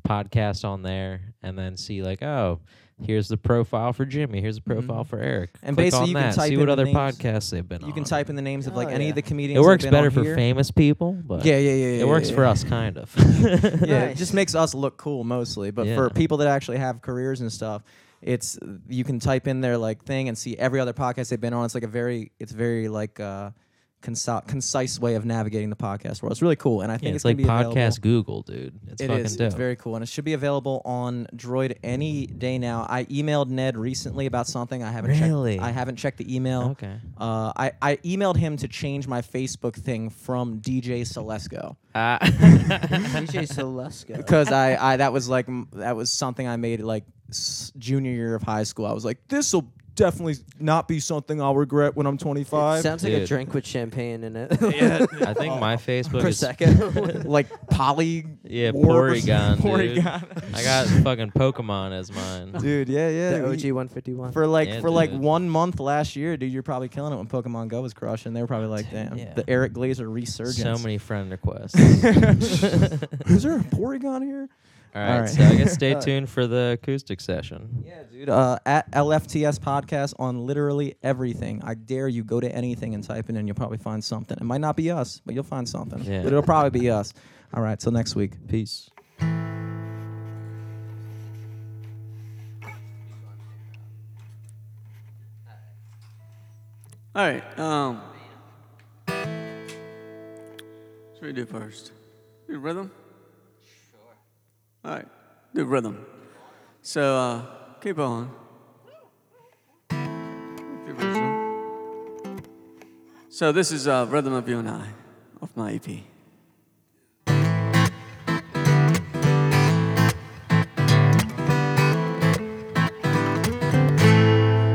[0.06, 2.60] podcast on there and then see, like, oh,
[3.02, 4.40] here's the profile for Jimmy.
[4.40, 5.08] Here's the profile Mhm.
[5.08, 5.50] for Eric.
[5.62, 6.34] And Click basically on you can that.
[6.34, 6.96] type See in what the other names.
[6.96, 7.88] podcasts they've been on.
[7.88, 9.10] you can type in the names of Oh, like any yeah.
[9.10, 9.58] of the comedians.
[9.58, 10.34] It works been better on for here.
[10.34, 11.86] famous people, but Yeah, yeah, yeah.
[11.96, 12.50] yeah it works yeah, for yeah.
[12.50, 13.14] us, kind of.
[13.86, 15.70] Yeah, it just makes us look cool mostly.
[15.72, 17.82] But for people that actually have careers and stuff,
[18.22, 18.58] it's
[18.88, 21.64] you can type in their like thing and see every other podcast they've been on.
[21.66, 23.50] It's like a very, it's very like uh,
[24.06, 26.32] conci- concise way of navigating the podcast world.
[26.32, 28.78] It's really cool, and I think Yeah, it's, it's like gonna available- podcast Google, dude.
[28.88, 29.36] It's It fucking is.
[29.36, 29.46] dope.
[29.46, 32.86] It's very cool, and it should be available on Droid any day now.
[32.88, 34.82] I emailed Ned recently about something.
[34.82, 35.54] I haven't Really?
[35.56, 35.64] checked.
[35.66, 36.62] I haven't checked the email.
[36.70, 36.96] okay.
[37.18, 43.48] Uh, I, I emailed him to change my Facebook thing from DJ Celesco Uh, DJ
[43.48, 44.16] Celesco.
[44.18, 47.04] because I, I that was like that was something I made like
[47.78, 48.86] junior year of high school.
[48.86, 49.66] I was like, this will
[49.96, 52.82] definitely not be something I'll regret when I'm 25.
[52.82, 53.28] Sounds like a Dude.
[53.28, 54.52] drink with champagne in it.
[54.60, 57.24] Yeah, I think my Facebook per is second.
[57.24, 58.26] like poly.
[58.44, 59.64] yeah warp Porygon, dude.
[60.04, 60.54] Porygon.
[60.54, 62.52] I got fucking Pokemon as mine.
[62.60, 63.30] dude, yeah, yeah.
[63.38, 64.32] the OG 151.
[64.32, 65.20] For like Yeah, for like dude.
[65.20, 68.32] one month last year, dude, you're probably killing it when Pokemon Go was crushing.
[68.34, 69.34] They were probably like, damn, Yeah.
[69.34, 70.58] the Eric Glazer resurgence.
[70.62, 71.74] So many friend requests.
[71.74, 74.48] Is there a Porygon here?
[74.96, 75.28] All right, All right.
[75.28, 77.84] so I guess stay tuned for the acoustic session.
[77.84, 78.30] Yeah, dude.
[78.30, 81.60] Uh, at LFTS podcast on literally everything.
[81.62, 83.46] I dare you go to anything and type it in.
[83.46, 84.38] You'll probably find something.
[84.40, 86.02] It might not be us, but you'll find something.
[86.02, 86.22] Yeah.
[86.22, 87.12] But it'll probably be us.
[87.52, 87.78] All right.
[87.78, 88.32] Till next week.
[88.48, 88.88] Peace.
[97.14, 97.58] All right.
[97.58, 98.02] Um,
[101.14, 101.92] should we do first?
[102.48, 102.90] Do rhythm.
[104.86, 105.08] All right.
[105.52, 106.06] Do rhythm.
[106.80, 107.42] So uh,
[107.80, 108.30] keep on.
[113.28, 114.86] So this is uh, Rhythm of You and I
[115.42, 115.88] off my EP.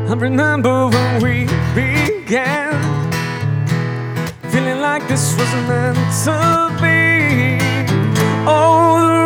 [0.09, 2.73] I remember when we began,
[4.51, 5.95] feeling like this wasn't meant
[6.25, 7.57] to be.
[8.45, 9.20] Oh,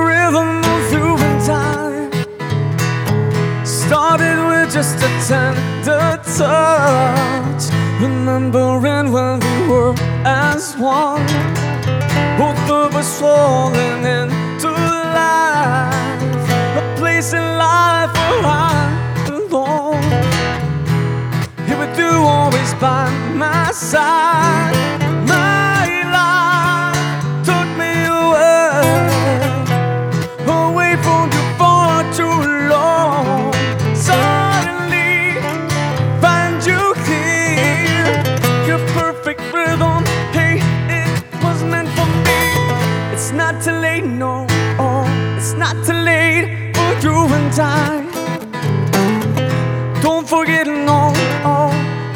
[4.75, 7.63] just a tender touch.
[8.01, 9.95] Remembering when we were
[10.25, 11.25] as one,
[12.37, 20.03] both of us falling into life, a place in life where I belong.
[21.65, 25.04] Here with you always by my side.
[47.55, 48.11] Don't
[50.27, 51.13] forget, no,
[51.45, 51.71] oh,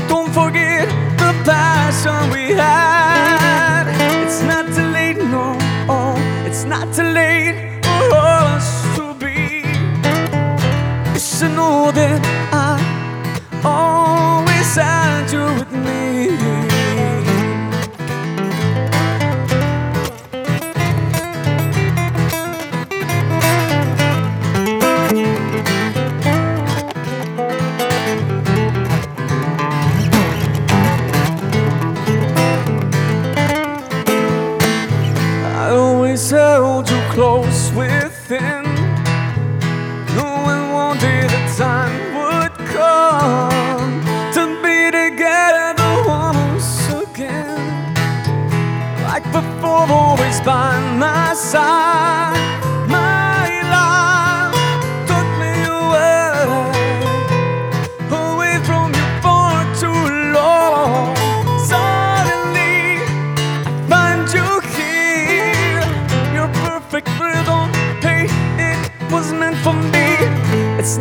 [0.10, 3.86] don't forget the passion we had.
[4.22, 5.56] It's not too late, no,
[5.88, 9.64] oh, it's not too late for us to be.
[11.14, 12.20] You should know that
[12.52, 12.78] I
[13.64, 15.69] always had you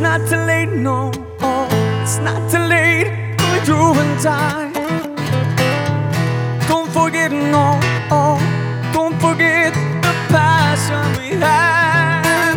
[0.01, 1.69] not too late, no, oh,
[2.03, 4.71] it's not too late for you and I.
[6.69, 7.81] Don't forget, no,
[8.11, 8.39] oh,
[8.93, 12.55] don't forget the passion we had.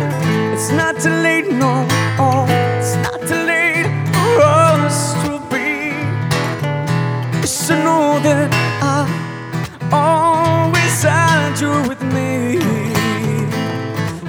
[0.52, 1.86] It's not too late, no,
[2.18, 2.46] oh,
[2.78, 5.68] it's not too late for us to be.
[7.40, 8.50] You should know that
[8.82, 9.08] I
[9.90, 12.58] always had you with me.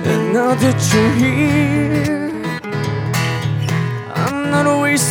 [0.09, 1.72] And now that you're here,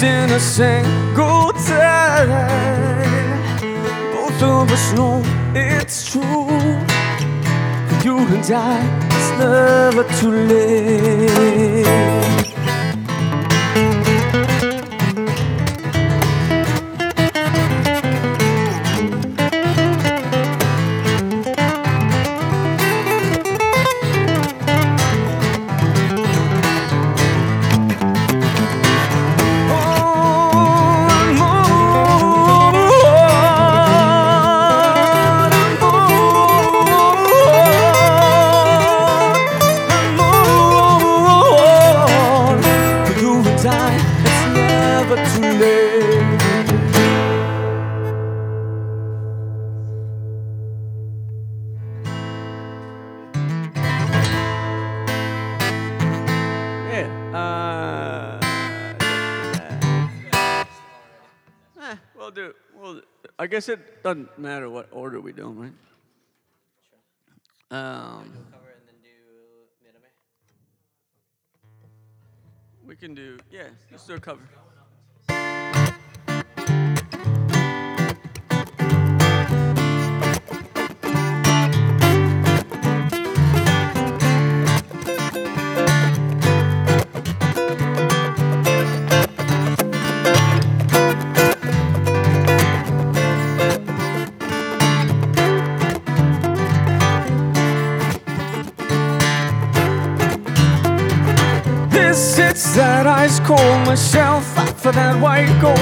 [0.02, 2.28] wasting a single time.
[4.12, 5.22] Both of us know
[5.54, 6.22] it's true.
[8.02, 12.21] You and I, it's never too late.
[63.62, 65.72] Guess it doesn't matter what order we do 'em, right?
[67.70, 68.32] Um,
[72.84, 73.38] we can do.
[73.52, 74.42] Yeah, let's do a cover.
[103.92, 105.76] Michelle Pfeiffer that white gold.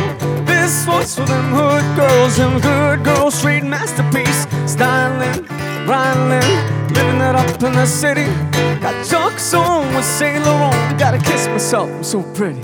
[0.44, 4.48] This one's for them hood girls, and good girls, street masterpiece.
[4.66, 5.46] Styling,
[5.86, 6.50] riding,
[6.90, 8.26] living it up in the city.
[8.82, 10.98] Got jocks on with Saint Laurent.
[10.98, 12.60] Gotta kiss myself, I'm so pretty.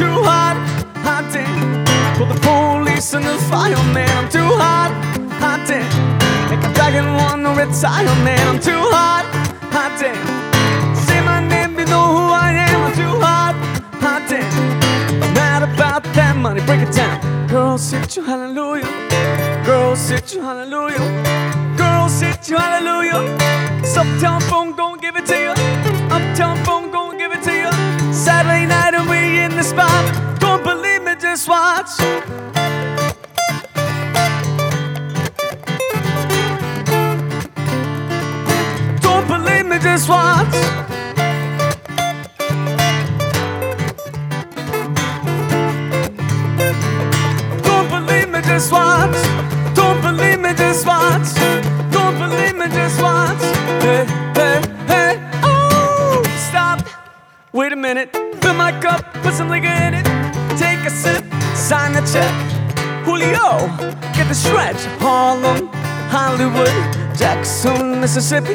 [0.00, 0.56] Too hot,
[1.04, 1.84] hot damn.
[2.16, 4.96] For the police and the fireman, I'm too hot,
[5.36, 5.84] hot damn.
[6.48, 8.40] Make a dragon wanna retire, man.
[8.48, 9.28] I'm too hot,
[9.68, 10.16] hot damn.
[10.96, 12.80] Say my name, you know who I am.
[12.86, 13.37] I'm too hot,
[14.28, 14.40] hot
[15.20, 15.34] damn.
[15.34, 17.46] Mad about that money, break it down.
[17.48, 18.86] Girl, sit you hallelujah.
[19.64, 20.98] Girl, sit you hallelujah.
[21.76, 23.36] Girl, sit you hallelujah.
[23.98, 25.50] Uptown phone, gon' give it to you.
[26.10, 28.12] Uptown phone, gon' give it to you.
[28.12, 30.38] Saturday night and we in the spot.
[30.38, 31.98] Don't believe me, just watch.
[39.02, 40.87] Don't believe me, just watch.
[48.58, 49.14] Just watch.
[49.76, 51.28] Don't believe me, just watch.
[51.92, 53.40] Don't believe me, just watch.
[53.84, 54.04] Hey,
[54.34, 56.20] hey, hey, oh,
[56.50, 56.80] stop.
[57.52, 58.10] Wait a minute.
[58.42, 60.04] Fill my cup, put some liquor in it.
[60.58, 61.24] Take a sip,
[61.54, 62.34] sign the check.
[63.04, 63.68] Julio,
[64.16, 64.82] get the stretch.
[64.98, 65.68] Harlem,
[66.10, 66.74] Hollywood,
[67.16, 68.54] Jackson, Mississippi.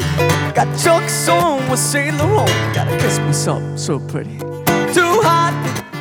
[0.53, 2.51] Got jokes on with Saint Laurent.
[2.75, 4.37] Gotta kiss myself, so pretty.
[4.97, 5.53] Too hot,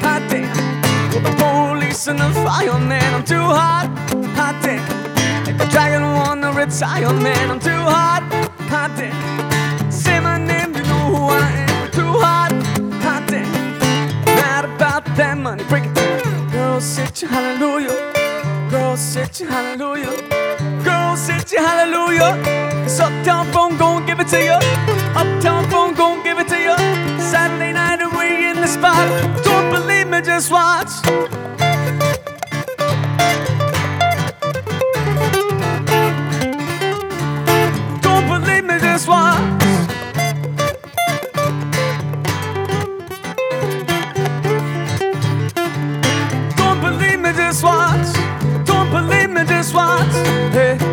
[0.03, 1.52] hot damn.
[1.93, 3.87] The the fireman, I'm too hot,
[4.35, 4.83] hot damn.
[5.45, 7.51] Like the dragon wanna retire, man.
[7.51, 8.23] I'm too hot,
[8.73, 9.93] hot damn.
[9.93, 11.91] Say my name, you know who I am.
[11.93, 12.53] Too hot,
[13.05, 13.47] hot damn.
[14.25, 16.51] Mad about that money, break it down.
[16.51, 18.13] Girl, sit hallelujah.
[18.71, 20.17] Girl, sit hallelujah.
[20.83, 22.33] Girl, sit hallelujah.
[22.83, 24.59] Cause uptown phone gon' give it to you.
[25.15, 26.75] Uptown phone gon' give it to you.
[27.21, 29.07] Saturday night we in the spot.
[29.45, 31.52] Don't believe me, just watch.
[39.09, 39.87] Believe me.
[46.57, 48.15] Don't believe me, just watch.
[48.65, 50.15] Don't believe me, just hey,
[50.53, 50.92] hey.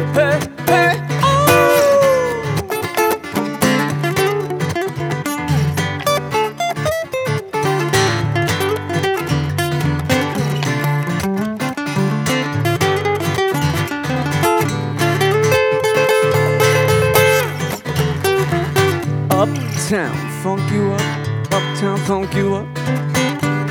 [22.19, 22.67] Funk you up.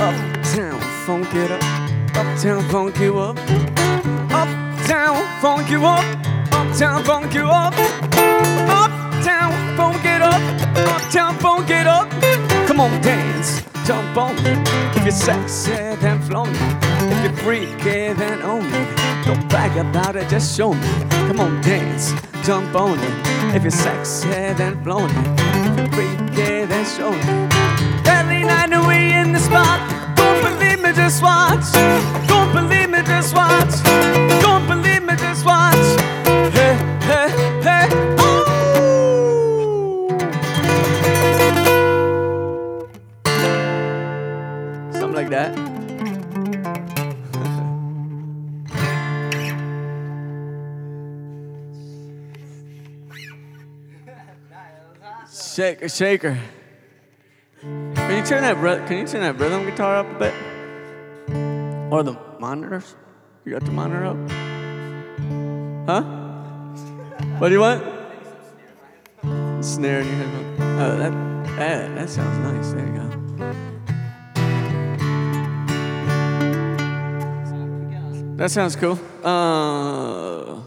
[0.01, 1.63] Uptown, funk it up.
[2.17, 3.37] Uptown, funk you up.
[4.31, 6.03] Uptown, funk you up.
[6.51, 7.75] Uptown, funk you up.
[7.77, 10.41] Uptown, funk it up.
[10.77, 12.09] Uptown, funk it up.
[12.67, 14.67] Come on, dance, jump on it.
[14.97, 16.77] If you're sexy, then flown it.
[17.13, 18.97] If you're freaky, then own it.
[19.27, 20.89] Don't brag about it, just show me.
[21.29, 22.15] Come on, dance,
[22.45, 23.55] jump on it.
[23.55, 25.39] If you're sexy, then flown it.
[25.39, 27.48] If you're freaky, then show me.
[31.09, 31.73] Just watch.
[32.29, 33.83] Don't believe me, just watch.
[34.43, 35.75] Don't believe me, just watch.
[36.53, 37.31] Hey, hey,
[37.63, 37.89] hey.
[38.19, 38.45] Oh.
[44.93, 45.57] Something like that.
[55.55, 56.39] Shaker, shaker.
[57.63, 58.57] Can you turn that
[58.87, 60.35] can you turn that rhythm guitar up a bit?
[61.91, 62.95] Or the monitors?
[63.45, 64.17] You got the monitor up?
[65.89, 66.03] Huh?
[67.39, 67.83] What do you want?
[69.65, 70.57] Snare in your headphone.
[70.81, 71.13] Oh, that,
[71.57, 72.73] that that sounds nice.
[72.73, 73.09] There you go.
[78.37, 78.99] That sounds cool.
[79.25, 80.61] Uh,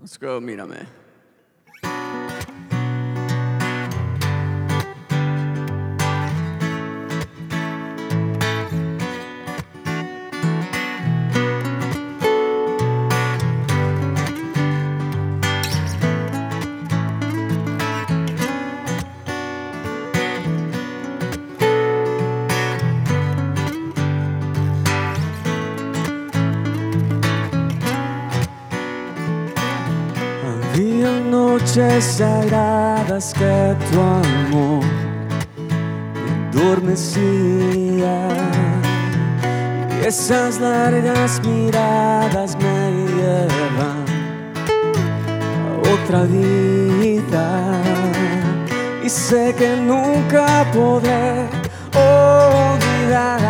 [0.00, 0.86] let's go meet him, man.
[31.96, 34.84] desagradas que tu amor
[36.52, 38.16] me adormecía
[39.98, 42.80] y esas largas miradas me
[43.16, 44.04] llevan
[45.64, 47.46] a otra vida.
[49.02, 51.48] Y sé que nunca podré
[51.94, 53.40] olvidar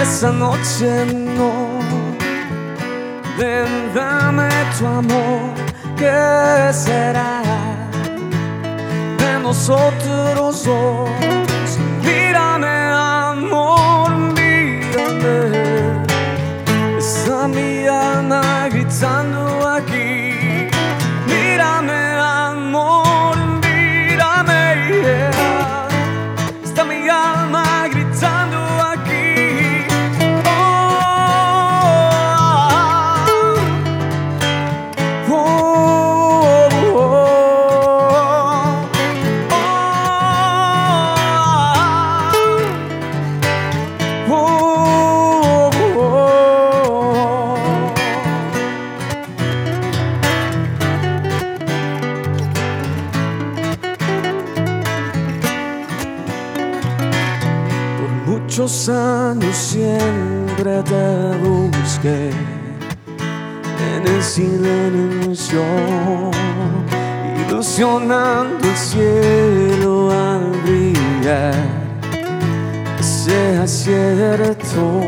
[0.00, 0.88] esa noche
[1.38, 1.52] no.
[3.36, 3.64] De
[3.94, 4.48] dame
[4.78, 5.47] tu amor.
[5.98, 7.42] ¿Qué será
[9.18, 11.07] de nosotros dos?
[67.78, 71.54] Ilusionando el cielo al brillar.
[73.00, 75.02] Sea cierto,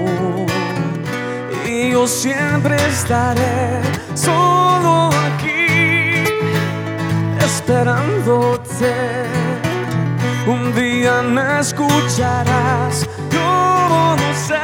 [1.67, 3.81] y yo siempre estaré
[4.15, 6.25] solo aquí,
[7.45, 8.95] esperándote.
[10.47, 14.55] Un día me escucharás, yo no sé,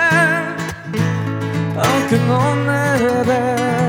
[1.76, 3.85] aunque no me ves.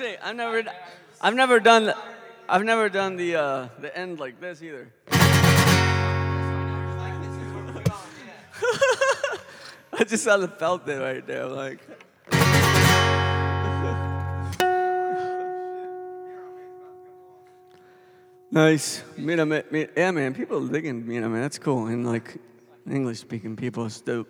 [0.00, 0.64] Actually, I've never,
[1.20, 1.96] I've never done, the,
[2.48, 4.90] I've never done the uh, the end like this either.
[9.92, 11.78] I just saw the felt it right there, like.
[18.50, 19.02] Nice.
[19.16, 20.32] Mira, me, yeah, man.
[20.32, 21.42] People are digging Mira, man.
[21.42, 21.88] That's cool.
[21.88, 22.36] And like
[22.88, 24.28] English speaking people is dope.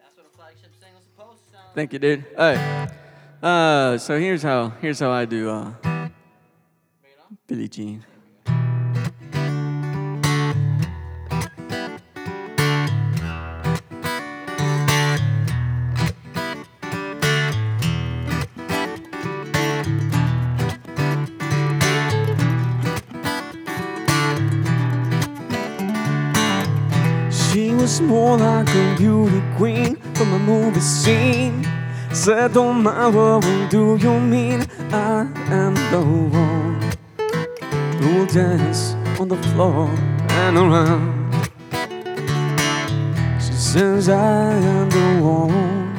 [0.00, 2.24] That's what a flagship single's supposed to sound Thank you, dude.
[2.36, 2.88] Hey.
[3.42, 5.72] Uh, so here's how here's how I do uh,
[7.46, 8.04] Billie Jean.
[27.30, 31.75] She was more like a beauty queen from a movie scene.
[32.24, 34.66] What do you mean?
[34.90, 36.80] I am the one
[38.00, 39.90] who will dance on the floor
[40.30, 41.48] and around.
[43.38, 45.94] She says, I am the one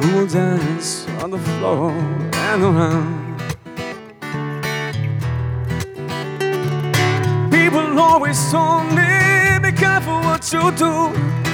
[0.00, 3.40] who will dance on the floor and around.
[7.52, 11.47] People always told me, be careful what you do.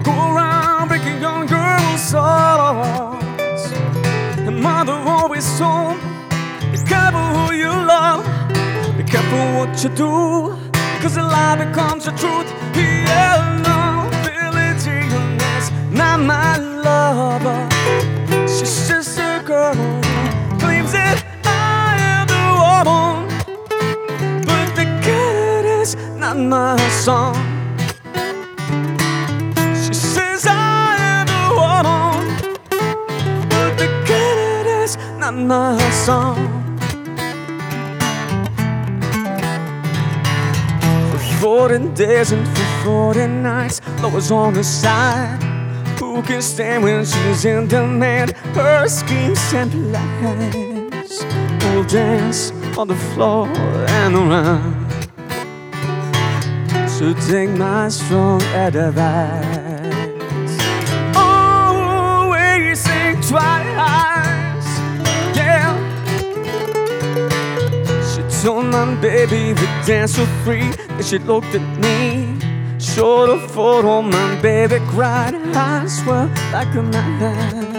[0.00, 3.70] You go around breaking young girls' hearts.
[4.46, 8.24] The mother always told me, be careful who you love,
[8.96, 10.56] be careful what you do,
[11.02, 12.48] cause a lie becomes the truth.
[12.74, 17.68] Yeah, no, Billie Jean is not my lover.
[18.48, 23.28] She's just a girl who claims that I am the woman,
[24.46, 27.49] but the cat is not my song.
[35.30, 36.76] Is not my song.
[41.10, 45.42] For 40 days and for 40 nights, love was on her side.
[45.98, 48.32] Who can stand when she's in demand?
[48.54, 51.24] Her schemes and lies
[51.64, 54.76] will dance on the floor and around.
[56.88, 59.59] So take my strong advice.
[68.70, 70.70] Told my baby to dance for free.
[70.88, 72.38] Then she looked at me,
[72.78, 74.00] showed a photo.
[74.02, 75.34] My baby cried.
[75.34, 77.72] I swear like a man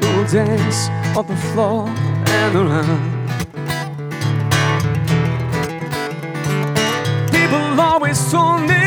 [0.00, 3.02] We'll dance on the floor and around.
[7.30, 8.82] People always told me,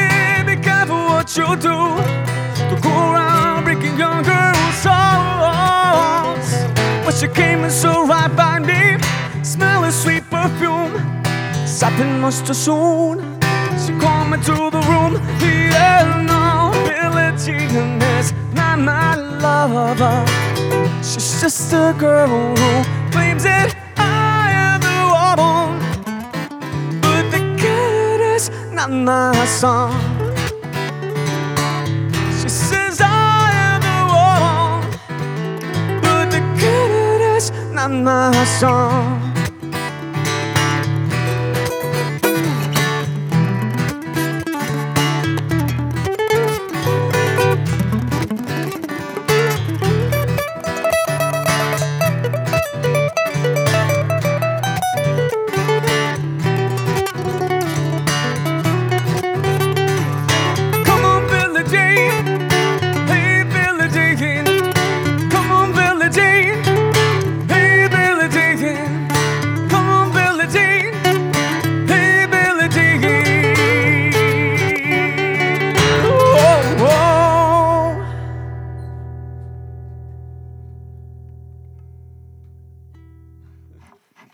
[0.48, 1.78] be careful what you do.
[2.70, 6.52] Don't go around breaking young girls' hearts.
[7.06, 8.98] But she came and so right by me,
[9.92, 10.94] smelling sweet perfume.
[11.66, 13.20] Something must too soon.
[13.78, 15.14] She called me to the room.
[15.42, 20.26] Yeah, no, Billie Jean is not my lover.
[21.02, 25.80] She's just a girl who claims that I am the woman.
[27.02, 29.94] But the cat is not my song.
[32.42, 36.02] She says I am the woman.
[36.02, 39.29] But the cat is not my song.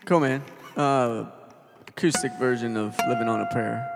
[0.06, 0.44] Cool, man.
[0.78, 1.26] Uh,
[1.88, 3.95] acoustic version of Living on a Prayer.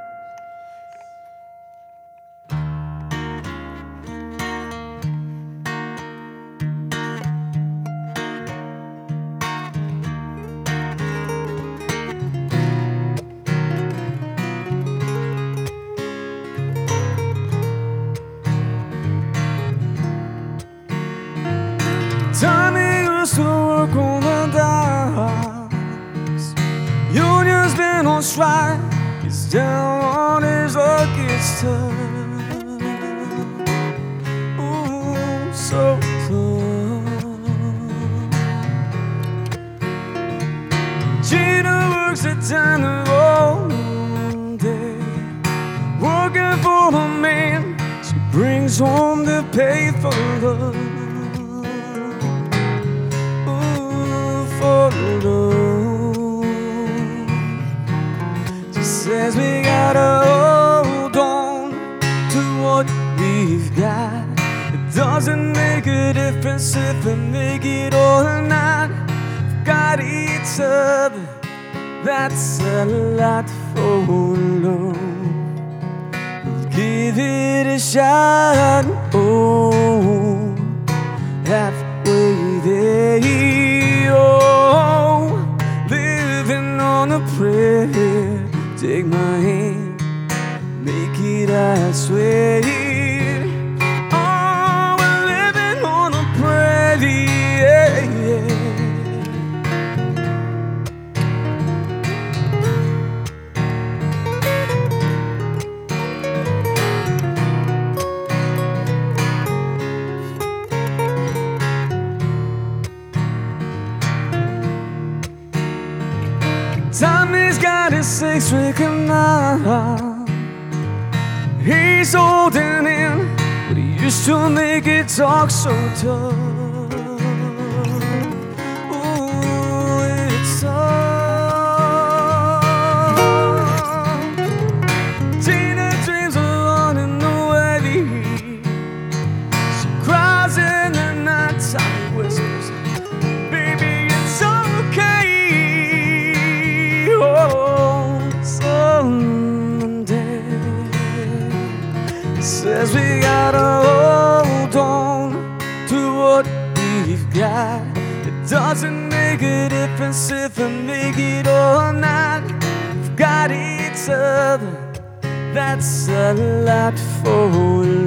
[165.60, 166.34] That's a
[166.64, 167.49] lot for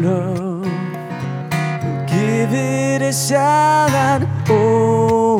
[0.09, 0.65] love.
[2.09, 4.27] Give it a shot.
[4.49, 5.39] Oh,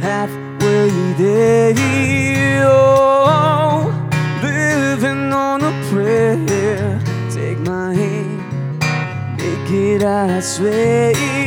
[0.00, 0.88] halfway
[1.20, 2.64] there.
[2.64, 3.84] Oh,
[4.42, 6.98] living on a prayer.
[7.30, 8.78] Take my hand,
[9.36, 11.41] make it, I swear.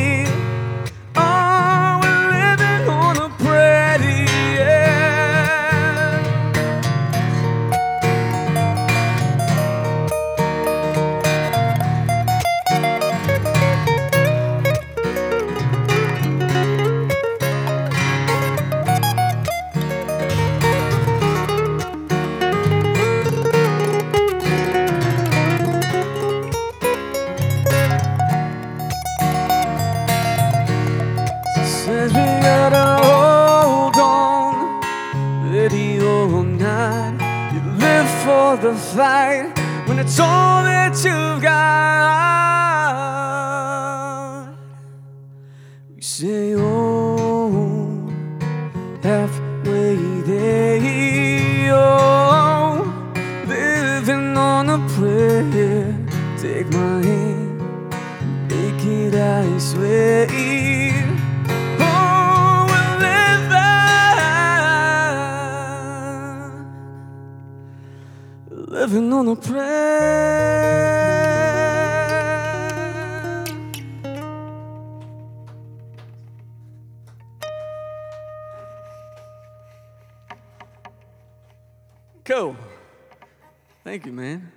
[84.06, 84.52] You, man.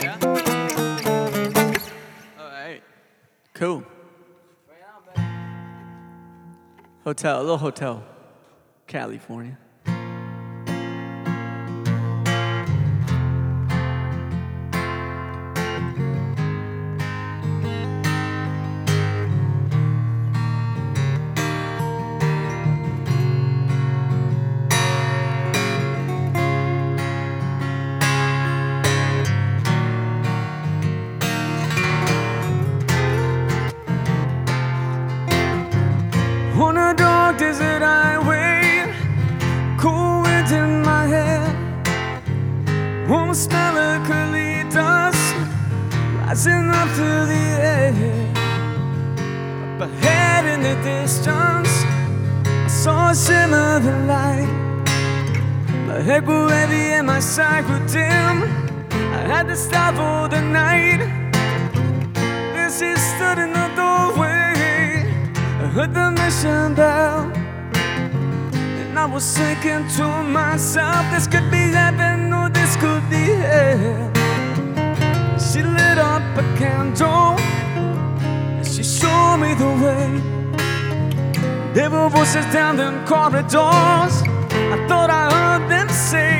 [0.00, 0.18] Yeah?
[2.38, 2.82] All right.
[3.54, 3.84] Cool.
[7.04, 8.04] Hotel, a little hotel,
[8.86, 9.56] California.
[70.38, 74.10] Myself, this could be heaven or this could be hell.
[75.46, 77.34] She lit up a candle
[78.56, 80.06] and she showed me the way.
[81.74, 84.14] There were voices down the corridors.
[84.74, 86.34] I thought I heard them say,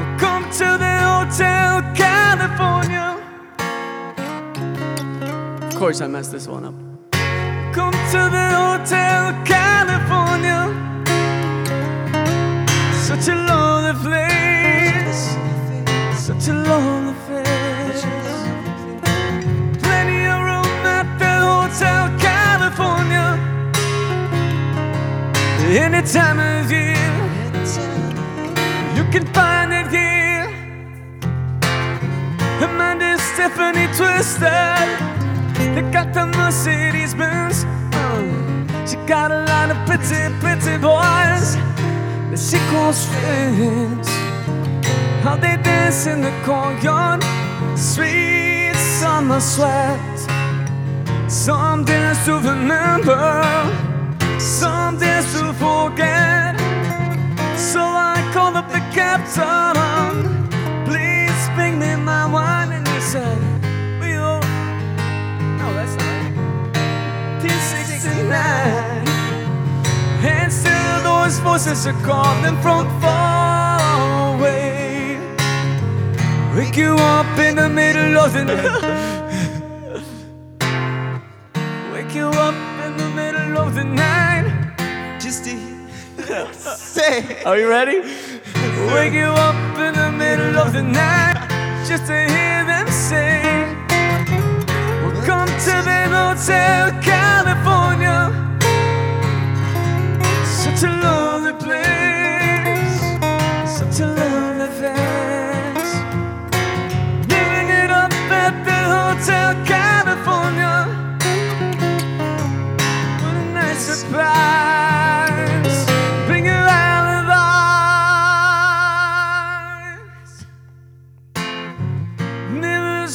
[0.00, 1.70] Welcome to the Hotel
[2.04, 3.08] California.
[5.68, 6.76] Of course, I messed this one up.
[7.76, 9.20] Come to the Hotel
[9.54, 10.89] California.
[13.20, 15.36] Such a lonely place.
[16.18, 18.02] Such a lonely place.
[19.82, 23.36] Plenty of room at the Hotel California.
[25.68, 26.96] Any time of year,
[28.96, 30.48] you can find it here.
[32.64, 34.88] Amanda Stephanie Twisted.
[35.74, 37.66] They got the Mercedes Benz.
[37.92, 41.69] Uh, she got a lot of pretty, pretty boys
[42.70, 44.08] calls friends.
[45.22, 47.22] How they dance in the courtyard,
[47.76, 50.18] sweet summer sweat.
[51.28, 53.42] Some dance to remember,
[54.38, 56.56] some dance to forget.
[57.56, 60.48] So I called up the captain.
[60.84, 63.38] Please bring me my wine, and he said,
[64.00, 64.40] "We all."
[65.58, 67.42] No, that's not right.
[67.42, 68.89] 1069.
[70.22, 75.18] And still those voices are calling from far away.
[76.54, 78.82] Wake you up in the middle of the night.
[81.92, 82.54] Wake you up
[82.86, 84.46] in the middle of the night.
[85.20, 85.56] Just to
[86.52, 87.42] say.
[87.44, 88.00] Are you ready?
[88.94, 91.48] Wake you up in the middle of the night.
[91.86, 93.40] Just to hear them say.
[95.02, 98.49] Welcome to the Hotel, California.
[100.80, 103.00] Such a lovely place,
[103.78, 105.92] such a.
[107.28, 110.88] Living it up at the Hotel California.
[113.20, 115.78] What a nice surprise.
[116.26, 116.46] Bring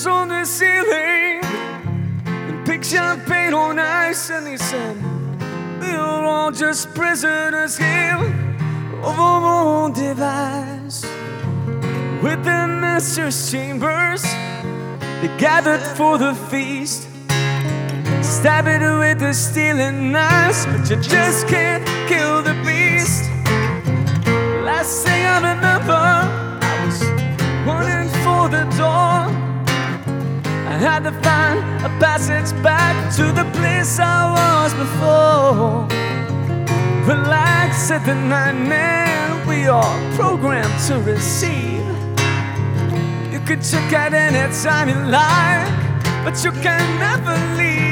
[0.06, 1.42] on the ceiling
[2.26, 2.64] and
[3.56, 4.30] on ice.
[5.96, 8.20] We are all just prisoners here
[9.02, 11.04] of our own device.
[12.22, 14.22] Within master's chambers,
[15.22, 17.08] they gathered for the feast.
[18.22, 23.32] Stab it with the stealing knives, but you just can't kill the beast.
[24.66, 27.02] Last thing I remember, I was
[27.66, 29.45] running for the door.
[30.76, 35.88] I had to find a passage back to the place I was before.
[37.08, 41.80] Relax, said the nightmare, we are programmed to receive.
[43.32, 45.72] You could check out any time you like,
[46.26, 47.85] but you can never leave.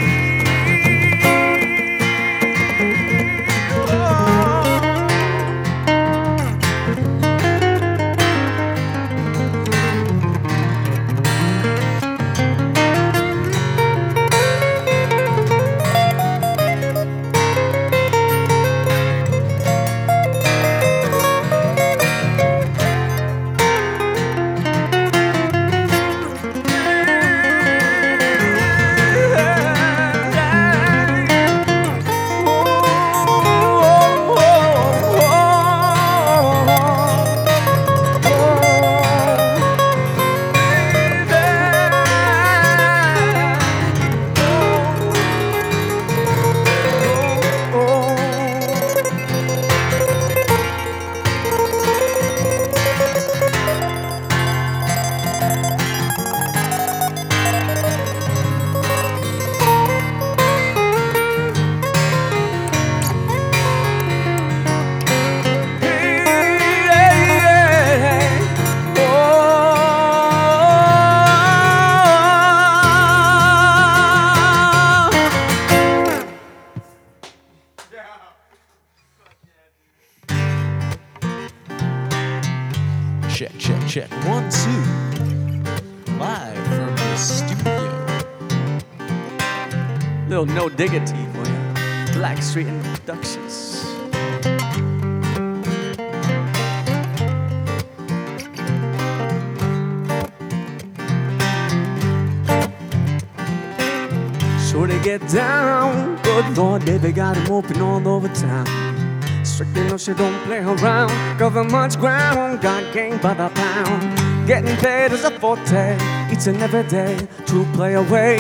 [110.46, 111.12] Play around.
[111.38, 114.48] Cover much ground, got game by the pound.
[114.48, 115.96] Getting paid is a forte,
[116.32, 117.16] each and every day
[117.48, 118.38] to play away.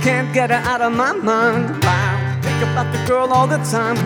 [0.00, 1.82] Can't get her out of my mind.
[1.82, 3.96] Wow, think about the girl all the time.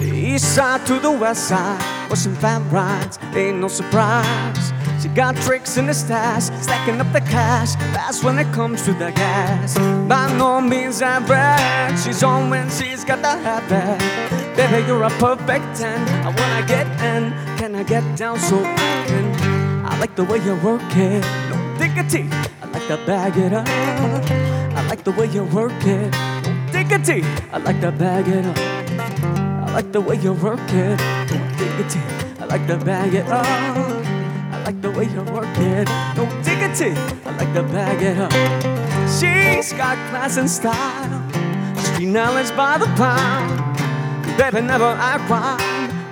[0.00, 4.72] The east side to the west side, pushing fat rides, ain't no surprise.
[5.00, 8.92] She got tricks in the stash, stacking up the cash, fast when it comes to
[8.92, 9.76] the gas.
[10.08, 14.35] By no means I brag, she's on when she's got the habit.
[14.56, 16.08] Baby, you're a perfect 10.
[16.24, 19.84] I wanna get in, can I get down so I can?
[19.84, 22.28] I like the way you work it, no diggity.
[22.62, 23.68] I like to bag it up.
[23.68, 26.10] I like the way you work it,
[26.44, 27.22] no diggity.
[27.52, 28.56] I like to bag it up.
[29.68, 30.98] I like the way you work it,
[31.30, 32.00] no diggity.
[32.40, 33.44] I like to bag it up.
[33.44, 36.96] I like the way you work it, no diggity.
[37.26, 38.32] I like to bag it up.
[39.20, 41.22] She's got class and style,
[41.76, 43.55] street knowledge by the pound.
[44.36, 45.58] Baby, never act wild,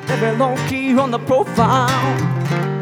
[0.08, 1.88] baby, low key on the profile.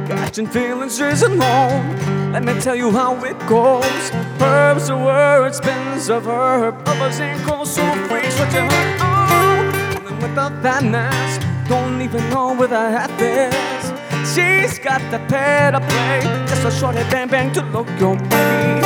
[0.06, 2.32] Catching feelings isn't home.
[2.32, 4.10] Let me tell you how it goes.
[4.40, 6.80] Herbs a word, spins a verb.
[6.86, 8.98] Others ain't called so free, what you heard.
[9.00, 11.38] Oh, woman with the fatness.
[11.68, 13.84] Don't even know where the hat is.
[14.32, 16.20] She's got the pair to play.
[16.46, 18.80] Just a short head bang bang to look your way.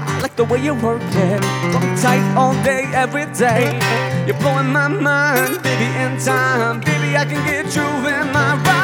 [0.00, 1.44] I like the way you work it.
[1.72, 3.78] From tight all day, every day.
[4.28, 5.86] You're blowing my mind, baby.
[5.86, 8.77] In time, baby, I can get you in my ride.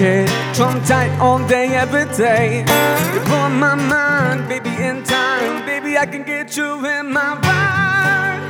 [0.00, 2.64] Trump tight all day, every day.
[3.12, 5.66] You're blowing my mind, baby, in time.
[5.66, 8.40] Baby, I can get you in my ride.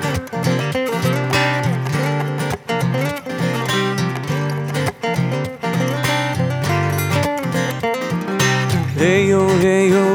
[8.95, 10.10] Hey yo, hey yo,